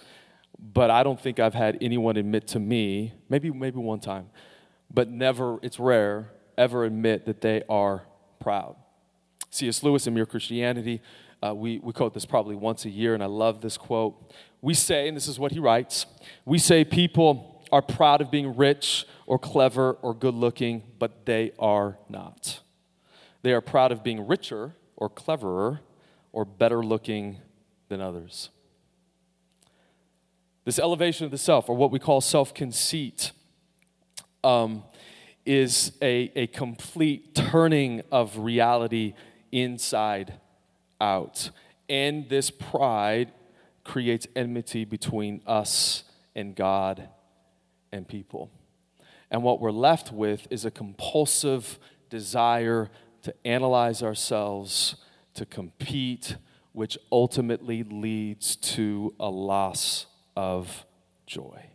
but 0.58 0.90
I 0.90 1.02
don't 1.02 1.20
think 1.20 1.38
I've 1.38 1.54
had 1.54 1.78
anyone 1.80 2.16
admit 2.16 2.48
to 2.48 2.58
me, 2.58 3.12
maybe, 3.28 3.50
maybe 3.50 3.78
one 3.78 4.00
time, 4.00 4.28
but 4.92 5.08
never, 5.08 5.58
it's 5.62 5.78
rare, 5.78 6.30
ever 6.56 6.84
admit 6.84 7.26
that 7.26 7.40
they 7.40 7.62
are 7.68 8.04
proud. 8.40 8.76
C.S. 9.50 9.82
Lewis 9.82 10.06
in 10.06 10.14
Mere 10.14 10.26
Christianity 10.26 11.00
uh, 11.44 11.54
we, 11.54 11.78
we 11.80 11.92
quote 11.92 12.14
this 12.14 12.24
probably 12.24 12.56
once 12.56 12.86
a 12.86 12.90
year, 12.90 13.12
and 13.12 13.22
I 13.22 13.26
love 13.26 13.60
this 13.60 13.76
quote. 13.76 14.32
We 14.62 14.72
say, 14.72 15.08
and 15.08 15.16
this 15.16 15.28
is 15.28 15.38
what 15.38 15.52
he 15.52 15.58
writes 15.58 16.06
we 16.46 16.58
say 16.58 16.84
people 16.84 17.66
are 17.70 17.82
proud 17.82 18.20
of 18.20 18.30
being 18.30 18.56
rich 18.56 19.04
or 19.26 19.38
clever 19.38 19.92
or 19.94 20.14
good 20.14 20.34
looking, 20.34 20.82
but 20.98 21.26
they 21.26 21.52
are 21.58 21.98
not. 22.08 22.60
They 23.42 23.52
are 23.52 23.60
proud 23.60 23.92
of 23.92 24.02
being 24.02 24.26
richer 24.26 24.74
or 24.96 25.10
cleverer 25.10 25.80
or 26.32 26.44
better 26.44 26.82
looking 26.82 27.38
than 27.88 28.00
others. 28.00 28.48
This 30.64 30.78
elevation 30.78 31.26
of 31.26 31.30
the 31.30 31.36
self, 31.36 31.68
or 31.68 31.76
what 31.76 31.90
we 31.90 31.98
call 31.98 32.22
self 32.22 32.54
conceit, 32.54 33.32
um, 34.42 34.82
is 35.46 35.92
a, 36.00 36.32
a 36.34 36.46
complete 36.48 37.34
turning 37.34 38.02
of 38.10 38.38
reality 38.38 39.14
inside 39.52 40.34
out. 41.00 41.50
And 41.88 42.28
this 42.28 42.50
pride 42.50 43.32
creates 43.84 44.26
enmity 44.34 44.84
between 44.84 45.42
us 45.46 46.04
and 46.34 46.56
God 46.56 47.08
and 47.92 48.08
people. 48.08 48.50
And 49.30 49.42
what 49.42 49.60
we're 49.60 49.70
left 49.70 50.12
with 50.12 50.46
is 50.50 50.64
a 50.64 50.70
compulsive 50.70 51.78
desire 52.08 52.90
to 53.22 53.34
analyze 53.44 54.02
ourselves, 54.02 54.96
to 55.34 55.46
compete, 55.46 56.36
which 56.72 56.98
ultimately 57.10 57.82
leads 57.82 58.56
to 58.56 59.14
a 59.18 59.28
loss 59.28 60.06
of 60.36 60.84
joy. 61.26 61.66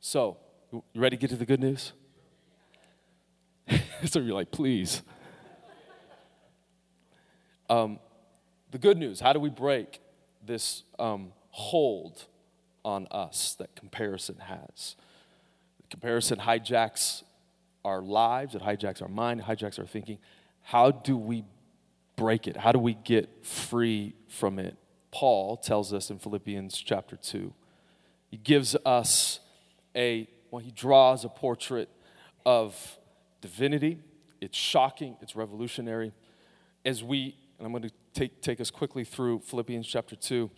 So, 0.00 0.38
you 0.72 0.82
ready 0.94 1.16
to 1.16 1.20
get 1.20 1.30
to 1.30 1.36
the 1.36 1.46
good 1.46 1.60
news? 1.60 1.92
so 4.04 4.20
you're 4.20 4.34
like, 4.34 4.50
please. 4.50 5.02
Um, 7.68 7.98
the 8.70 8.78
good 8.78 8.96
news 8.96 9.20
how 9.20 9.32
do 9.32 9.40
we 9.40 9.50
break 9.50 10.00
this 10.44 10.84
um, 10.98 11.32
hold 11.50 12.26
on 12.84 13.06
us 13.10 13.54
that 13.58 13.74
comparison 13.76 14.36
has? 14.38 14.96
Comparison 15.88 16.38
hijacks 16.38 17.24
our 17.84 18.00
lives, 18.00 18.54
it 18.54 18.62
hijacks 18.62 19.02
our 19.02 19.08
mind, 19.08 19.40
it 19.40 19.46
hijacks 19.46 19.78
our 19.78 19.86
thinking. 19.86 20.18
How 20.62 20.90
do 20.90 21.16
we 21.16 21.44
break 22.16 22.46
it? 22.46 22.56
How 22.56 22.70
do 22.70 22.78
we 22.78 22.94
get 22.94 23.44
free 23.44 24.14
from 24.28 24.58
it? 24.58 24.76
Paul 25.10 25.56
tells 25.56 25.92
us 25.92 26.10
in 26.10 26.18
Philippians 26.18 26.78
chapter 26.78 27.16
2. 27.16 27.52
He 28.30 28.36
gives 28.36 28.76
us 28.86 29.40
a, 29.96 30.28
well, 30.50 30.62
he 30.62 30.70
draws 30.70 31.24
a 31.24 31.28
portrait 31.28 31.88
of 32.44 32.98
divinity. 33.40 34.00
It's 34.40 34.56
shocking, 34.56 35.16
it's 35.20 35.36
revolutionary. 35.36 36.12
As 36.84 37.04
we 37.04 37.36
and 37.60 37.66
I'm 37.66 37.72
going 37.72 37.82
to 37.82 37.92
take, 38.14 38.40
take 38.40 38.58
us 38.58 38.70
quickly 38.70 39.04
through 39.04 39.40
Philippians 39.40 39.86
chapter 39.86 40.16
2. 40.16 40.50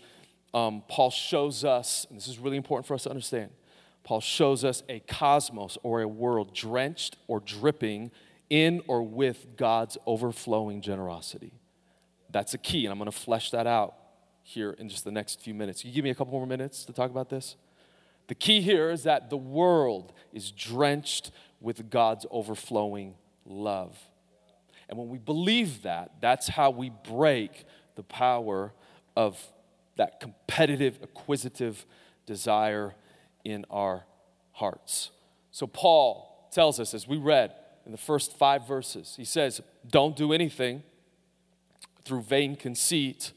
Um, 0.54 0.84
Paul 0.88 1.10
shows 1.10 1.64
us, 1.64 2.06
and 2.08 2.16
this 2.16 2.28
is 2.28 2.38
really 2.38 2.56
important 2.56 2.86
for 2.86 2.94
us 2.94 3.02
to 3.02 3.10
understand, 3.10 3.50
Paul 4.04 4.20
shows 4.20 4.64
us 4.64 4.84
a 4.88 5.00
cosmos 5.00 5.76
or 5.82 6.00
a 6.00 6.06
world 6.06 6.54
drenched 6.54 7.16
or 7.26 7.40
dripping 7.40 8.12
in 8.50 8.82
or 8.86 9.02
with 9.02 9.56
God's 9.56 9.98
overflowing 10.06 10.80
generosity. 10.80 11.54
That's 12.30 12.54
a 12.54 12.58
key, 12.58 12.86
and 12.86 12.92
I'm 12.92 12.98
going 12.98 13.10
to 13.10 13.16
flesh 13.16 13.50
that 13.50 13.66
out 13.66 13.96
here 14.44 14.70
in 14.70 14.88
just 14.88 15.04
the 15.04 15.10
next 15.10 15.40
few 15.40 15.54
minutes. 15.54 15.84
You 15.84 15.92
give 15.92 16.04
me 16.04 16.10
a 16.10 16.14
couple 16.14 16.34
more 16.34 16.46
minutes 16.46 16.84
to 16.84 16.92
talk 16.92 17.10
about 17.10 17.30
this? 17.30 17.56
The 18.28 18.34
key 18.34 18.60
here 18.60 18.90
is 18.90 19.02
that 19.02 19.30
the 19.30 19.36
world 19.36 20.12
is 20.32 20.50
drenched 20.50 21.30
with 21.60 21.90
God's 21.90 22.26
overflowing 22.30 23.14
love. 23.44 23.98
And 24.88 24.98
when 24.98 25.08
we 25.08 25.18
believe 25.18 25.82
that, 25.82 26.12
that's 26.20 26.48
how 26.48 26.70
we 26.70 26.90
break 26.90 27.64
the 27.94 28.02
power 28.02 28.72
of 29.16 29.38
that 29.96 30.20
competitive, 30.20 30.98
acquisitive 31.02 31.84
desire 32.26 32.94
in 33.44 33.64
our 33.70 34.04
hearts. 34.52 35.10
So, 35.50 35.66
Paul 35.66 36.48
tells 36.52 36.80
us, 36.80 36.94
as 36.94 37.06
we 37.06 37.16
read 37.16 37.54
in 37.84 37.92
the 37.92 37.98
first 37.98 38.36
five 38.36 38.66
verses, 38.66 39.14
he 39.16 39.24
says, 39.24 39.60
Don't 39.86 40.16
do 40.16 40.32
anything 40.32 40.82
through 42.04 42.22
vain 42.22 42.56
conceit 42.56 43.32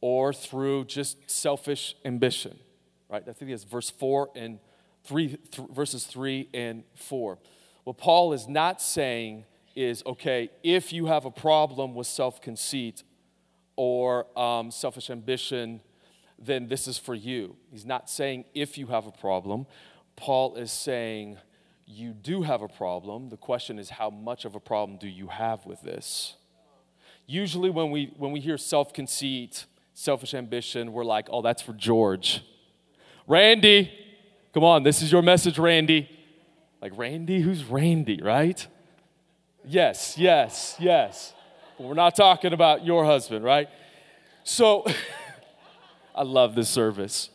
or 0.00 0.32
through 0.32 0.84
just 0.84 1.30
selfish 1.30 1.94
ambition. 2.04 2.58
Right? 3.08 3.22
I 3.26 3.32
think 3.32 3.50
it's 3.50 3.64
verse 3.64 3.90
4 3.90 4.30
and 4.36 4.58
3, 5.04 5.28
th- 5.28 5.68
verses 5.70 6.04
3 6.04 6.48
and 6.52 6.84
4. 6.94 7.38
What 7.84 7.96
Paul 7.96 8.32
is 8.32 8.46
not 8.46 8.82
saying 8.82 9.44
is 9.74 10.02
okay, 10.04 10.50
if 10.62 10.92
you 10.92 11.06
have 11.06 11.24
a 11.24 11.30
problem 11.30 11.94
with 11.94 12.06
self 12.06 12.40
conceit 12.40 13.04
or 13.76 14.26
um, 14.38 14.70
selfish 14.70 15.08
ambition, 15.08 15.80
then 16.38 16.68
this 16.68 16.86
is 16.86 16.98
for 16.98 17.14
you. 17.14 17.56
He's 17.70 17.86
not 17.86 18.10
saying 18.10 18.44
if 18.54 18.76
you 18.76 18.88
have 18.88 19.06
a 19.06 19.12
problem. 19.12 19.66
Paul 20.16 20.56
is 20.56 20.72
saying 20.72 21.38
you 21.86 22.12
do 22.12 22.42
have 22.42 22.60
a 22.60 22.68
problem. 22.68 23.30
The 23.30 23.36
question 23.36 23.78
is, 23.78 23.90
how 23.90 24.10
much 24.10 24.44
of 24.44 24.54
a 24.54 24.60
problem 24.60 24.98
do 24.98 25.08
you 25.08 25.28
have 25.28 25.64
with 25.64 25.80
this? 25.82 26.34
Usually, 27.26 27.70
when 27.70 27.90
we, 27.90 28.12
when 28.16 28.32
we 28.32 28.40
hear 28.40 28.58
self 28.58 28.92
conceit, 28.92 29.66
selfish 29.94 30.34
ambition, 30.34 30.92
we're 30.92 31.04
like, 31.04 31.28
oh, 31.30 31.40
that's 31.40 31.62
for 31.62 31.72
George. 31.72 32.42
Randy, 33.28 33.92
come 34.54 34.64
on, 34.64 34.82
this 34.82 35.02
is 35.02 35.12
your 35.12 35.20
message, 35.20 35.58
Randy. 35.58 36.08
Like, 36.80 36.96
Randy? 36.96 37.42
Who's 37.42 37.62
Randy, 37.62 38.22
right? 38.22 38.66
Yes, 39.66 40.16
yes, 40.16 40.76
yes. 40.78 41.34
But 41.76 41.86
we're 41.88 41.94
not 41.94 42.16
talking 42.16 42.54
about 42.54 42.86
your 42.86 43.04
husband, 43.04 43.44
right? 43.44 43.68
So, 44.44 44.86
I 46.14 46.22
love 46.22 46.54
this 46.54 46.70
service. 46.70 47.28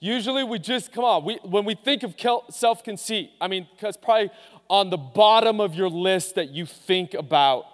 Usually 0.00 0.42
we 0.42 0.58
just, 0.58 0.92
come 0.92 1.04
on, 1.04 1.24
we, 1.24 1.38
when 1.44 1.64
we 1.64 1.76
think 1.76 2.02
of 2.02 2.16
self 2.50 2.82
conceit, 2.82 3.30
I 3.40 3.46
mean, 3.46 3.68
because 3.76 3.96
probably 3.96 4.30
on 4.68 4.90
the 4.90 4.96
bottom 4.98 5.60
of 5.60 5.76
your 5.76 5.88
list 5.88 6.34
that 6.34 6.50
you 6.50 6.66
think 6.66 7.14
about 7.14 7.66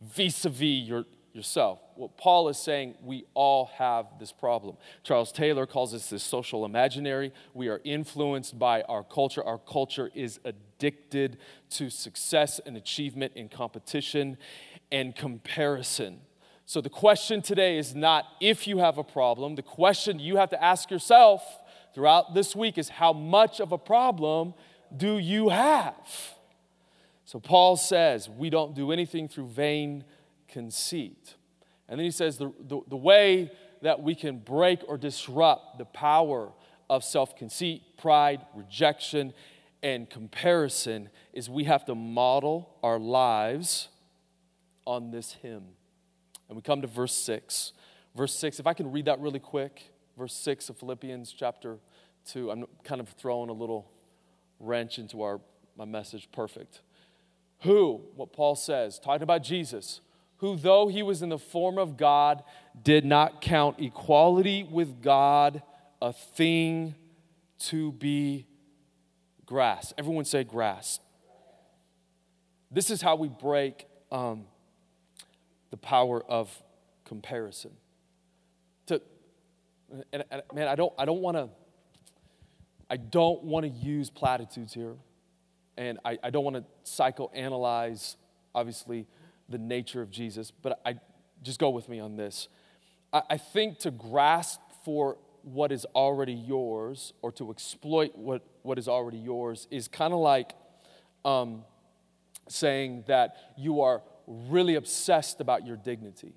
vis 0.00 0.44
a 0.44 0.50
vis 0.50 1.04
yourself. 1.34 1.80
What 1.96 2.16
Paul 2.16 2.48
is 2.48 2.56
saying, 2.56 2.94
we 3.02 3.24
all 3.34 3.66
have 3.76 4.06
this 4.20 4.32
problem. 4.32 4.76
Charles 5.02 5.32
Taylor 5.32 5.66
calls 5.66 5.92
this 5.92 6.08
this 6.08 6.22
social 6.22 6.64
imaginary. 6.64 7.32
We 7.52 7.68
are 7.68 7.80
influenced 7.84 8.58
by 8.58 8.82
our 8.82 9.02
culture. 9.02 9.44
Our 9.44 9.58
culture 9.58 10.10
is 10.14 10.38
addicted 10.44 11.38
to 11.70 11.90
success 11.90 12.60
and 12.64 12.76
achievement 12.76 13.32
in 13.34 13.48
competition 13.48 14.38
and 14.92 15.14
comparison. 15.14 16.20
So 16.66 16.80
the 16.80 16.88
question 16.88 17.42
today 17.42 17.78
is 17.78 17.94
not 17.94 18.24
if 18.40 18.66
you 18.66 18.78
have 18.78 18.96
a 18.96 19.04
problem. 19.04 19.56
The 19.56 19.62
question 19.62 20.18
you 20.18 20.36
have 20.36 20.50
to 20.50 20.62
ask 20.62 20.90
yourself 20.90 21.42
throughout 21.94 22.34
this 22.34 22.54
week 22.54 22.78
is 22.78 22.88
how 22.88 23.12
much 23.12 23.60
of 23.60 23.72
a 23.72 23.78
problem 23.78 24.54
do 24.96 25.18
you 25.18 25.48
have? 25.48 26.34
So 27.24 27.40
Paul 27.40 27.76
says 27.76 28.28
we 28.30 28.50
don't 28.50 28.74
do 28.74 28.92
anything 28.92 29.28
through 29.28 29.48
vain 29.48 30.04
conceit. 30.54 31.34
And 31.88 31.98
then 31.98 32.04
he 32.04 32.12
says 32.12 32.38
the, 32.38 32.52
the, 32.60 32.80
the 32.88 32.96
way 32.96 33.50
that 33.82 34.00
we 34.00 34.14
can 34.14 34.38
break 34.38 34.80
or 34.86 34.96
disrupt 34.96 35.78
the 35.78 35.84
power 35.84 36.52
of 36.88 37.02
self 37.02 37.36
conceit, 37.36 37.82
pride, 37.98 38.40
rejection, 38.54 39.34
and 39.82 40.08
comparison 40.08 41.10
is 41.32 41.50
we 41.50 41.64
have 41.64 41.84
to 41.86 41.94
model 41.96 42.78
our 42.84 43.00
lives 43.00 43.88
on 44.86 45.10
this 45.10 45.32
hymn. 45.42 45.64
And 46.48 46.56
we 46.56 46.62
come 46.62 46.80
to 46.82 46.86
verse 46.86 47.14
6. 47.14 47.72
Verse 48.14 48.34
6, 48.34 48.60
if 48.60 48.66
I 48.66 48.74
can 48.74 48.92
read 48.92 49.06
that 49.06 49.18
really 49.18 49.40
quick, 49.40 49.90
verse 50.16 50.34
6 50.34 50.68
of 50.68 50.78
Philippians 50.78 51.34
chapter 51.36 51.78
2. 52.30 52.52
I'm 52.52 52.66
kind 52.84 53.00
of 53.00 53.08
throwing 53.08 53.50
a 53.50 53.52
little 53.52 53.90
wrench 54.60 54.98
into 55.00 55.22
our, 55.22 55.40
my 55.76 55.84
message. 55.84 56.28
Perfect. 56.32 56.80
Who, 57.62 58.02
what 58.14 58.32
Paul 58.32 58.54
says, 58.54 58.98
talking 58.98 59.22
about 59.22 59.42
Jesus, 59.42 60.00
who, 60.44 60.56
though 60.56 60.88
he 60.88 61.02
was 61.02 61.22
in 61.22 61.30
the 61.30 61.38
form 61.38 61.78
of 61.78 61.96
God, 61.96 62.42
did 62.82 63.02
not 63.02 63.40
count 63.40 63.80
equality 63.80 64.62
with 64.62 65.00
God 65.00 65.62
a 66.02 66.12
thing 66.12 66.94
to 67.60 67.92
be 67.92 68.46
grasped. 69.46 69.94
Everyone 69.96 70.26
say 70.26 70.44
grasped. 70.44 71.02
This 72.70 72.90
is 72.90 73.00
how 73.00 73.16
we 73.16 73.28
break 73.28 73.86
um, 74.12 74.44
the 75.70 75.78
power 75.78 76.22
of 76.22 76.54
comparison. 77.06 77.70
To, 78.88 79.00
and, 80.12 80.24
and 80.30 80.42
man, 80.52 80.68
I 80.68 80.74
don't, 80.74 80.92
I 80.98 81.06
don't 81.06 81.22
want 81.22 81.38
to, 81.38 81.48
I 82.90 82.98
don't 82.98 83.44
want 83.44 83.64
to 83.64 83.70
use 83.70 84.10
platitudes 84.10 84.74
here, 84.74 84.96
and 85.78 85.98
I, 86.04 86.18
I 86.22 86.28
don't 86.28 86.44
want 86.44 86.56
to 86.56 86.64
psychoanalyze, 86.84 88.16
obviously, 88.54 89.06
the 89.48 89.58
nature 89.58 90.02
of 90.02 90.10
Jesus, 90.10 90.50
but 90.50 90.80
I 90.84 90.96
just 91.42 91.58
go 91.58 91.70
with 91.70 91.88
me 91.88 92.00
on 92.00 92.16
this. 92.16 92.48
I, 93.12 93.22
I 93.30 93.36
think 93.36 93.78
to 93.80 93.90
grasp 93.90 94.60
for 94.84 95.18
what 95.42 95.70
is 95.70 95.84
already 95.94 96.32
yours 96.32 97.12
or 97.20 97.30
to 97.32 97.50
exploit 97.50 98.16
what, 98.16 98.42
what 98.62 98.78
is 98.78 98.88
already 98.88 99.18
yours 99.18 99.68
is 99.70 99.88
kind 99.88 100.14
of 100.14 100.20
like 100.20 100.52
um, 101.24 101.64
saying 102.48 103.04
that 103.06 103.36
you 103.56 103.82
are 103.82 104.02
really 104.26 104.74
obsessed 104.74 105.40
about 105.40 105.66
your 105.66 105.76
dignity. 105.76 106.32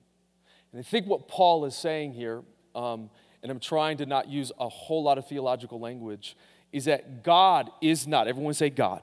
And 0.71 0.79
I 0.79 0.83
think 0.83 1.07
what 1.07 1.27
Paul 1.27 1.65
is 1.65 1.75
saying 1.75 2.13
here, 2.13 2.43
um, 2.75 3.09
and 3.41 3.51
I'm 3.51 3.59
trying 3.59 3.97
to 3.97 4.05
not 4.05 4.27
use 4.27 4.51
a 4.59 4.67
whole 4.67 5.03
lot 5.03 5.17
of 5.17 5.27
theological 5.27 5.79
language, 5.79 6.35
is 6.73 6.85
that 6.85 7.23
God 7.23 7.69
is 7.81 8.07
not, 8.07 8.27
everyone 8.27 8.53
say 8.53 8.69
God. 8.69 9.01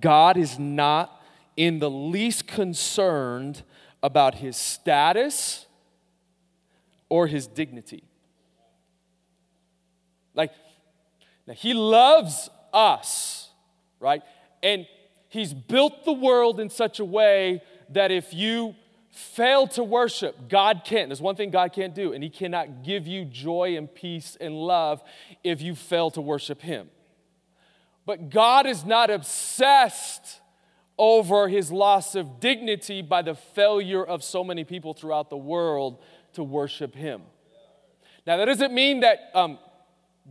God 0.00 0.36
is 0.36 0.58
not 0.58 1.17
in 1.58 1.80
the 1.80 1.90
least 1.90 2.46
concerned 2.46 3.64
about 4.00 4.36
his 4.36 4.56
status 4.56 5.66
or 7.08 7.26
his 7.26 7.48
dignity. 7.48 8.04
Like, 10.34 10.52
now 11.48 11.54
he 11.54 11.74
loves 11.74 12.48
us, 12.72 13.50
right? 13.98 14.22
And 14.62 14.86
he's 15.28 15.52
built 15.52 16.04
the 16.04 16.12
world 16.12 16.60
in 16.60 16.70
such 16.70 17.00
a 17.00 17.04
way 17.04 17.60
that 17.88 18.12
if 18.12 18.32
you 18.32 18.76
fail 19.10 19.66
to 19.66 19.82
worship, 19.82 20.48
God 20.48 20.82
can't. 20.84 21.08
There's 21.08 21.20
one 21.20 21.34
thing 21.34 21.50
God 21.50 21.72
can't 21.72 21.92
do, 21.92 22.12
and 22.12 22.22
He 22.22 22.30
cannot 22.30 22.84
give 22.84 23.08
you 23.08 23.24
joy 23.24 23.76
and 23.76 23.92
peace 23.92 24.36
and 24.40 24.54
love 24.54 25.02
if 25.42 25.60
you 25.60 25.74
fail 25.74 26.12
to 26.12 26.20
worship 26.20 26.62
Him. 26.62 26.88
But 28.06 28.30
God 28.30 28.64
is 28.66 28.84
not 28.84 29.10
obsessed 29.10 30.40
over 30.98 31.48
his 31.48 31.70
loss 31.70 32.14
of 32.14 32.40
dignity 32.40 33.02
by 33.02 33.22
the 33.22 33.34
failure 33.34 34.04
of 34.04 34.22
so 34.24 34.42
many 34.42 34.64
people 34.64 34.94
throughout 34.94 35.30
the 35.30 35.36
world 35.36 36.02
to 36.32 36.42
worship 36.42 36.94
him. 36.94 37.22
Now, 38.26 38.36
that 38.36 38.44
doesn't 38.44 38.74
mean 38.74 39.00
that 39.00 39.30
um, 39.34 39.58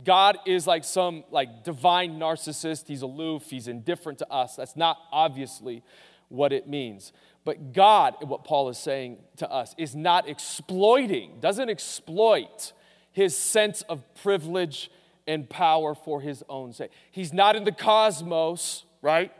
God 0.04 0.38
is 0.46 0.66
like 0.66 0.84
some 0.84 1.24
like 1.30 1.64
divine 1.64 2.18
narcissist. 2.18 2.86
He's 2.86 3.02
aloof. 3.02 3.50
He's 3.50 3.66
indifferent 3.66 4.18
to 4.18 4.30
us. 4.30 4.56
That's 4.56 4.76
not 4.76 4.98
obviously 5.10 5.82
what 6.28 6.52
it 6.52 6.68
means. 6.68 7.12
But 7.44 7.72
God, 7.72 8.14
what 8.20 8.44
Paul 8.44 8.68
is 8.68 8.78
saying 8.78 9.18
to 9.38 9.50
us, 9.50 9.74
is 9.78 9.96
not 9.96 10.28
exploiting, 10.28 11.40
doesn't 11.40 11.70
exploit 11.70 12.72
his 13.10 13.36
sense 13.36 13.82
of 13.82 14.02
privilege 14.22 14.90
and 15.26 15.48
power 15.48 15.94
for 15.94 16.20
his 16.20 16.44
own 16.48 16.72
sake. 16.72 16.90
He's 17.10 17.32
not 17.32 17.56
in 17.56 17.64
the 17.64 17.72
cosmos, 17.72 18.84
right? 19.02 19.32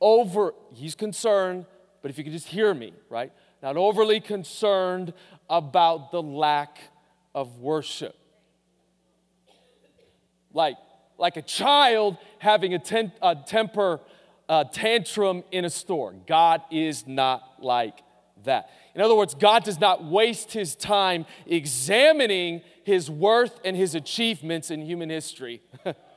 Over, 0.00 0.54
he's 0.72 0.94
concerned, 0.94 1.66
but 2.02 2.10
if 2.10 2.18
you 2.18 2.24
could 2.24 2.32
just 2.32 2.48
hear 2.48 2.72
me, 2.72 2.92
right? 3.08 3.32
Not 3.62 3.76
overly 3.76 4.20
concerned 4.20 5.12
about 5.48 6.12
the 6.12 6.22
lack 6.22 6.78
of 7.34 7.58
worship. 7.58 8.16
Like, 10.52 10.76
like 11.18 11.36
a 11.36 11.42
child 11.42 12.16
having 12.38 12.74
a, 12.74 12.78
ten, 12.78 13.12
a 13.20 13.36
temper 13.36 14.00
a 14.50 14.64
tantrum 14.70 15.44
in 15.52 15.64
a 15.64 15.70
store. 15.70 16.12
God 16.26 16.60
is 16.72 17.06
not 17.06 17.42
like 17.60 18.00
that. 18.42 18.68
In 18.96 19.00
other 19.00 19.14
words, 19.14 19.32
God 19.32 19.62
does 19.62 19.78
not 19.78 20.04
waste 20.04 20.52
his 20.52 20.74
time 20.74 21.24
examining 21.46 22.62
his 22.82 23.08
worth 23.08 23.60
and 23.64 23.76
his 23.76 23.94
achievements 23.94 24.72
in 24.72 24.82
human 24.82 25.08
history. 25.08 25.62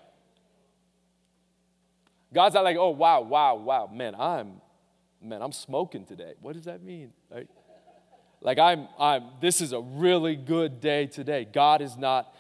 God's 2.34 2.56
not 2.56 2.64
like, 2.64 2.78
oh, 2.78 2.90
wow, 2.90 3.22
wow, 3.22 3.56
wow, 3.56 3.90
man, 3.94 4.16
I'm, 4.16 4.62
man, 5.22 5.42
I'm 5.42 5.52
smoking 5.52 6.06
today. 6.06 6.34
What 6.42 6.54
does 6.54 6.66
that 6.66 6.82
mean? 6.84 7.14
Right? 7.32 7.48
Like, 8.42 8.60
I'm, 8.60 8.88
I'm, 9.00 9.24
this 9.40 9.62
is 9.62 9.72
a 9.72 9.80
really 9.80 10.36
good 10.36 10.82
day 10.82 11.06
today. 11.08 11.46
God 11.52 11.82
is 11.82 11.96
not 11.96 12.36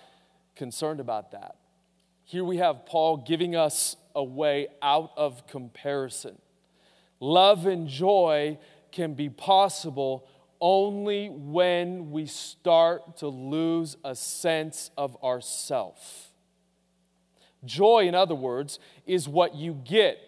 concerned 0.55 0.99
about 0.99 1.31
that. 1.31 1.55
Here 2.25 2.43
we 2.43 2.57
have 2.57 2.85
Paul 2.85 3.17
giving 3.17 3.55
us 3.55 3.95
a 4.15 4.23
way 4.23 4.67
out 4.81 5.11
of 5.15 5.47
comparison. 5.47 6.39
Love 7.19 7.67
and 7.67 7.87
joy 7.87 8.57
can 8.91 9.13
be 9.13 9.29
possible 9.29 10.27
only 10.59 11.29
when 11.29 12.11
we 12.11 12.25
start 12.25 13.17
to 13.17 13.27
lose 13.27 13.97
a 14.03 14.15
sense 14.15 14.91
of 14.97 15.21
ourself. 15.23 16.32
Joy, 17.65 18.07
in 18.07 18.15
other 18.15 18.35
words, 18.35 18.79
is 19.05 19.27
what 19.27 19.55
you 19.55 19.73
get 19.85 20.19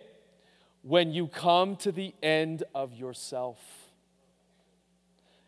when 0.82 1.12
you 1.12 1.28
come 1.28 1.76
to 1.78 1.92
the 1.92 2.14
end 2.22 2.64
of 2.74 2.94
yourself. 2.94 3.60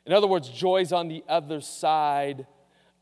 In 0.06 0.13
other 0.13 0.28
words, 0.28 0.50
joy 0.50 0.82
is 0.82 0.93
on 0.93 1.10
the 1.10 1.23
other 1.28 1.62
side 1.62 2.47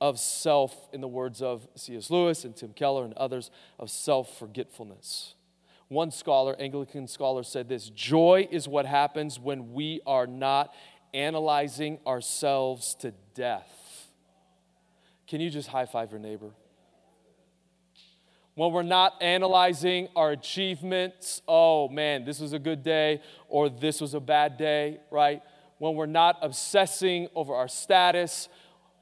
of 0.01 0.19
self, 0.19 0.89
in 0.91 1.01
the 1.01 1.07
words 1.07 1.41
of 1.41 1.67
C.S. 1.75 2.09
Lewis 2.09 2.43
and 2.43 2.55
Tim 2.55 2.73
Keller 2.73 3.05
and 3.05 3.13
others, 3.13 3.51
of 3.79 3.89
self 3.89 4.37
forgetfulness. 4.37 5.35
One 5.87 6.11
scholar, 6.11 6.55
Anglican 6.59 7.07
scholar, 7.07 7.43
said 7.43 7.69
this 7.69 7.89
Joy 7.89 8.47
is 8.51 8.67
what 8.67 8.85
happens 8.85 9.39
when 9.39 9.73
we 9.73 10.01
are 10.05 10.27
not 10.27 10.73
analyzing 11.13 11.99
ourselves 12.05 12.95
to 12.95 13.13
death. 13.33 14.09
Can 15.27 15.41
you 15.41 15.49
just 15.49 15.69
high 15.69 15.85
five 15.85 16.11
your 16.11 16.19
neighbor? 16.19 16.51
When 18.55 18.71
we're 18.71 18.83
not 18.83 19.21
analyzing 19.21 20.07
our 20.15 20.31
achievements, 20.31 21.41
oh 21.47 21.89
man, 21.89 22.23
this 22.23 22.39
was 22.39 22.53
a 22.53 22.59
good 22.59 22.83
day 22.83 23.21
or 23.49 23.69
this 23.69 23.99
was 23.99 24.13
a 24.13 24.19
bad 24.21 24.57
day, 24.57 24.99
right? 25.11 25.41
When 25.77 25.95
we're 25.95 26.05
not 26.05 26.37
obsessing 26.41 27.27
over 27.35 27.53
our 27.53 27.67
status, 27.67 28.47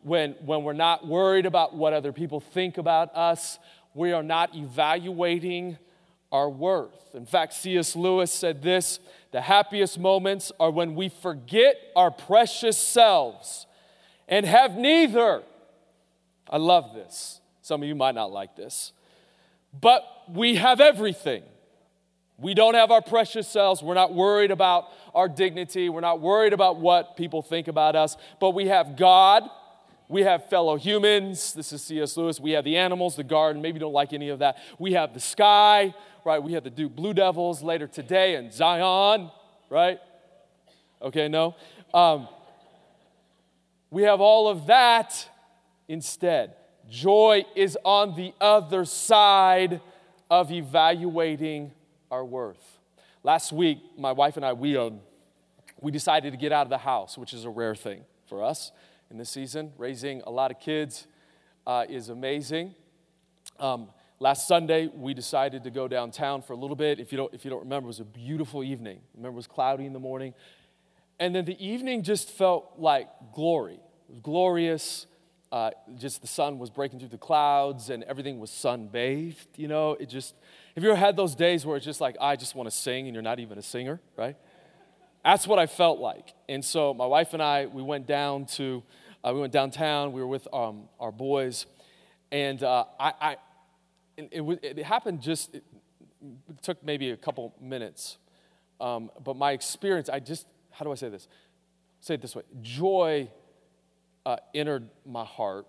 when, 0.02 0.32
when 0.44 0.64
we're 0.64 0.74
not 0.74 1.08
worried 1.08 1.46
about 1.46 1.76
what 1.76 1.94
other 1.94 2.12
people 2.12 2.40
think 2.40 2.80
about 2.80 3.16
us, 3.16 3.60
we 3.94 4.12
are 4.12 4.24
not 4.24 4.56
evaluating 4.56 5.78
our 6.32 6.50
worth. 6.50 7.14
In 7.14 7.28
fact, 7.28 7.54
C.S. 7.54 7.96
Lewis 7.96 8.32
said 8.32 8.64
this 8.64 9.00
the 9.32 9.42
happiest 9.42 10.00
moments 10.00 10.52
are 10.60 10.72
when 10.72 10.96
we 10.96 11.10
forget 11.10 11.76
our 11.96 12.10
precious 12.10 12.78
selves 12.78 13.68
and 14.28 14.46
have 14.46 14.76
neither. 14.76 15.44
I 16.50 16.58
love 16.58 16.94
this. 16.96 17.40
Some 17.62 17.84
of 17.84 17.88
you 17.88 17.96
might 17.96 18.16
not 18.16 18.32
like 18.32 18.56
this, 18.56 18.94
but 19.80 20.04
we 20.30 20.56
have 20.56 20.80
everything. 20.80 21.44
We 22.38 22.54
don't 22.54 22.74
have 22.74 22.92
our 22.92 23.02
precious 23.02 23.48
selves. 23.48 23.82
We're 23.82 23.94
not 23.94 24.14
worried 24.14 24.52
about 24.52 24.86
our 25.14 25.30
dignity. 25.30 25.90
We're 25.90 26.02
not 26.02 26.20
worried 26.20 26.54
about 26.54 26.80
what 26.80 27.16
people 27.16 27.42
think 27.42 27.68
about 27.68 27.96
us, 27.96 28.18
but 28.40 28.52
we 28.52 28.68
have 28.68 28.98
God 28.98 29.44
we 30.14 30.22
have 30.22 30.48
fellow 30.50 30.76
humans. 30.76 31.54
This 31.54 31.74
is 31.74 31.82
C.S. 31.82 32.18
Lewis. 32.18 32.40
We 32.40 32.52
have 32.52 32.64
the 32.64 32.78
animals, 32.78 33.16
the 33.16 33.24
garden. 33.24 33.62
Maybe 33.62 33.78
you 33.78 33.80
don't 33.80 33.94
like 33.94 34.14
any 34.14 34.30
of 34.30 34.40
that. 34.40 34.58
We 34.78 34.94
have 34.94 35.14
the 35.14 35.20
sky, 35.20 35.94
right? 36.26 36.42
We 36.42 36.54
have 36.54 36.64
the 36.64 36.70
Duke 36.70 36.96
Blue 36.96 37.14
Devils 37.14 37.64
later 37.64 37.88
today 37.88 38.36
and 38.36 38.54
Zion, 38.54 39.32
right? 39.72 40.00
Okay, 41.02 41.28
no. 41.28 41.56
Um, 41.94 42.28
we 43.90 44.04
have 44.04 44.22
all 44.22 44.48
of 44.48 44.68
that 44.68 45.28
instead. 45.88 46.54
Joy 46.90 47.46
is 47.56 47.78
on 47.84 48.16
the 48.16 48.34
other 48.42 48.86
side 48.86 49.82
of 50.30 50.52
evaluating 50.52 51.72
our 52.12 52.26
worth. 52.26 52.80
Last 53.24 53.52
week, 53.52 53.80
my 53.98 54.12
wife 54.12 54.36
and 54.36 54.46
I, 54.46 54.54
we, 54.54 54.76
um, 54.76 55.00
we 55.80 55.92
decided 55.92 56.32
to 56.32 56.38
get 56.38 56.52
out 56.52 56.66
of 56.66 56.70
the 56.70 56.78
house, 56.78 57.18
which 57.18 57.34
is 57.34 57.46
a 57.46 57.50
rare 57.50 57.76
thing 57.76 58.04
for 58.26 58.44
us 58.44 58.72
in 59.10 59.18
this 59.18 59.30
season. 59.30 59.72
Raising 59.78 60.22
a 60.26 60.30
lot 60.30 60.52
of 60.52 60.60
kids 60.60 61.08
uh, 61.66 61.86
is 61.88 62.10
amazing. 62.10 62.76
Um, 63.60 63.90
last 64.20 64.48
Sunday, 64.48 64.88
we 64.88 65.14
decided 65.14 65.64
to 65.64 65.72
go 65.72 65.88
downtown 65.88 66.42
for 66.42 66.54
a 66.54 66.58
little 66.58 66.76
bit. 66.76 67.00
If 67.00 67.12
you, 67.12 67.18
don't, 67.18 67.34
if 67.34 67.46
you 67.46 67.52
don't 67.52 67.62
remember, 67.62 67.86
it 67.86 67.88
was 67.88 68.00
a 68.00 68.06
beautiful 68.06 68.64
evening. 68.64 69.00
Remember, 69.16 69.36
it 69.36 69.38
was 69.38 69.48
cloudy 69.48 69.86
in 69.86 69.94
the 69.94 70.00
morning. 70.00 70.34
And 71.20 71.34
then 71.34 71.46
the 71.46 71.66
evening 71.66 72.04
just 72.04 72.30
felt 72.30 72.74
like 72.78 73.08
glory. 73.34 73.76
It 73.76 74.10
was 74.10 74.20
glorious. 74.20 75.06
Uh, 75.54 75.70
just 76.00 76.20
the 76.22 76.28
sun 76.28 76.58
was 76.58 76.72
breaking 76.72 76.98
through 76.98 77.10
the 77.10 77.18
clouds 77.18 77.92
and 77.92 78.02
everything 78.06 78.40
was 78.40 78.50
sun 78.50 78.88
bathed. 78.88 79.48
You 79.56 79.68
know, 79.68 79.92
it 80.00 80.10
just, 80.10 80.34
have 80.74 80.84
you 80.84 80.90
ever 80.90 81.00
had 81.00 81.16
those 81.16 81.36
days 81.36 81.64
where 81.64 81.78
it's 81.78 81.86
just 81.86 82.02
like, 82.02 82.16
I 82.20 82.36
just 82.36 82.56
want 82.56 82.68
to 82.68 82.76
sing 82.76 83.06
and 83.06 83.14
you're 83.14 83.22
not 83.22 83.40
even 83.40 83.60
a 83.60 83.62
singer, 83.62 84.02
right? 84.18 84.36
That's 85.24 85.46
what 85.46 85.60
I 85.60 85.68
felt 85.68 86.00
like. 86.00 86.34
And 86.50 86.66
so 86.66 86.92
my 86.96 87.06
wife 87.06 87.34
and 87.34 87.44
I, 87.44 87.68
we 87.68 87.84
went 87.84 88.08
down 88.08 88.48
to 88.58 88.82
uh, 89.24 89.32
we 89.32 89.40
went 89.40 89.54
downtown. 89.54 90.12
We 90.12 90.22
were 90.22 90.28
with 90.28 90.48
um, 90.52 90.90
our 91.00 91.12
boys, 91.12 91.66
and 92.32 92.62
uh, 92.62 92.86
I, 93.00 93.14
I 93.22 93.32
it, 94.18 94.30
it, 94.32 94.78
it, 94.80 94.86
happened 94.86 95.22
just. 95.22 95.56
It, 95.56 95.64
it, 96.22 96.62
took 96.62 96.84
maybe 96.84 97.12
a 97.12 97.18
couple 97.18 97.54
minutes, 97.62 98.18
um, 98.82 99.10
but 99.24 99.38
my 99.38 99.52
experience. 99.52 100.10
I 100.10 100.20
just 100.20 100.46
how 100.72 100.84
do 100.84 100.92
I 100.92 100.96
say 100.96 101.08
this? 101.08 101.30
Say 102.02 102.16
it 102.16 102.22
this 102.22 102.36
way: 102.36 102.44
joy 102.62 103.30
uh, 104.26 104.38
entered 104.54 104.90
my 105.06 105.26
heart, 105.26 105.68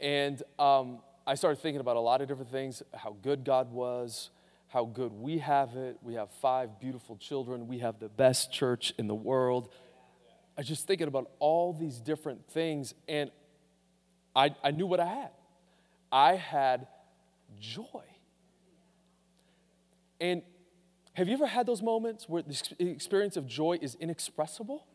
and 0.00 0.42
um, 0.58 0.98
I 1.26 1.34
started 1.34 1.60
thinking 1.60 1.80
about 1.80 1.96
a 1.96 2.00
lot 2.00 2.20
of 2.20 2.28
different 2.28 2.50
things. 2.50 2.82
How 2.94 3.16
good 3.22 3.44
God 3.44 3.72
was 3.72 4.30
how 4.72 4.86
good 4.86 5.12
we 5.12 5.36
have 5.36 5.76
it. 5.76 5.98
We 6.00 6.14
have 6.14 6.30
five 6.40 6.80
beautiful 6.80 7.18
children. 7.18 7.68
We 7.68 7.80
have 7.80 8.00
the 8.00 8.08
best 8.08 8.50
church 8.50 8.94
in 8.96 9.06
the 9.06 9.14
world. 9.14 9.68
I 10.56 10.62
was 10.62 10.68
just 10.68 10.86
thinking 10.86 11.08
about 11.08 11.30
all 11.40 11.74
these 11.74 12.00
different 12.00 12.48
things, 12.48 12.94
and 13.06 13.30
I, 14.34 14.54
I 14.64 14.70
knew 14.70 14.86
what 14.86 14.98
I 14.98 15.06
had. 15.06 15.30
I 16.10 16.36
had 16.36 16.86
joy. 17.60 17.84
And 20.18 20.40
have 21.12 21.28
you 21.28 21.34
ever 21.34 21.46
had 21.46 21.66
those 21.66 21.82
moments 21.82 22.26
where 22.26 22.40
the 22.40 22.88
experience 22.90 23.36
of 23.36 23.46
joy 23.46 23.78
is 23.82 23.94
inexpressible? 23.96 24.86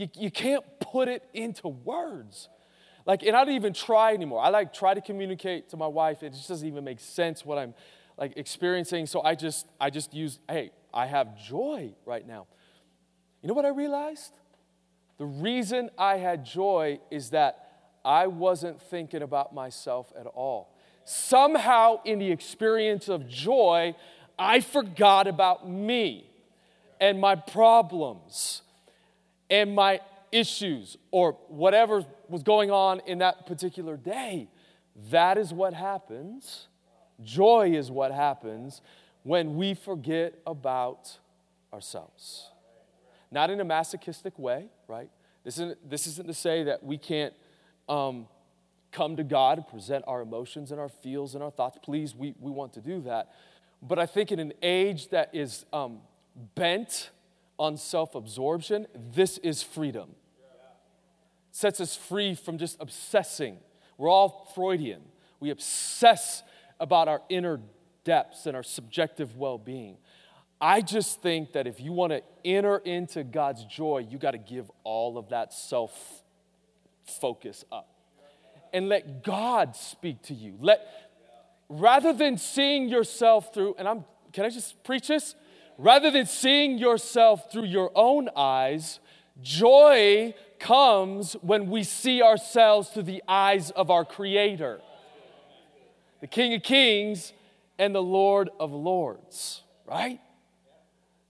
You, 0.00 0.08
you 0.14 0.30
can't 0.30 0.64
put 0.80 1.08
it 1.08 1.22
into 1.34 1.68
words. 1.68 2.48
Like, 3.04 3.22
and 3.22 3.36
I 3.36 3.44
don't 3.44 3.54
even 3.54 3.74
try 3.74 4.14
anymore. 4.14 4.42
I 4.42 4.48
like 4.48 4.72
try 4.72 4.94
to 4.94 5.00
communicate 5.02 5.68
to 5.70 5.76
my 5.76 5.86
wife. 5.86 6.22
It 6.22 6.32
just 6.32 6.48
doesn't 6.48 6.66
even 6.66 6.84
make 6.84 7.00
sense 7.00 7.44
what 7.44 7.58
I'm 7.58 7.74
like 8.16 8.32
experiencing. 8.38 9.04
So 9.04 9.20
I 9.20 9.34
just, 9.34 9.66
I 9.78 9.90
just 9.90 10.14
use, 10.14 10.38
hey, 10.48 10.70
I 10.94 11.04
have 11.04 11.36
joy 11.38 11.92
right 12.06 12.26
now. 12.26 12.46
You 13.42 13.48
know 13.48 13.52
what 13.52 13.66
I 13.66 13.68
realized? 13.68 14.32
The 15.18 15.26
reason 15.26 15.90
I 15.98 16.16
had 16.16 16.46
joy 16.46 17.00
is 17.10 17.28
that 17.30 17.90
I 18.02 18.26
wasn't 18.26 18.80
thinking 18.80 19.20
about 19.20 19.54
myself 19.54 20.10
at 20.18 20.24
all. 20.24 20.74
Somehow, 21.04 22.00
in 22.06 22.18
the 22.20 22.32
experience 22.32 23.10
of 23.10 23.28
joy, 23.28 23.94
I 24.38 24.60
forgot 24.60 25.26
about 25.26 25.68
me 25.68 26.24
and 26.98 27.20
my 27.20 27.34
problems 27.34 28.62
and 29.50 29.74
my 29.74 30.00
issues 30.32 30.96
or 31.10 31.32
whatever 31.48 32.04
was 32.28 32.42
going 32.42 32.70
on 32.70 33.00
in 33.06 33.18
that 33.18 33.46
particular 33.46 33.96
day. 33.96 34.48
That 35.10 35.38
is 35.38 35.52
what 35.52 35.74
happens. 35.74 36.68
Joy 37.22 37.72
is 37.74 37.90
what 37.90 38.12
happens 38.12 38.80
when 39.22 39.56
we 39.56 39.74
forget 39.74 40.34
about 40.46 41.18
ourselves. 41.72 42.50
Not 43.30 43.50
in 43.50 43.60
a 43.60 43.64
masochistic 43.64 44.38
way, 44.38 44.66
right? 44.88 45.10
This 45.44 45.54
isn't, 45.54 45.90
this 45.90 46.06
isn't 46.06 46.26
to 46.26 46.34
say 46.34 46.64
that 46.64 46.82
we 46.82 46.98
can't 46.98 47.34
um, 47.88 48.26
come 48.92 49.16
to 49.16 49.24
God 49.24 49.58
and 49.58 49.66
present 49.66 50.04
our 50.06 50.20
emotions 50.20 50.70
and 50.70 50.80
our 50.80 50.88
feels 50.88 51.34
and 51.34 51.42
our 51.42 51.50
thoughts. 51.50 51.78
Please, 51.82 52.14
we, 52.14 52.34
we 52.40 52.50
want 52.50 52.72
to 52.74 52.80
do 52.80 53.00
that. 53.02 53.32
But 53.82 53.98
I 53.98 54.06
think 54.06 54.32
in 54.32 54.40
an 54.40 54.52
age 54.62 55.08
that 55.08 55.30
is 55.32 55.64
um, 55.72 56.00
bent 56.54 57.10
on 57.60 57.76
self 57.76 58.14
absorption, 58.14 58.86
this 59.14 59.38
is 59.38 59.62
freedom. 59.62 60.14
Sets 61.52 61.80
us 61.80 61.94
free 61.94 62.34
from 62.34 62.58
just 62.58 62.78
obsessing. 62.80 63.58
We're 63.98 64.08
all 64.08 64.50
Freudian. 64.54 65.02
We 65.40 65.50
obsess 65.50 66.42
about 66.80 67.06
our 67.06 67.20
inner 67.28 67.60
depths 68.02 68.46
and 68.46 68.56
our 68.56 68.62
subjective 68.62 69.36
well 69.36 69.58
being. 69.58 69.98
I 70.58 70.80
just 70.80 71.22
think 71.22 71.52
that 71.52 71.66
if 71.66 71.80
you 71.80 71.92
want 71.92 72.12
to 72.12 72.22
enter 72.44 72.78
into 72.78 73.24
God's 73.24 73.64
joy, 73.64 74.06
you 74.08 74.18
got 74.18 74.32
to 74.32 74.38
give 74.38 74.70
all 74.82 75.18
of 75.18 75.28
that 75.28 75.52
self 75.52 76.22
focus 77.04 77.64
up 77.70 77.88
and 78.72 78.88
let 78.88 79.22
God 79.22 79.76
speak 79.76 80.22
to 80.22 80.34
you. 80.34 80.54
Let 80.60 80.80
rather 81.68 82.14
than 82.14 82.38
seeing 82.38 82.88
yourself 82.88 83.52
through 83.52 83.74
and 83.78 83.86
I'm 83.86 84.04
can 84.32 84.44
I 84.44 84.48
just 84.48 84.82
preach 84.84 85.08
this? 85.08 85.34
Rather 85.80 86.10
than 86.10 86.26
seeing 86.26 86.76
yourself 86.76 87.50
through 87.50 87.64
your 87.64 87.90
own 87.94 88.28
eyes, 88.36 89.00
joy 89.40 90.34
comes 90.58 91.32
when 91.40 91.70
we 91.70 91.82
see 91.82 92.20
ourselves 92.20 92.90
through 92.90 93.04
the 93.04 93.22
eyes 93.26 93.70
of 93.70 93.90
our 93.90 94.04
creator. 94.04 94.82
The 96.20 96.26
King 96.26 96.52
of 96.52 96.62
Kings 96.62 97.32
and 97.78 97.94
the 97.94 98.02
Lord 98.02 98.50
of 98.60 98.72
Lords, 98.72 99.62
right? 99.86 100.20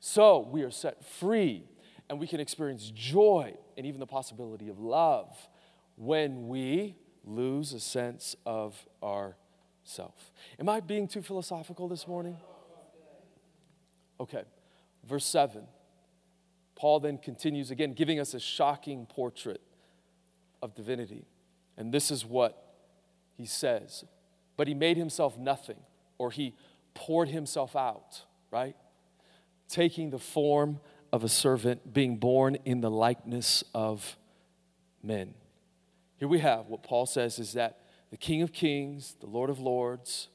So 0.00 0.40
we 0.50 0.62
are 0.62 0.72
set 0.72 1.04
free 1.04 1.62
and 2.08 2.18
we 2.18 2.26
can 2.26 2.40
experience 2.40 2.90
joy 2.92 3.54
and 3.76 3.86
even 3.86 4.00
the 4.00 4.06
possibility 4.06 4.68
of 4.68 4.80
love 4.80 5.28
when 5.94 6.48
we 6.48 6.96
lose 7.24 7.72
a 7.72 7.78
sense 7.78 8.34
of 8.44 8.84
ourself. 9.00 10.32
Am 10.58 10.68
I 10.68 10.80
being 10.80 11.06
too 11.06 11.22
philosophical 11.22 11.86
this 11.86 12.08
morning? 12.08 12.36
Okay, 14.20 14.44
verse 15.08 15.24
7. 15.24 15.62
Paul 16.76 17.00
then 17.00 17.18
continues 17.18 17.70
again, 17.70 17.92
giving 17.94 18.20
us 18.20 18.34
a 18.34 18.40
shocking 18.40 19.06
portrait 19.06 19.60
of 20.62 20.74
divinity. 20.74 21.26
And 21.76 21.92
this 21.92 22.10
is 22.10 22.24
what 22.24 22.62
he 23.36 23.46
says. 23.46 24.04
But 24.56 24.68
he 24.68 24.74
made 24.74 24.96
himself 24.96 25.38
nothing, 25.38 25.78
or 26.18 26.30
he 26.30 26.54
poured 26.94 27.28
himself 27.28 27.74
out, 27.74 28.24
right? 28.50 28.76
taking 29.70 30.10
the 30.10 30.18
form 30.18 30.80
of 31.12 31.24
a 31.24 31.28
servant, 31.28 31.94
being 31.94 32.16
born 32.16 32.56
in 32.64 32.80
the 32.80 32.90
likeness 32.90 33.64
of 33.74 34.18
men. 35.02 35.32
Here 36.18 36.28
we 36.28 36.40
have 36.40 36.66
what 36.66 36.82
Paul 36.82 37.06
says 37.06 37.38
is 37.38 37.54
that 37.54 37.78
the 38.10 38.16
King 38.16 38.42
of 38.42 38.52
Kings, 38.52 39.16
the 39.20 39.26
Lord 39.26 39.48
of 39.48 39.58
Lords, 39.58 40.28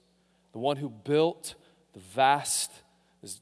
the 0.54 0.60
one 0.60 0.78
who 0.78 0.90
built 0.90 1.56
the 1.94 2.00
vast, 2.00 2.72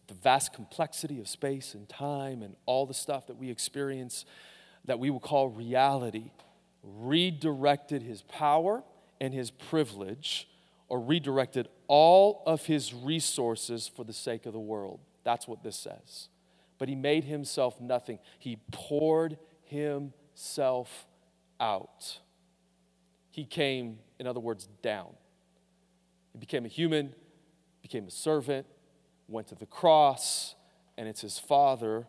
the 0.07 0.13
vast 0.13 0.53
complexity 0.53 1.19
of 1.19 1.27
space 1.27 1.73
and 1.73 1.87
time 1.89 2.41
and 2.41 2.55
all 2.65 2.85
the 2.85 2.93
stuff 2.93 3.27
that 3.27 3.37
we 3.37 3.49
experience 3.49 4.25
that 4.85 4.99
we 4.99 5.09
will 5.09 5.19
call 5.19 5.47
reality, 5.49 6.31
redirected 6.83 8.01
his 8.01 8.21
power 8.23 8.83
and 9.21 9.33
his 9.33 9.51
privilege, 9.51 10.49
or 10.89 10.99
redirected 10.99 11.67
all 11.87 12.43
of 12.45 12.65
his 12.65 12.93
resources 12.93 13.87
for 13.87 14.03
the 14.03 14.13
sake 14.13 14.45
of 14.45 14.53
the 14.53 14.59
world. 14.59 14.99
That's 15.23 15.47
what 15.47 15.63
this 15.63 15.77
says. 15.77 16.27
But 16.77 16.89
he 16.89 16.95
made 16.95 17.23
himself 17.23 17.79
nothing, 17.79 18.19
he 18.39 18.57
poured 18.71 19.37
himself 19.63 21.07
out. 21.59 22.19
He 23.31 23.45
came, 23.45 23.99
in 24.19 24.27
other 24.27 24.39
words, 24.39 24.67
down. 24.81 25.13
He 26.33 26.39
became 26.39 26.65
a 26.65 26.67
human, 26.67 27.15
became 27.81 28.05
a 28.05 28.11
servant, 28.11 28.67
went 29.27 29.47
to 29.47 29.55
the 29.55 29.65
cross, 29.65 30.55
and 30.97 31.07
it's 31.07 31.21
his 31.21 31.39
Father 31.39 32.07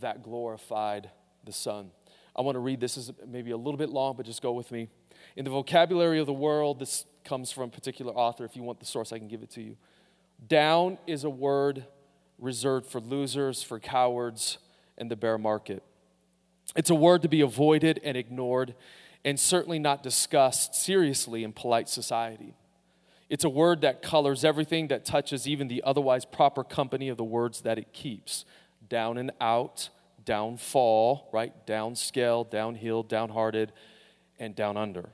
that 0.00 0.22
glorified 0.22 1.10
the 1.44 1.52
Son. 1.52 1.90
I 2.36 2.42
want 2.42 2.54
to 2.54 2.60
read 2.60 2.80
this 2.80 2.96
is 2.96 3.10
maybe 3.26 3.50
a 3.50 3.56
little 3.56 3.76
bit 3.76 3.90
long, 3.90 4.16
but 4.16 4.26
just 4.26 4.42
go 4.42 4.52
with 4.52 4.70
me. 4.70 4.88
In 5.36 5.44
the 5.44 5.50
vocabulary 5.50 6.20
of 6.20 6.26
the 6.26 6.32
world, 6.32 6.78
this 6.78 7.04
comes 7.24 7.50
from 7.50 7.64
a 7.64 7.68
particular 7.68 8.12
author. 8.12 8.44
If 8.44 8.54
you 8.54 8.62
want 8.62 8.78
the 8.78 8.86
source, 8.86 9.12
I 9.12 9.18
can 9.18 9.28
give 9.28 9.42
it 9.42 9.50
to 9.52 9.62
you. 9.62 9.76
Down 10.46 10.98
is 11.06 11.24
a 11.24 11.30
word 11.30 11.84
reserved 12.38 12.86
for 12.86 13.00
losers, 13.00 13.62
for 13.62 13.80
cowards, 13.80 14.58
and 14.96 15.10
the 15.10 15.16
bear 15.16 15.38
market. 15.38 15.82
It's 16.76 16.90
a 16.90 16.94
word 16.94 17.22
to 17.22 17.28
be 17.28 17.40
avoided 17.40 18.00
and 18.04 18.16
ignored, 18.16 18.74
and 19.24 19.38
certainly 19.38 19.78
not 19.78 20.02
discussed 20.02 20.74
seriously 20.74 21.42
in 21.42 21.52
polite 21.52 21.88
society. 21.88 22.54
It's 23.28 23.44
a 23.44 23.48
word 23.48 23.82
that 23.82 24.00
colors 24.00 24.44
everything 24.44 24.88
that 24.88 25.04
touches 25.04 25.46
even 25.46 25.68
the 25.68 25.82
otherwise 25.84 26.24
proper 26.24 26.64
company 26.64 27.08
of 27.08 27.16
the 27.16 27.24
words 27.24 27.60
that 27.62 27.78
it 27.78 27.92
keeps 27.92 28.44
down 28.88 29.18
and 29.18 29.30
out, 29.40 29.90
downfall, 30.24 31.28
right? 31.32 31.52
Downscale, 31.66 32.50
downhill, 32.50 33.02
downhearted, 33.02 33.72
and 34.38 34.54
down 34.54 34.76
under. 34.76 35.10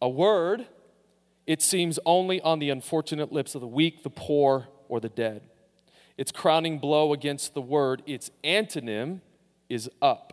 A 0.00 0.08
word, 0.08 0.66
it 1.46 1.60
seems 1.60 1.98
only 2.06 2.40
on 2.40 2.58
the 2.58 2.70
unfortunate 2.70 3.32
lips 3.32 3.54
of 3.54 3.60
the 3.60 3.66
weak, 3.66 4.02
the 4.02 4.10
poor, 4.10 4.68
or 4.88 5.00
the 5.00 5.08
dead. 5.10 5.42
Its 6.16 6.32
crowning 6.32 6.78
blow 6.78 7.12
against 7.12 7.54
the 7.54 7.60
word, 7.60 8.02
its 8.06 8.30
antonym, 8.42 9.20
is 9.68 9.90
up. 10.00 10.30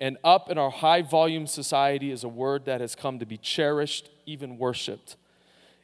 And 0.00 0.18
up 0.22 0.50
in 0.50 0.58
our 0.58 0.70
high 0.70 1.02
volume 1.02 1.46
society 1.46 2.12
is 2.12 2.22
a 2.22 2.28
word 2.28 2.66
that 2.66 2.80
has 2.80 2.94
come 2.94 3.18
to 3.18 3.26
be 3.26 3.36
cherished, 3.36 4.10
even 4.26 4.58
worshiped. 4.58 5.16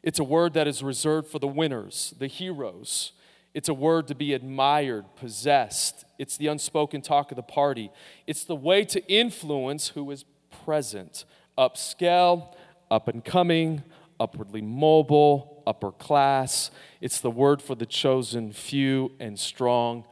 It's 0.04 0.18
a 0.18 0.24
word 0.24 0.52
that 0.52 0.68
is 0.68 0.82
reserved 0.82 1.28
for 1.28 1.38
the 1.38 1.48
winners, 1.48 2.12
the 2.18 2.26
heroes. 2.26 3.12
It's 3.54 3.70
a 3.70 3.74
word 3.74 4.06
to 4.08 4.14
be 4.14 4.34
admired, 4.34 5.06
possessed. 5.16 6.04
It's 6.18 6.36
the 6.36 6.48
unspoken 6.48 7.00
talk 7.00 7.32
of 7.32 7.36
the 7.36 7.42
party. 7.42 7.90
It's 8.26 8.44
the 8.44 8.54
way 8.54 8.84
to 8.84 9.02
influence 9.10 9.88
who 9.88 10.10
is 10.10 10.26
present. 10.64 11.24
Upscale, 11.56 12.54
up 12.90 13.08
and 13.08 13.24
coming, 13.24 13.82
upwardly 14.20 14.60
mobile, 14.60 15.62
upper 15.66 15.90
class. 15.90 16.70
It's 17.00 17.22
the 17.22 17.30
word 17.30 17.62
for 17.62 17.74
the 17.74 17.86
chosen 17.86 18.52
few 18.52 19.12
and 19.18 19.40
strong. 19.40 20.04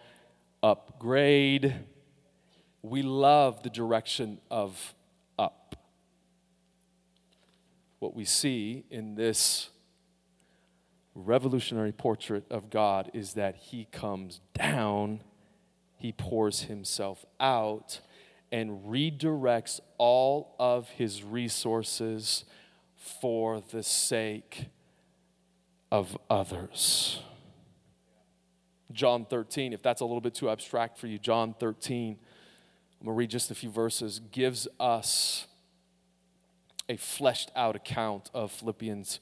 Upgrade. 0.62 1.74
We 2.80 3.02
love 3.02 3.62
the 3.62 3.68
direction 3.68 4.38
of 4.50 4.94
up. 5.38 5.76
What 7.98 8.16
we 8.16 8.24
see 8.24 8.84
in 8.88 9.16
this 9.16 9.68
revolutionary 11.14 11.92
portrait 11.92 12.44
of 12.50 12.70
God 12.70 13.10
is 13.12 13.34
that 13.34 13.56
he 13.56 13.86
comes 13.92 14.40
down, 14.54 15.20
he 15.96 16.12
pours 16.12 16.62
himself 16.62 17.24
out, 17.38 18.00
and 18.50 18.84
redirects 18.84 19.80
all 19.98 20.54
of 20.58 20.88
his 20.90 21.22
resources 21.22 22.44
for 22.96 23.62
the 23.70 23.82
sake 23.82 24.66
of 25.90 26.16
others. 26.30 27.20
John 28.92 29.24
13, 29.24 29.72
if 29.72 29.82
that's 29.82 30.00
a 30.00 30.04
little 30.04 30.20
bit 30.20 30.34
too 30.34 30.50
abstract 30.50 30.98
for 30.98 31.06
you, 31.06 31.18
John 31.18 31.54
13, 31.58 32.18
I'm 33.00 33.06
going 33.06 33.14
to 33.14 33.18
read 33.18 33.30
just 33.30 33.50
a 33.50 33.54
few 33.54 33.70
verses, 33.70 34.20
gives 34.30 34.68
us 34.78 35.46
a 36.88 36.96
fleshed 36.96 37.50
out 37.56 37.74
account 37.74 38.30
of 38.34 38.52
Philippians 38.52 39.18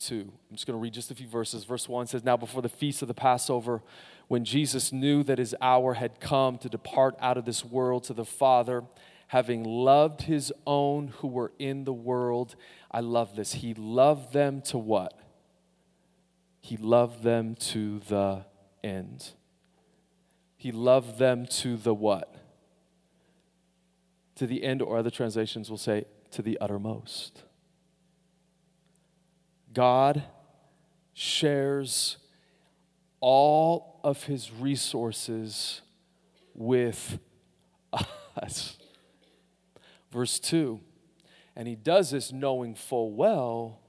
2. 0.00 0.20
I'm 0.20 0.56
just 0.56 0.66
going 0.66 0.78
to 0.78 0.82
read 0.82 0.92
just 0.92 1.10
a 1.10 1.14
few 1.14 1.28
verses. 1.28 1.64
Verse 1.64 1.88
1 1.88 2.06
says, 2.08 2.24
Now 2.24 2.36
before 2.36 2.62
the 2.62 2.68
feast 2.68 3.02
of 3.02 3.08
the 3.08 3.14
Passover, 3.14 3.82
when 4.28 4.44
Jesus 4.44 4.92
knew 4.92 5.22
that 5.24 5.38
his 5.38 5.54
hour 5.60 5.94
had 5.94 6.20
come 6.20 6.58
to 6.58 6.68
depart 6.68 7.16
out 7.20 7.36
of 7.36 7.44
this 7.44 7.64
world 7.64 8.04
to 8.04 8.14
the 8.14 8.24
Father, 8.24 8.84
having 9.28 9.64
loved 9.64 10.22
his 10.22 10.52
own 10.66 11.08
who 11.18 11.28
were 11.28 11.52
in 11.58 11.84
the 11.84 11.92
world, 11.92 12.56
I 12.90 13.00
love 13.00 13.36
this. 13.36 13.54
He 13.54 13.74
loved 13.74 14.32
them 14.32 14.60
to 14.62 14.78
what? 14.78 15.18
He 16.60 16.76
loved 16.76 17.22
them 17.22 17.54
to 17.56 18.00
the 18.00 18.44
end. 18.82 19.32
He 20.56 20.72
loved 20.72 21.18
them 21.18 21.46
to 21.46 21.76
the 21.76 21.92
what? 21.92 22.34
To 24.36 24.46
the 24.46 24.64
end, 24.64 24.80
or 24.80 24.96
other 24.96 25.10
translations 25.10 25.70
will 25.70 25.78
say, 25.78 26.06
to 26.30 26.42
the 26.42 26.58
uttermost. 26.60 27.42
God 29.74 30.22
shares 31.12 32.16
all 33.20 34.00
of 34.04 34.24
his 34.24 34.52
resources 34.52 35.82
with 36.54 37.18
us. 38.36 38.76
Verse 40.10 40.38
2 40.38 40.80
And 41.56 41.68
he 41.68 41.74
does 41.74 42.10
this 42.10 42.32
knowing 42.32 42.74
full 42.74 43.12
well 43.12 43.80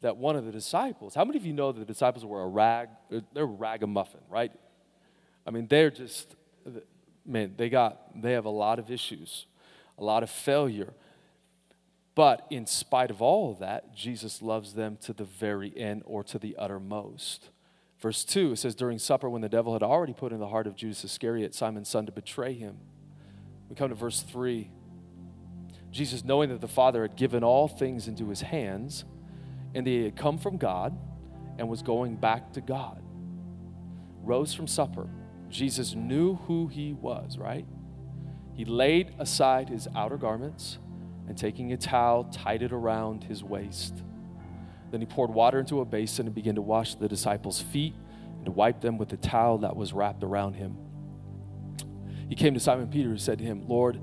that 0.00 0.16
one 0.16 0.36
of 0.36 0.44
the 0.44 0.52
disciples, 0.52 1.14
how 1.14 1.24
many 1.24 1.38
of 1.38 1.46
you 1.46 1.52
know 1.52 1.72
that 1.72 1.80
the 1.80 1.86
disciples 1.86 2.24
were 2.24 2.42
a 2.42 2.48
rag, 2.48 2.88
they're 3.10 3.44
a 3.44 3.46
ragamuffin, 3.46 4.20
right? 4.28 4.52
I 5.46 5.50
mean, 5.50 5.66
they're 5.68 5.90
just, 5.90 6.34
man, 7.24 7.54
they 7.56 7.68
got, 7.68 8.20
they 8.20 8.32
have 8.32 8.44
a 8.44 8.50
lot 8.50 8.78
of 8.78 8.90
issues, 8.90 9.46
a 9.98 10.04
lot 10.04 10.22
of 10.22 10.30
failure. 10.30 10.92
But 12.16 12.46
in 12.48 12.66
spite 12.66 13.10
of 13.10 13.20
all 13.20 13.52
of 13.52 13.58
that, 13.58 13.94
Jesus 13.94 14.40
loves 14.40 14.72
them 14.72 14.96
to 15.02 15.12
the 15.12 15.24
very 15.24 15.72
end 15.76 16.02
or 16.06 16.24
to 16.24 16.38
the 16.38 16.56
uttermost. 16.56 17.50
Verse 18.00 18.24
2, 18.24 18.52
it 18.52 18.56
says, 18.56 18.74
During 18.74 18.98
supper, 18.98 19.28
when 19.28 19.42
the 19.42 19.50
devil 19.50 19.74
had 19.74 19.82
already 19.82 20.14
put 20.14 20.32
in 20.32 20.40
the 20.40 20.48
heart 20.48 20.66
of 20.66 20.76
Judas 20.76 21.04
Iscariot, 21.04 21.54
Simon's 21.54 21.90
son, 21.90 22.06
to 22.06 22.12
betray 22.12 22.54
him. 22.54 22.78
We 23.68 23.76
come 23.76 23.90
to 23.90 23.94
verse 23.94 24.22
3. 24.22 24.70
Jesus, 25.90 26.24
knowing 26.24 26.48
that 26.48 26.62
the 26.62 26.68
Father 26.68 27.02
had 27.02 27.16
given 27.16 27.44
all 27.44 27.68
things 27.68 28.08
into 28.08 28.30
his 28.30 28.40
hands, 28.40 29.04
and 29.74 29.86
that 29.86 29.90
he 29.90 30.04
had 30.04 30.16
come 30.16 30.38
from 30.38 30.56
God 30.56 30.98
and 31.58 31.68
was 31.68 31.82
going 31.82 32.16
back 32.16 32.50
to 32.54 32.62
God, 32.62 33.02
rose 34.22 34.54
from 34.54 34.66
supper. 34.66 35.06
Jesus 35.50 35.94
knew 35.94 36.36
who 36.36 36.68
he 36.68 36.94
was, 36.94 37.36
right? 37.36 37.66
He 38.54 38.64
laid 38.64 39.12
aside 39.18 39.68
his 39.68 39.86
outer 39.94 40.16
garments 40.16 40.78
and 41.28 41.36
taking 41.36 41.72
a 41.72 41.76
towel, 41.76 42.24
tied 42.24 42.62
it 42.62 42.72
around 42.72 43.24
his 43.24 43.42
waist. 43.42 44.02
Then 44.90 45.00
he 45.00 45.06
poured 45.06 45.30
water 45.30 45.58
into 45.58 45.80
a 45.80 45.84
basin 45.84 46.26
and 46.26 46.34
began 46.34 46.54
to 46.54 46.62
wash 46.62 46.94
the 46.94 47.08
disciples' 47.08 47.60
feet 47.60 47.94
and 48.36 48.44
to 48.44 48.52
wipe 48.52 48.80
them 48.80 48.98
with 48.98 49.08
the 49.08 49.16
towel 49.16 49.58
that 49.58 49.76
was 49.76 49.92
wrapped 49.92 50.22
around 50.22 50.54
him. 50.54 50.76
He 52.28 52.34
came 52.34 52.54
to 52.54 52.60
Simon 52.60 52.88
Peter 52.88 53.10
and 53.10 53.20
said 53.20 53.38
to 53.38 53.44
him, 53.44 53.66
Lord, 53.68 54.00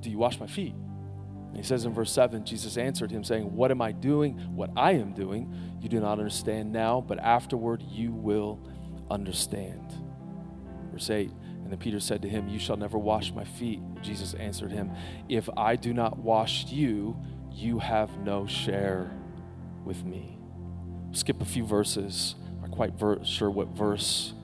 do 0.00 0.10
you 0.10 0.18
wash 0.18 0.38
my 0.38 0.46
feet? 0.46 0.74
And 0.74 1.56
he 1.56 1.62
says 1.62 1.84
in 1.84 1.94
verse 1.94 2.12
7 2.12 2.44
Jesus 2.44 2.76
answered 2.76 3.10
him, 3.10 3.22
saying, 3.22 3.54
What 3.54 3.70
am 3.70 3.80
I 3.80 3.92
doing? 3.92 4.38
What 4.54 4.70
I 4.76 4.92
am 4.92 5.12
doing, 5.12 5.54
you 5.80 5.88
do 5.88 6.00
not 6.00 6.18
understand 6.18 6.72
now, 6.72 7.00
but 7.00 7.18
afterward 7.18 7.82
you 7.82 8.12
will 8.12 8.60
understand. 9.10 9.94
Verse 10.92 11.10
8 11.10 11.30
and 11.74 11.80
Peter 11.80 11.98
said 11.98 12.22
to 12.22 12.28
him, 12.28 12.46
You 12.48 12.60
shall 12.60 12.76
never 12.76 12.96
wash 12.96 13.32
my 13.32 13.42
feet. 13.42 13.80
Jesus 14.00 14.32
answered 14.34 14.70
him, 14.70 14.92
If 15.28 15.48
I 15.56 15.74
do 15.74 15.92
not 15.92 16.16
wash 16.20 16.66
you, 16.66 17.16
you 17.50 17.80
have 17.80 18.16
no 18.18 18.46
share 18.46 19.10
with 19.84 20.04
me. 20.04 20.38
Skip 21.10 21.42
a 21.42 21.44
few 21.44 21.66
verses. 21.66 22.36
I'm 22.46 22.60
not 22.60 22.70
quite 22.70 22.92
ver- 22.92 23.24
sure 23.24 23.50
what 23.50 23.70
verse 23.70 24.34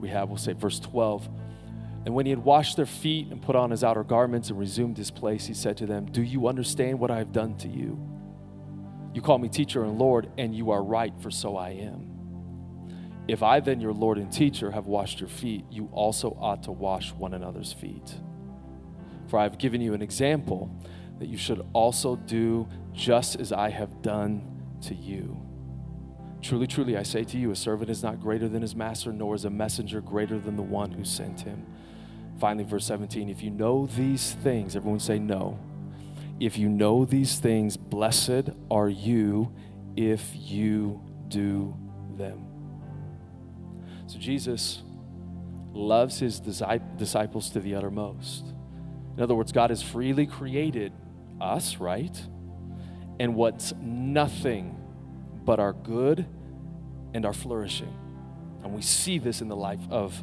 we 0.00 0.08
have. 0.08 0.30
We'll 0.30 0.38
say 0.38 0.52
verse 0.52 0.80
12. 0.80 1.28
And 2.04 2.12
when 2.16 2.26
he 2.26 2.30
had 2.30 2.42
washed 2.42 2.76
their 2.76 2.86
feet 2.86 3.28
and 3.30 3.40
put 3.40 3.54
on 3.54 3.70
his 3.70 3.84
outer 3.84 4.02
garments 4.02 4.50
and 4.50 4.58
resumed 4.58 4.96
his 4.96 5.12
place, 5.12 5.46
he 5.46 5.54
said 5.54 5.76
to 5.76 5.86
them, 5.86 6.06
Do 6.06 6.24
you 6.24 6.48
understand 6.48 6.98
what 6.98 7.12
I 7.12 7.18
have 7.18 7.30
done 7.30 7.56
to 7.58 7.68
you? 7.68 8.04
You 9.14 9.22
call 9.22 9.38
me 9.38 9.48
teacher 9.48 9.84
and 9.84 9.96
Lord, 9.96 10.28
and 10.36 10.52
you 10.56 10.72
are 10.72 10.82
right, 10.82 11.12
for 11.20 11.30
so 11.30 11.56
I 11.56 11.70
am. 11.70 12.17
If 13.28 13.42
I, 13.42 13.60
then, 13.60 13.80
your 13.80 13.92
Lord 13.92 14.16
and 14.16 14.32
teacher, 14.32 14.70
have 14.70 14.86
washed 14.86 15.20
your 15.20 15.28
feet, 15.28 15.66
you 15.70 15.90
also 15.92 16.36
ought 16.40 16.62
to 16.62 16.72
wash 16.72 17.12
one 17.12 17.34
another's 17.34 17.74
feet. 17.74 18.14
For 19.28 19.38
I 19.38 19.42
have 19.42 19.58
given 19.58 19.82
you 19.82 19.92
an 19.92 20.00
example 20.00 20.74
that 21.18 21.28
you 21.28 21.36
should 21.36 21.64
also 21.74 22.16
do 22.16 22.66
just 22.94 23.38
as 23.38 23.52
I 23.52 23.68
have 23.68 24.00
done 24.00 24.62
to 24.82 24.94
you. 24.94 25.40
Truly, 26.40 26.66
truly, 26.66 26.96
I 26.96 27.02
say 27.02 27.24
to 27.24 27.38
you, 27.38 27.50
a 27.50 27.56
servant 27.56 27.90
is 27.90 28.02
not 28.02 28.20
greater 28.20 28.48
than 28.48 28.62
his 28.62 28.74
master, 28.74 29.12
nor 29.12 29.34
is 29.34 29.44
a 29.44 29.50
messenger 29.50 30.00
greater 30.00 30.38
than 30.38 30.56
the 30.56 30.62
one 30.62 30.92
who 30.92 31.04
sent 31.04 31.40
him. 31.40 31.66
Finally, 32.38 32.64
verse 32.64 32.86
17 32.86 33.28
if 33.28 33.42
you 33.42 33.50
know 33.50 33.86
these 33.86 34.34
things, 34.34 34.76
everyone 34.76 35.00
say 35.00 35.18
no. 35.18 35.58
If 36.40 36.56
you 36.56 36.68
know 36.68 37.04
these 37.04 37.40
things, 37.40 37.76
blessed 37.76 38.50
are 38.70 38.88
you 38.88 39.52
if 39.96 40.30
you 40.34 41.02
do 41.26 41.76
them. 42.16 42.47
So, 44.08 44.18
Jesus 44.18 44.82
loves 45.72 46.18
his 46.18 46.40
disciples 46.40 47.50
to 47.50 47.60
the 47.60 47.76
uttermost. 47.76 48.44
In 49.16 49.22
other 49.22 49.34
words, 49.34 49.52
God 49.52 49.70
has 49.70 49.82
freely 49.82 50.26
created 50.26 50.92
us, 51.40 51.76
right? 51.76 52.20
And 53.20 53.36
what's 53.36 53.72
nothing 53.80 54.74
but 55.44 55.60
our 55.60 55.72
good 55.72 56.26
and 57.14 57.24
our 57.24 57.32
flourishing. 57.32 57.94
And 58.62 58.74
we 58.74 58.82
see 58.82 59.18
this 59.18 59.40
in 59.40 59.48
the 59.48 59.56
life 59.56 59.80
of 59.90 60.22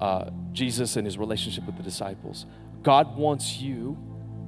uh, 0.00 0.30
Jesus 0.52 0.96
and 0.96 1.06
his 1.06 1.18
relationship 1.18 1.66
with 1.66 1.76
the 1.76 1.82
disciples. 1.82 2.46
God 2.82 3.16
wants 3.16 3.58
you 3.58 3.98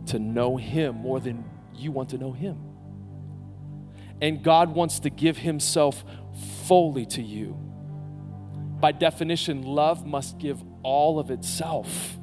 to 0.07 0.19
know 0.19 0.57
him 0.57 0.97
more 0.97 1.21
than 1.21 1.45
you 1.75 1.93
want 1.93 2.11
to 2.11 2.19
know 2.19 2.33
him. 2.33 2.59
And 4.21 4.43
God 4.43 4.75
wants 4.75 5.01
to 5.01 5.11
give 5.11 5.39
himself 5.39 6.05
fully 6.65 7.07
to 7.07 7.23
you. 7.23 7.57
By 8.81 8.93
definition, 8.93 9.63
love 9.63 10.07
must 10.07 10.39
give 10.39 10.63
all 10.83 11.19
of 11.19 11.31
itself 11.31 12.17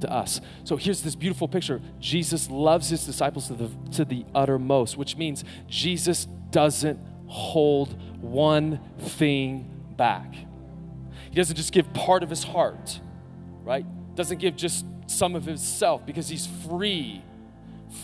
to 0.00 0.12
us. 0.12 0.40
So 0.64 0.76
here's 0.76 1.02
this 1.02 1.14
beautiful 1.14 1.48
picture. 1.48 1.80
Jesus 2.00 2.50
loves 2.50 2.88
his 2.88 3.06
disciples 3.06 3.48
to 3.48 3.54
the, 3.54 3.70
to 3.92 4.04
the 4.04 4.24
uttermost, 4.34 4.96
which 4.96 5.16
means 5.16 5.44
Jesus 5.68 6.26
doesn't 6.50 6.98
hold 7.26 8.00
one 8.20 8.80
thing 8.98 9.70
back. 9.96 10.34
He 10.34 11.36
doesn't 11.36 11.56
just 11.56 11.72
give 11.72 11.92
part 11.92 12.22
of 12.22 12.30
his 12.30 12.44
heart, 12.44 13.00
right? 13.62 13.86
Doesn't 14.14 14.38
give 14.38 14.56
just 14.56 14.86
some 15.06 15.34
of 15.34 15.44
himself 15.44 16.04
because 16.04 16.28
he's 16.28 16.46
free, 16.68 17.22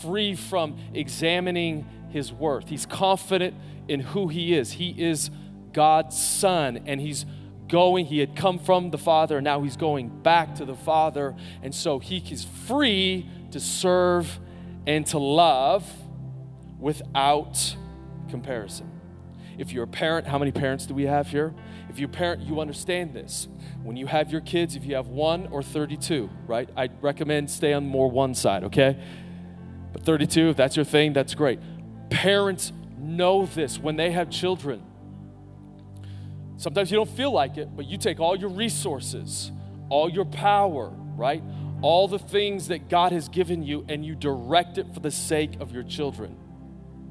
free 0.01 0.35
from 0.35 0.77
examining 0.93 1.85
his 2.09 2.31
worth. 2.31 2.69
He's 2.69 2.85
confident 2.85 3.55
in 3.87 3.99
who 3.99 4.27
he 4.27 4.55
is. 4.55 4.73
He 4.73 4.89
is 4.89 5.29
God's 5.73 6.19
son, 6.21 6.81
and 6.85 7.01
he's 7.01 7.25
going. 7.73 8.05
He 8.05 8.19
had 8.19 8.35
come 8.35 8.59
from 8.59 8.91
the 8.91 8.99
Father, 8.99 9.37
and 9.39 9.43
now 9.43 9.63
he's 9.63 9.77
going 9.77 10.07
back 10.07 10.53
to 10.55 10.63
the 10.65 10.75
Father. 10.75 11.35
And 11.63 11.73
so 11.73 11.97
he 11.97 12.17
is 12.31 12.45
free 12.45 13.27
to 13.49 13.59
serve 13.59 14.39
and 14.85 15.07
to 15.07 15.17
love 15.17 15.91
without 16.79 17.75
comparison. 18.29 18.91
If 19.57 19.71
you're 19.71 19.85
a 19.85 19.87
parent, 19.87 20.27
how 20.27 20.37
many 20.37 20.51
parents 20.51 20.85
do 20.85 20.93
we 20.93 21.07
have 21.07 21.27
here? 21.27 21.51
If 21.89 21.97
you're 21.97 22.09
a 22.09 22.13
parent, 22.13 22.43
you 22.43 22.61
understand 22.61 23.11
this. 23.15 23.47
When 23.81 23.97
you 23.97 24.05
have 24.05 24.31
your 24.31 24.41
kids, 24.41 24.75
if 24.75 24.85
you 24.85 24.93
have 24.93 25.07
one 25.07 25.47
or 25.47 25.63
32, 25.63 26.29
right? 26.45 26.69
I 26.77 26.89
recommend 27.01 27.49
stay 27.49 27.73
on 27.73 27.87
more 27.87 28.09
one 28.09 28.35
side, 28.35 28.65
okay? 28.65 29.03
But 29.93 30.03
32, 30.03 30.49
if 30.49 30.57
that's 30.57 30.75
your 30.75 30.85
thing, 30.85 31.13
that's 31.13 31.33
great. 31.33 31.59
Parents 32.11 32.71
know 32.99 33.47
this 33.47 33.79
when 33.79 33.95
they 33.95 34.11
have 34.11 34.29
children. 34.29 34.83
Sometimes 36.63 36.89
you 36.89 36.95
don't 36.95 37.09
feel 37.09 37.33
like 37.33 37.57
it, 37.57 37.75
but 37.75 37.87
you 37.87 37.97
take 37.97 38.21
all 38.21 38.37
your 38.37 38.47
resources, 38.47 39.51
all 39.89 40.09
your 40.09 40.23
power, 40.23 40.93
right? 41.17 41.43
All 41.81 42.07
the 42.07 42.17
things 42.17 42.69
that 42.69 42.87
God 42.87 43.11
has 43.11 43.27
given 43.27 43.63
you, 43.63 43.85
and 43.89 44.05
you 44.05 44.15
direct 44.15 44.77
it 44.77 44.87
for 44.93 45.01
the 45.01 45.11
sake 45.11 45.59
of 45.59 45.73
your 45.73 45.83
children. 45.83 46.37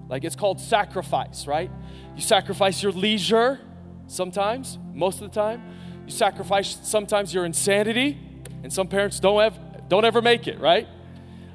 Like 0.08 0.24
it's 0.24 0.36
called 0.36 0.58
sacrifice, 0.58 1.46
right? 1.46 1.70
You 2.16 2.22
sacrifice 2.22 2.82
your 2.82 2.92
leisure 2.92 3.60
sometimes, 4.06 4.78
most 4.94 5.20
of 5.20 5.30
the 5.30 5.38
time. 5.38 5.62
You 6.06 6.12
sacrifice 6.12 6.78
sometimes 6.84 7.34
your 7.34 7.44
insanity, 7.44 8.18
and 8.62 8.72
some 8.72 8.88
parents 8.88 9.20
don't 9.20 9.38
have 9.38 9.88
don't 9.90 10.06
ever 10.06 10.22
make 10.22 10.48
it, 10.48 10.60
right? 10.60 10.88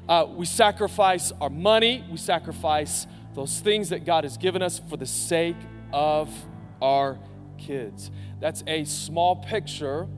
Uh, 0.08 0.24
we 0.30 0.46
sacrifice 0.46 1.32
our 1.40 1.50
money, 1.50 2.04
we 2.08 2.16
sacrifice 2.16 3.08
those 3.34 3.58
things 3.58 3.88
that 3.88 4.04
God 4.04 4.22
has 4.22 4.36
given 4.36 4.62
us 4.62 4.80
for 4.88 4.96
the 4.96 5.04
sake 5.04 5.56
of 5.92 6.32
our 6.80 7.18
kids. 7.58 8.10
That's 8.40 8.62
a 8.66 8.84
small 8.84 9.36
picture 9.36 10.08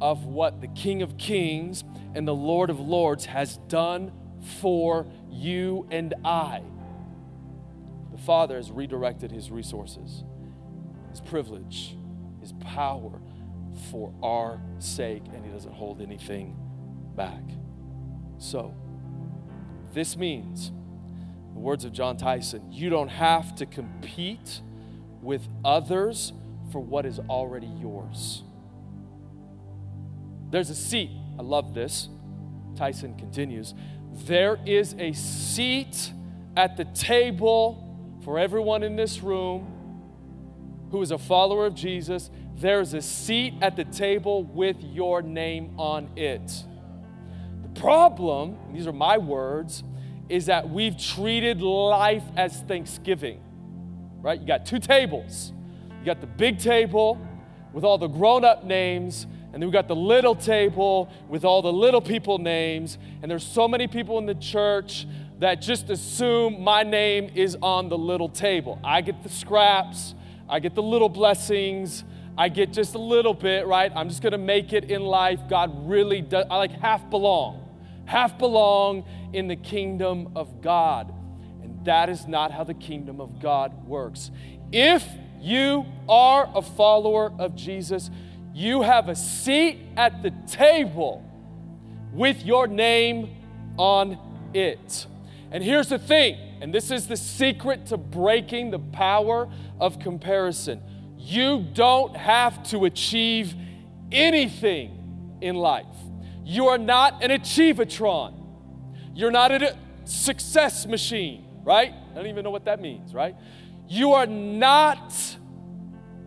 of 0.00 0.26
what 0.26 0.60
the 0.60 0.68
King 0.68 1.02
of 1.02 1.16
Kings 1.16 1.84
and 2.14 2.26
the 2.26 2.34
Lord 2.34 2.70
of 2.70 2.80
Lords 2.80 3.26
has 3.26 3.56
done 3.68 4.12
for 4.60 5.06
you 5.30 5.86
and 5.90 6.14
I. 6.24 6.62
The 8.12 8.18
Father 8.18 8.56
has 8.56 8.70
redirected 8.70 9.30
his 9.30 9.50
resources, 9.50 10.24
his 11.10 11.20
privilege, 11.20 11.96
his 12.40 12.52
power 12.60 13.20
for 13.90 14.12
our 14.22 14.60
sake, 14.78 15.22
and 15.32 15.44
he 15.44 15.50
doesn't 15.50 15.72
hold 15.72 16.00
anything 16.00 16.56
back. 17.14 17.42
So, 18.38 18.74
this 19.92 20.16
means, 20.16 20.72
the 21.54 21.60
words 21.60 21.84
of 21.84 21.92
Jon 21.92 22.16
Tyson, 22.16 22.70
you 22.70 22.90
don't 22.90 23.08
have 23.08 23.54
to 23.56 23.66
compete 23.66 24.60
with 25.22 25.48
others 25.64 26.32
for 26.70 26.80
what 26.80 27.06
is 27.06 27.18
already 27.28 27.70
yours. 27.80 28.42
There's 30.50 30.70
a 30.70 30.74
seat. 30.74 31.10
I 31.38 31.42
love 31.42 31.74
this. 31.74 32.08
Tyson 32.76 33.16
continues. 33.16 33.74
There 34.24 34.58
is 34.64 34.94
a 34.98 35.12
seat 35.12 36.12
at 36.56 36.76
the 36.76 36.84
table 36.86 37.84
for 38.24 38.38
everyone 38.38 38.82
in 38.82 38.96
this 38.96 39.22
room 39.22 39.78
who 40.90 41.02
is 41.02 41.10
a 41.10 41.18
follower 41.18 41.66
of 41.66 41.74
Jesus, 41.74 42.30
there's 42.56 42.94
a 42.94 43.02
seat 43.02 43.54
at 43.60 43.76
the 43.76 43.84
table 43.84 44.42
with 44.42 44.76
your 44.82 45.22
name 45.22 45.78
on 45.78 46.08
it. 46.16 46.50
The 47.62 47.80
problem, 47.80 48.56
these 48.72 48.86
are 48.86 48.92
my 48.92 49.18
words, 49.18 49.84
is 50.28 50.46
that 50.46 50.68
we've 50.68 50.96
treated 50.96 51.60
life 51.60 52.24
as 52.36 52.60
Thanksgiving, 52.62 53.40
right? 54.20 54.40
You 54.40 54.46
got 54.46 54.66
two 54.66 54.78
tables. 54.78 55.52
Got 56.08 56.22
the 56.22 56.26
big 56.26 56.58
table 56.58 57.18
with 57.74 57.84
all 57.84 57.98
the 57.98 58.08
grown 58.08 58.42
up 58.42 58.64
names, 58.64 59.26
and 59.52 59.62
then 59.62 59.68
we 59.68 59.70
got 59.70 59.88
the 59.88 59.94
little 59.94 60.34
table 60.34 61.12
with 61.28 61.44
all 61.44 61.60
the 61.60 61.70
little 61.70 62.00
people 62.00 62.38
names. 62.38 62.96
And 63.20 63.30
there's 63.30 63.46
so 63.46 63.68
many 63.68 63.86
people 63.88 64.16
in 64.16 64.24
the 64.24 64.34
church 64.34 65.06
that 65.38 65.60
just 65.60 65.90
assume 65.90 66.62
my 66.62 66.82
name 66.82 67.30
is 67.34 67.58
on 67.60 67.90
the 67.90 67.98
little 67.98 68.30
table. 68.30 68.80
I 68.82 69.02
get 69.02 69.22
the 69.22 69.28
scraps, 69.28 70.14
I 70.48 70.60
get 70.60 70.74
the 70.74 70.82
little 70.82 71.10
blessings, 71.10 72.04
I 72.38 72.48
get 72.48 72.72
just 72.72 72.94
a 72.94 72.98
little 72.98 73.34
bit, 73.34 73.66
right? 73.66 73.92
I'm 73.94 74.08
just 74.08 74.22
gonna 74.22 74.38
make 74.38 74.72
it 74.72 74.84
in 74.84 75.02
life. 75.02 75.40
God 75.46 75.90
really 75.90 76.22
does, 76.22 76.46
I 76.50 76.56
like 76.56 76.72
half 76.72 77.10
belong, 77.10 77.68
half 78.06 78.38
belong 78.38 79.04
in 79.34 79.46
the 79.46 79.56
kingdom 79.56 80.32
of 80.36 80.62
God. 80.62 81.12
And 81.62 81.84
that 81.84 82.08
is 82.08 82.26
not 82.26 82.50
how 82.50 82.64
the 82.64 82.72
kingdom 82.72 83.20
of 83.20 83.40
God 83.40 83.86
works. 83.86 84.30
If 84.72 85.06
you 85.40 85.86
are 86.08 86.50
a 86.54 86.62
follower 86.62 87.32
of 87.38 87.54
Jesus, 87.54 88.10
you 88.54 88.82
have 88.82 89.08
a 89.08 89.14
seat 89.14 89.78
at 89.96 90.22
the 90.22 90.32
table 90.46 91.24
with 92.12 92.44
your 92.44 92.66
name 92.66 93.36
on 93.76 94.18
it. 94.54 95.06
And 95.50 95.62
here's 95.62 95.88
the 95.88 95.98
thing, 95.98 96.36
and 96.60 96.74
this 96.74 96.90
is 96.90 97.06
the 97.06 97.16
secret 97.16 97.86
to 97.86 97.96
breaking 97.96 98.70
the 98.70 98.78
power 98.78 99.48
of 99.80 99.98
comparison 99.98 100.82
you 101.28 101.66
don't 101.74 102.16
have 102.16 102.62
to 102.70 102.86
achieve 102.86 103.54
anything 104.10 105.36
in 105.42 105.56
life. 105.56 105.84
You 106.44 106.68
are 106.68 106.78
not 106.78 107.22
an 107.22 107.30
achievatron. 107.30 108.34
You're 109.14 109.30
not 109.30 109.50
a 109.50 109.76
success 110.04 110.86
machine, 110.86 111.44
right? 111.64 111.92
I 112.12 112.14
don't 112.14 112.28
even 112.28 112.44
know 112.44 112.50
what 112.50 112.64
that 112.64 112.80
means, 112.80 113.12
right? 113.12 113.36
You 113.88 114.12
are 114.12 114.26
not 114.26 115.12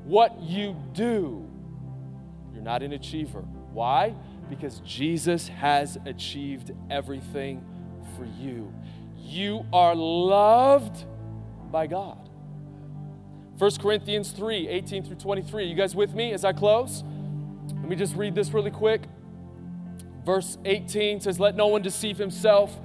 what 0.03 0.41
you 0.41 0.75
do. 0.93 1.47
You're 2.53 2.63
not 2.63 2.83
an 2.83 2.93
achiever. 2.93 3.41
Why? 3.71 4.15
Because 4.49 4.79
Jesus 4.81 5.47
has 5.47 5.97
achieved 6.05 6.71
everything 6.89 7.63
for 8.17 8.25
you 8.25 8.73
you 9.31 9.65
are 9.71 9.95
loved 9.95 11.05
by 11.71 11.87
God. 11.87 12.29
1 13.57 13.71
Corinthians 13.79 14.31
3 14.31 14.67
18 14.67 15.03
through 15.03 15.15
23. 15.15 15.65
You 15.65 15.75
guys 15.75 15.95
with 15.95 16.13
me 16.13 16.33
as 16.33 16.43
I 16.43 16.53
close? 16.53 17.03
Let 17.67 17.87
me 17.87 17.95
just 17.95 18.15
read 18.15 18.35
this 18.35 18.51
really 18.51 18.71
quick. 18.71 19.03
Verse 20.25 20.57
18 20.65 21.21
says, 21.21 21.39
Let 21.39 21.55
no 21.55 21.67
one 21.67 21.81
deceive 21.81 22.17
himself. 22.17 22.77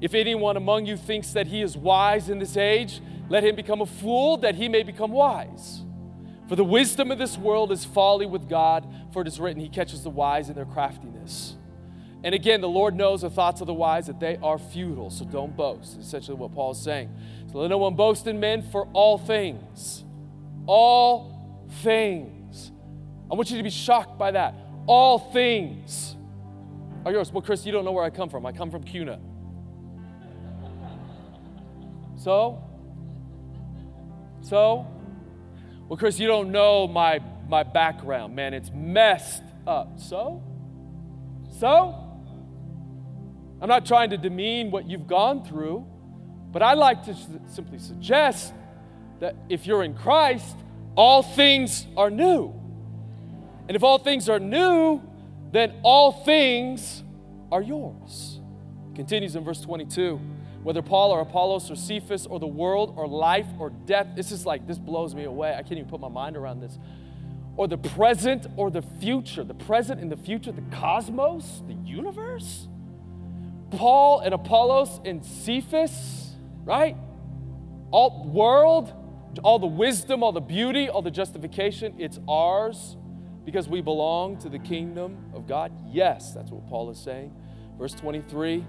If 0.00 0.14
anyone 0.14 0.56
among 0.56 0.86
you 0.86 0.96
thinks 0.96 1.32
that 1.32 1.46
he 1.46 1.62
is 1.62 1.76
wise 1.76 2.28
in 2.28 2.38
this 2.38 2.56
age, 2.56 3.00
let 3.28 3.44
him 3.44 3.56
become 3.56 3.80
a 3.80 3.86
fool 3.86 4.36
that 4.38 4.54
he 4.54 4.68
may 4.68 4.82
become 4.82 5.10
wise. 5.10 5.82
For 6.48 6.56
the 6.56 6.64
wisdom 6.64 7.10
of 7.10 7.18
this 7.18 7.38
world 7.38 7.72
is 7.72 7.84
folly 7.84 8.26
with 8.26 8.48
God, 8.48 8.86
for 9.12 9.22
it 9.22 9.28
is 9.28 9.40
written, 9.40 9.62
He 9.62 9.68
catches 9.68 10.02
the 10.02 10.10
wise 10.10 10.48
in 10.48 10.54
their 10.54 10.66
craftiness. 10.66 11.56
And 12.24 12.34
again, 12.34 12.60
the 12.60 12.68
Lord 12.68 12.94
knows 12.94 13.22
the 13.22 13.30
thoughts 13.30 13.60
of 13.60 13.66
the 13.66 13.74
wise 13.74 14.06
that 14.06 14.20
they 14.20 14.36
are 14.42 14.58
futile, 14.58 15.10
so 15.10 15.24
don't 15.24 15.56
boast. 15.56 15.98
Essentially, 15.98 16.36
what 16.36 16.54
Paul 16.54 16.72
is 16.72 16.82
saying. 16.82 17.10
So 17.50 17.58
let 17.58 17.70
no 17.70 17.78
one 17.78 17.96
boast 17.96 18.26
in 18.26 18.38
men 18.38 18.62
for 18.70 18.86
all 18.92 19.18
things. 19.18 20.04
All 20.66 21.68
things. 21.82 22.70
I 23.30 23.34
want 23.34 23.50
you 23.50 23.56
to 23.56 23.62
be 23.62 23.70
shocked 23.70 24.18
by 24.18 24.32
that. 24.32 24.54
All 24.86 25.18
things 25.18 26.16
are 27.04 27.12
yours. 27.12 27.32
Well, 27.32 27.42
Chris, 27.42 27.64
you 27.64 27.72
don't 27.72 27.84
know 27.84 27.92
where 27.92 28.04
I 28.04 28.10
come 28.10 28.28
from. 28.28 28.46
I 28.46 28.52
come 28.52 28.70
from 28.70 28.84
CUNA. 28.84 29.18
So? 32.16 32.62
So? 34.42 34.86
Well, 35.88 35.96
Chris, 35.96 36.18
you 36.18 36.26
don't 36.26 36.52
know 36.52 36.86
my, 36.86 37.20
my 37.48 37.62
background. 37.62 38.34
Man, 38.34 38.54
it's 38.54 38.70
messed 38.74 39.42
up. 39.66 39.98
So? 39.98 40.42
So? 41.58 41.98
I'm 43.60 43.68
not 43.68 43.86
trying 43.86 44.10
to 44.10 44.18
demean 44.18 44.70
what 44.70 44.88
you've 44.90 45.06
gone 45.06 45.44
through, 45.44 45.86
but 46.50 46.62
I 46.62 46.74
like 46.74 47.04
to 47.04 47.16
simply 47.46 47.78
suggest 47.78 48.52
that 49.20 49.36
if 49.48 49.66
you're 49.66 49.84
in 49.84 49.94
Christ, 49.94 50.56
all 50.96 51.22
things 51.22 51.86
are 51.96 52.10
new. 52.10 52.52
And 53.68 53.76
if 53.76 53.84
all 53.84 53.98
things 53.98 54.28
are 54.28 54.40
new, 54.40 55.00
then 55.52 55.74
all 55.84 56.10
things 56.10 57.04
are 57.52 57.62
yours. 57.62 58.40
Continues 58.96 59.36
in 59.36 59.44
verse 59.44 59.60
22 59.60 60.20
whether 60.62 60.82
Paul 60.82 61.10
or 61.10 61.20
Apollos 61.20 61.70
or 61.70 61.76
Cephas 61.76 62.26
or 62.26 62.38
the 62.38 62.46
world 62.46 62.94
or 62.96 63.08
life 63.08 63.46
or 63.58 63.70
death, 63.70 64.08
this 64.14 64.30
is 64.30 64.46
like, 64.46 64.66
this 64.66 64.78
blows 64.78 65.14
me 65.14 65.24
away. 65.24 65.52
I 65.54 65.62
can't 65.62 65.72
even 65.72 65.86
put 65.86 66.00
my 66.00 66.08
mind 66.08 66.36
around 66.36 66.60
this. 66.60 66.78
Or 67.56 67.66
the 67.66 67.78
present 67.78 68.46
or 68.56 68.70
the 68.70 68.82
future, 68.82 69.44
the 69.44 69.54
present 69.54 70.00
and 70.00 70.10
the 70.10 70.16
future, 70.16 70.52
the 70.52 70.62
cosmos, 70.76 71.62
the 71.66 71.74
universe. 71.74 72.68
Paul 73.72 74.20
and 74.20 74.32
Apollos 74.32 75.00
and 75.04 75.24
Cephas, 75.24 76.36
right? 76.64 76.96
All 77.90 78.28
world, 78.28 78.92
all 79.42 79.58
the 79.58 79.66
wisdom, 79.66 80.22
all 80.22 80.32
the 80.32 80.40
beauty, 80.40 80.88
all 80.88 81.02
the 81.02 81.10
justification, 81.10 81.94
it's 81.98 82.20
ours 82.28 82.96
because 83.44 83.68
we 83.68 83.80
belong 83.80 84.38
to 84.38 84.48
the 84.48 84.58
kingdom 84.58 85.16
of 85.34 85.46
God? 85.46 85.72
Yes, 85.90 86.32
that's 86.32 86.50
what 86.50 86.68
Paul 86.68 86.90
is 86.90 86.98
saying. 86.98 87.34
Verse 87.78 87.94
23 87.94 88.64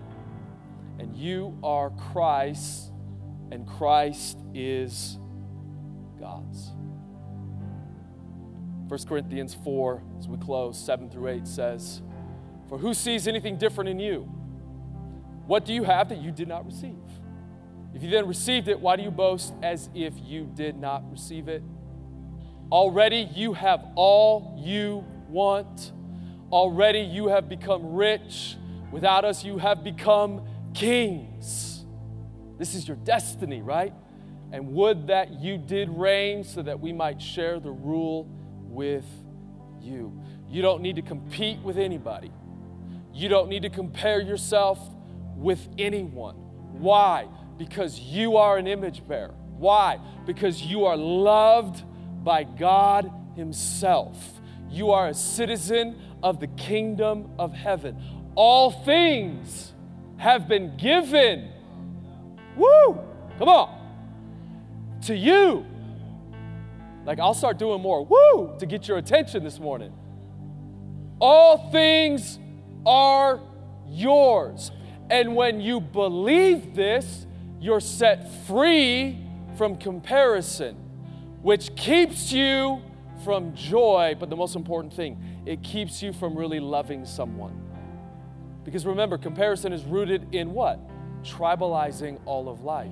and 1.00 1.16
you 1.16 1.58
are 1.64 1.90
Christ, 1.92 2.92
and 3.52 3.68
Christ 3.68 4.38
is 4.54 5.18
God's. 6.20 6.72
1 8.88 9.00
Corinthians 9.08 9.56
4, 9.64 10.04
as 10.20 10.28
we 10.28 10.38
close, 10.38 10.78
7 10.78 11.10
through 11.10 11.30
8 11.30 11.48
says, 11.48 12.02
For 12.70 12.78
who 12.78 12.94
sees 12.94 13.28
anything 13.28 13.58
different 13.58 13.90
in 13.90 14.00
you? 14.00 14.22
What 15.48 15.66
do 15.66 15.74
you 15.74 15.84
have 15.84 16.10
that 16.10 16.22
you 16.22 16.32
did 16.32 16.48
not 16.48 16.66
receive? 16.66 16.96
If 17.94 18.02
you 18.02 18.10
then 18.10 18.28
received 18.28 18.68
it, 18.68 18.80
why 18.80 18.96
do 18.96 19.04
you 19.04 19.12
boast 19.12 19.54
as 19.62 19.90
if 19.94 20.14
you 20.24 20.50
did 20.56 20.78
not 20.78 21.10
receive 21.12 21.48
it? 21.48 21.64
Already 22.72 23.30
you 23.36 23.54
have 23.54 23.86
all 23.96 24.60
you 24.64 25.06
want. 25.30 25.92
Already 26.52 27.02
you 27.02 27.28
have 27.28 27.50
become 27.50 27.94
rich. 27.94 28.58
Without 28.92 29.26
us, 29.26 29.44
you 29.44 29.58
have 29.58 29.84
become 29.84 30.46
kings. 30.74 31.86
This 32.58 32.76
is 32.76 32.88
your 32.88 32.98
destiny, 32.98 33.62
right? 33.62 33.94
And 34.52 34.74
would 34.74 35.08
that 35.08 35.42
you 35.42 35.58
did 35.58 35.90
reign 35.90 36.44
so 36.44 36.62
that 36.62 36.80
we 36.80 36.94
might 36.94 37.22
share 37.22 37.60
the 37.60 37.72
rule 37.72 38.30
with 38.62 39.06
you. 39.82 40.20
You 40.48 40.62
don't 40.62 40.82
need 40.82 40.96
to 40.98 41.02
compete 41.02 41.60
with 41.60 41.78
anybody. 41.78 42.32
You 43.14 43.30
don't 43.30 43.50
need 43.50 43.64
to 43.64 43.70
compare 43.70 44.22
yourself 44.22 44.80
with 45.36 45.68
anyone. 45.78 46.36
Why? 46.36 47.28
Because 47.58 48.00
you 48.00 48.38
are 48.38 48.58
an 48.58 48.68
image 48.68 49.08
bearer. 49.08 49.34
Why? 49.58 50.00
Because 50.26 50.62
you 50.62 50.86
are 50.86 50.98
loved 50.98 51.84
by 52.24 52.44
God 52.44 53.12
Himself. 53.36 54.18
You 54.70 54.92
are 54.92 55.10
a 55.10 55.14
citizen 55.14 56.00
of 56.24 56.40
the 56.40 56.48
kingdom 56.48 57.32
of 57.38 57.54
heaven. 57.54 58.02
All 58.36 58.72
things 58.72 59.73
have 60.18 60.48
been 60.48 60.78
given. 60.78 61.50
Woo! 62.56 63.00
Come 63.40 63.50
on. 63.50 63.80
To 65.04 65.16
you. 65.16 65.66
Like, 67.06 67.20
I'll 67.20 67.34
start 67.34 67.58
doing 67.58 67.82
more. 67.82 68.06
Woo! 68.06 68.56
To 68.60 68.66
get 68.66 68.88
your 68.88 68.98
attention 68.98 69.44
this 69.44 69.60
morning. 69.60 69.92
All 71.20 71.70
things 71.72 72.40
are 72.86 73.42
yours. 73.88 74.72
And 75.10 75.36
when 75.36 75.60
you 75.62 75.80
believe 75.80 76.76
this, 76.76 77.28
you're 77.60 77.80
set 77.80 78.30
free 78.46 79.20
from 79.58 79.78
comparison, 79.78 80.76
which 81.42 81.76
keeps 81.76 82.32
you 82.32 82.82
from 83.24 83.54
joy. 83.56 84.16
But 84.20 84.30
the 84.30 84.36
most 84.36 84.56
important 84.56 84.94
thing, 84.94 85.42
it 85.46 85.64
keeps 85.64 86.02
you 86.02 86.14
from 86.14 86.36
really 86.36 86.60
loving 86.60 87.06
someone. 87.06 87.63
Because 88.64 88.86
remember, 88.86 89.18
comparison 89.18 89.74
is 89.74 89.84
rooted 89.84 90.34
in 90.34 90.54
what? 90.54 90.80
Tribalizing 91.24 92.20
all 92.26 92.50
of 92.50 92.62
life. 92.62 92.90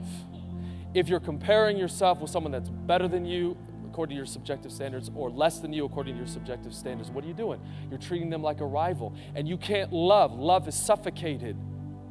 If 0.93 1.07
you're 1.07 1.19
comparing 1.19 1.77
yourself 1.77 2.19
with 2.19 2.29
someone 2.29 2.51
that's 2.51 2.69
better 2.69 3.07
than 3.07 3.25
you, 3.25 3.57
according 3.87 4.15
to 4.15 4.17
your 4.17 4.25
subjective 4.25 4.71
standards, 4.71 5.09
or 5.15 5.29
less 5.29 5.59
than 5.59 5.71
you 5.71 5.85
according 5.85 6.13
to 6.15 6.17
your 6.17 6.27
subjective 6.27 6.73
standards, 6.73 7.09
what 7.09 7.23
are 7.23 7.27
you 7.27 7.33
doing? 7.33 7.61
You're 7.89 7.99
treating 7.99 8.29
them 8.29 8.41
like 8.41 8.61
a 8.61 8.65
rival. 8.65 9.13
And 9.35 9.47
you 9.47 9.57
can't 9.57 9.91
love. 9.93 10.33
Love 10.33 10.67
is 10.67 10.75
suffocated 10.75 11.57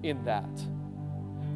in 0.03 0.25
that. 0.25 0.51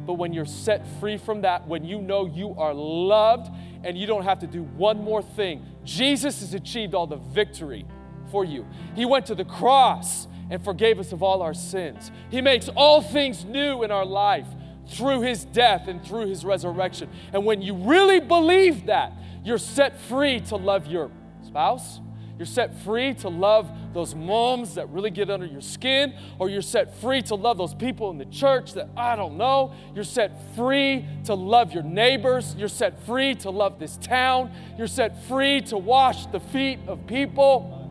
But 0.05 0.13
when 0.13 0.33
you're 0.33 0.45
set 0.45 0.85
free 0.99 1.17
from 1.17 1.41
that, 1.41 1.67
when 1.67 1.83
you 1.83 1.99
know 1.99 2.27
you 2.27 2.53
are 2.57 2.73
loved 2.73 3.51
and 3.83 3.97
you 3.97 4.05
don't 4.05 4.23
have 4.23 4.39
to 4.39 4.47
do 4.47 4.63
one 4.63 5.03
more 5.03 5.21
thing, 5.21 5.65
Jesus 5.83 6.41
has 6.41 6.53
achieved 6.53 6.93
all 6.93 7.07
the 7.07 7.17
victory 7.17 7.85
for 8.31 8.45
you. 8.45 8.67
He 8.95 9.05
went 9.05 9.25
to 9.27 9.35
the 9.35 9.45
cross 9.45 10.27
and 10.49 10.63
forgave 10.63 10.99
us 10.99 11.11
of 11.11 11.23
all 11.23 11.41
our 11.41 11.53
sins. 11.53 12.11
He 12.29 12.41
makes 12.41 12.69
all 12.69 13.01
things 13.01 13.45
new 13.45 13.83
in 13.83 13.91
our 13.91 14.05
life 14.05 14.47
through 14.87 15.21
his 15.21 15.45
death 15.45 15.87
and 15.87 16.03
through 16.05 16.27
his 16.27 16.45
resurrection. 16.45 17.09
And 17.33 17.45
when 17.45 17.61
you 17.61 17.73
really 17.73 18.19
believe 18.19 18.85
that, 18.85 19.13
you're 19.43 19.57
set 19.57 19.99
free 19.99 20.39
to 20.41 20.55
love 20.55 20.87
your 20.87 21.11
spouse. 21.45 21.99
You're 22.37 22.45
set 22.45 22.77
free 22.81 23.13
to 23.15 23.29
love 23.29 23.71
those 23.93 24.13
moms 24.13 24.75
that 24.75 24.89
really 24.89 25.09
get 25.09 25.29
under 25.29 25.45
your 25.45 25.61
skin, 25.61 26.13
or 26.37 26.49
you're 26.49 26.61
set 26.61 26.93
free 26.97 27.21
to 27.23 27.35
love 27.35 27.57
those 27.57 27.73
people 27.73 28.09
in 28.09 28.17
the 28.17 28.25
church 28.25 28.73
that 28.73 28.89
I 28.97 29.15
don't 29.15 29.37
know. 29.37 29.73
You're 29.93 30.03
set 30.03 30.53
free 30.53 31.05
to 31.25 31.33
love 31.33 31.71
your 31.71 31.83
neighbors. 31.83 32.53
You're 32.57 32.67
set 32.67 33.01
free 33.05 33.35
to 33.35 33.49
love 33.49 33.79
this 33.79 33.95
town. 33.97 34.51
You're 34.77 34.87
set 34.87 35.23
free 35.25 35.61
to 35.61 35.77
wash 35.77 36.25
the 36.25 36.41
feet 36.41 36.79
of 36.87 37.07
people. 37.07 37.84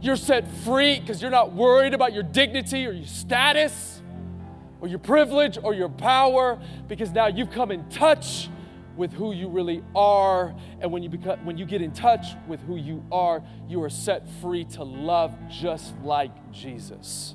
You're 0.00 0.16
set 0.16 0.48
free 0.48 1.00
because 1.00 1.20
you're 1.20 1.30
not 1.30 1.52
worried 1.52 1.94
about 1.94 2.12
your 2.12 2.22
dignity 2.22 2.86
or 2.86 2.92
your 2.92 3.06
status 3.06 4.00
or 4.80 4.88
your 4.88 5.00
privilege 5.00 5.58
or 5.62 5.74
your 5.74 5.88
power 5.88 6.58
because 6.86 7.10
now 7.10 7.26
you've 7.26 7.50
come 7.50 7.70
in 7.70 7.88
touch 7.88 8.48
with 8.96 9.12
who 9.12 9.32
you 9.32 9.48
really 9.48 9.82
are. 9.94 10.54
And 10.80 10.92
when 10.92 11.02
you, 11.02 11.08
become, 11.08 11.44
when 11.44 11.56
you 11.56 11.64
get 11.64 11.82
in 11.82 11.92
touch 11.92 12.26
with 12.46 12.60
who 12.62 12.76
you 12.76 13.04
are, 13.10 13.42
you 13.68 13.82
are 13.82 13.90
set 13.90 14.28
free 14.40 14.64
to 14.64 14.84
love 14.84 15.34
just 15.48 15.94
like 16.02 16.52
Jesus. 16.52 17.34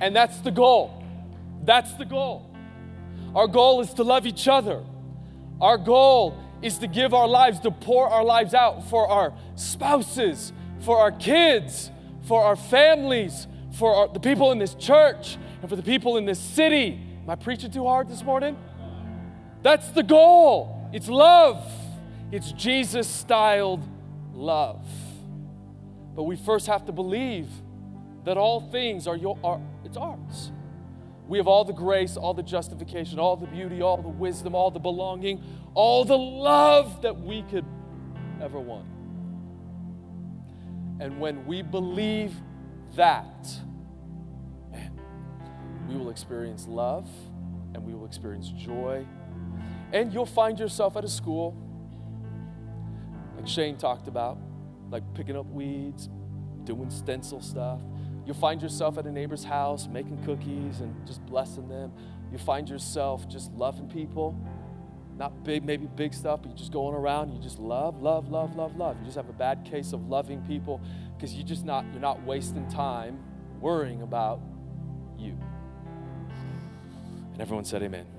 And 0.00 0.14
that's 0.14 0.38
the 0.38 0.50
goal. 0.50 1.02
That's 1.64 1.92
the 1.94 2.04
goal. 2.04 2.48
Our 3.34 3.48
goal 3.48 3.80
is 3.80 3.92
to 3.94 4.04
love 4.04 4.26
each 4.26 4.46
other. 4.46 4.84
Our 5.60 5.78
goal 5.78 6.38
is 6.62 6.78
to 6.78 6.86
give 6.86 7.14
our 7.14 7.28
lives, 7.28 7.60
to 7.60 7.70
pour 7.70 8.08
our 8.08 8.24
lives 8.24 8.54
out 8.54 8.88
for 8.88 9.08
our 9.08 9.32
spouses, 9.54 10.52
for 10.80 10.98
our 10.98 11.12
kids, 11.12 11.90
for 12.22 12.42
our 12.42 12.56
families, 12.56 13.46
for 13.72 13.94
our, 13.94 14.08
the 14.08 14.20
people 14.20 14.52
in 14.52 14.58
this 14.58 14.74
church, 14.74 15.36
and 15.60 15.68
for 15.68 15.76
the 15.76 15.82
people 15.82 16.16
in 16.16 16.24
this 16.24 16.38
city. 16.38 17.00
Am 17.22 17.30
I 17.30 17.34
preaching 17.34 17.70
too 17.70 17.84
hard 17.84 18.08
this 18.08 18.22
morning? 18.22 18.56
That's 19.62 19.90
the 19.90 20.02
goal. 20.02 20.88
It's 20.92 21.08
love. 21.08 21.70
It's 22.30 22.52
Jesus 22.52 23.08
styled 23.08 23.82
love. 24.34 24.86
But 26.14 26.24
we 26.24 26.36
first 26.36 26.66
have 26.66 26.84
to 26.86 26.92
believe 26.92 27.48
that 28.24 28.36
all 28.36 28.60
things 28.60 29.06
are 29.06 29.16
your 29.16 29.38
are, 29.42 29.60
it's 29.84 29.96
ours. 29.96 30.52
We 31.28 31.36
have 31.36 31.46
all 31.46 31.64
the 31.64 31.74
grace, 31.74 32.16
all 32.16 32.32
the 32.32 32.42
justification, 32.42 33.18
all 33.18 33.36
the 33.36 33.46
beauty, 33.46 33.82
all 33.82 33.98
the 33.98 34.08
wisdom, 34.08 34.54
all 34.54 34.70
the 34.70 34.78
belonging, 34.78 35.44
all 35.74 36.04
the 36.04 36.16
love 36.16 37.02
that 37.02 37.20
we 37.20 37.42
could 37.42 37.66
ever 38.40 38.58
want. 38.58 38.86
And 41.00 41.20
when 41.20 41.46
we 41.46 41.60
believe 41.60 42.34
that, 42.96 43.46
man, 44.72 44.98
we 45.86 45.96
will 45.96 46.08
experience 46.08 46.66
love 46.66 47.08
and 47.74 47.84
we 47.84 47.92
will 47.92 48.06
experience 48.06 48.48
joy. 48.48 49.06
And 49.92 50.12
you'll 50.12 50.26
find 50.26 50.58
yourself 50.58 50.96
at 50.96 51.04
a 51.04 51.08
school, 51.08 51.54
like 53.36 53.46
Shane 53.46 53.76
talked 53.76 54.08
about, 54.08 54.38
like 54.90 55.02
picking 55.12 55.36
up 55.36 55.46
weeds, 55.46 56.08
doing 56.64 56.90
stencil 56.90 57.42
stuff 57.42 57.80
You'll 58.28 58.36
find 58.36 58.60
yourself 58.60 58.98
at 58.98 59.06
a 59.06 59.10
neighbor's 59.10 59.42
house 59.42 59.88
making 59.90 60.22
cookies 60.22 60.80
and 60.80 60.94
just 61.06 61.24
blessing 61.24 61.66
them. 61.66 61.90
You'll 62.30 62.42
find 62.42 62.68
yourself 62.68 63.26
just 63.26 63.50
loving 63.52 63.88
people, 63.88 64.38
not 65.16 65.44
big, 65.44 65.64
maybe 65.64 65.86
big 65.86 66.12
stuff, 66.12 66.42
but 66.42 66.50
you're 66.50 66.58
just 66.58 66.70
going 66.70 66.94
around, 66.94 67.32
you 67.32 67.40
just 67.40 67.58
love, 67.58 68.02
love, 68.02 68.30
love, 68.30 68.54
love, 68.54 68.76
love. 68.76 68.98
You 68.98 69.06
just 69.06 69.16
have 69.16 69.30
a 69.30 69.32
bad 69.32 69.64
case 69.64 69.94
of 69.94 70.10
loving 70.10 70.42
people 70.42 70.78
because 71.16 71.32
you're 71.36 71.46
just 71.46 71.64
not, 71.64 71.86
you're 71.90 72.02
not 72.02 72.22
wasting 72.24 72.68
time 72.68 73.18
worrying 73.62 74.02
about 74.02 74.42
you. 75.18 75.34
And 77.32 77.40
everyone 77.40 77.64
said, 77.64 77.82
Amen. 77.82 78.17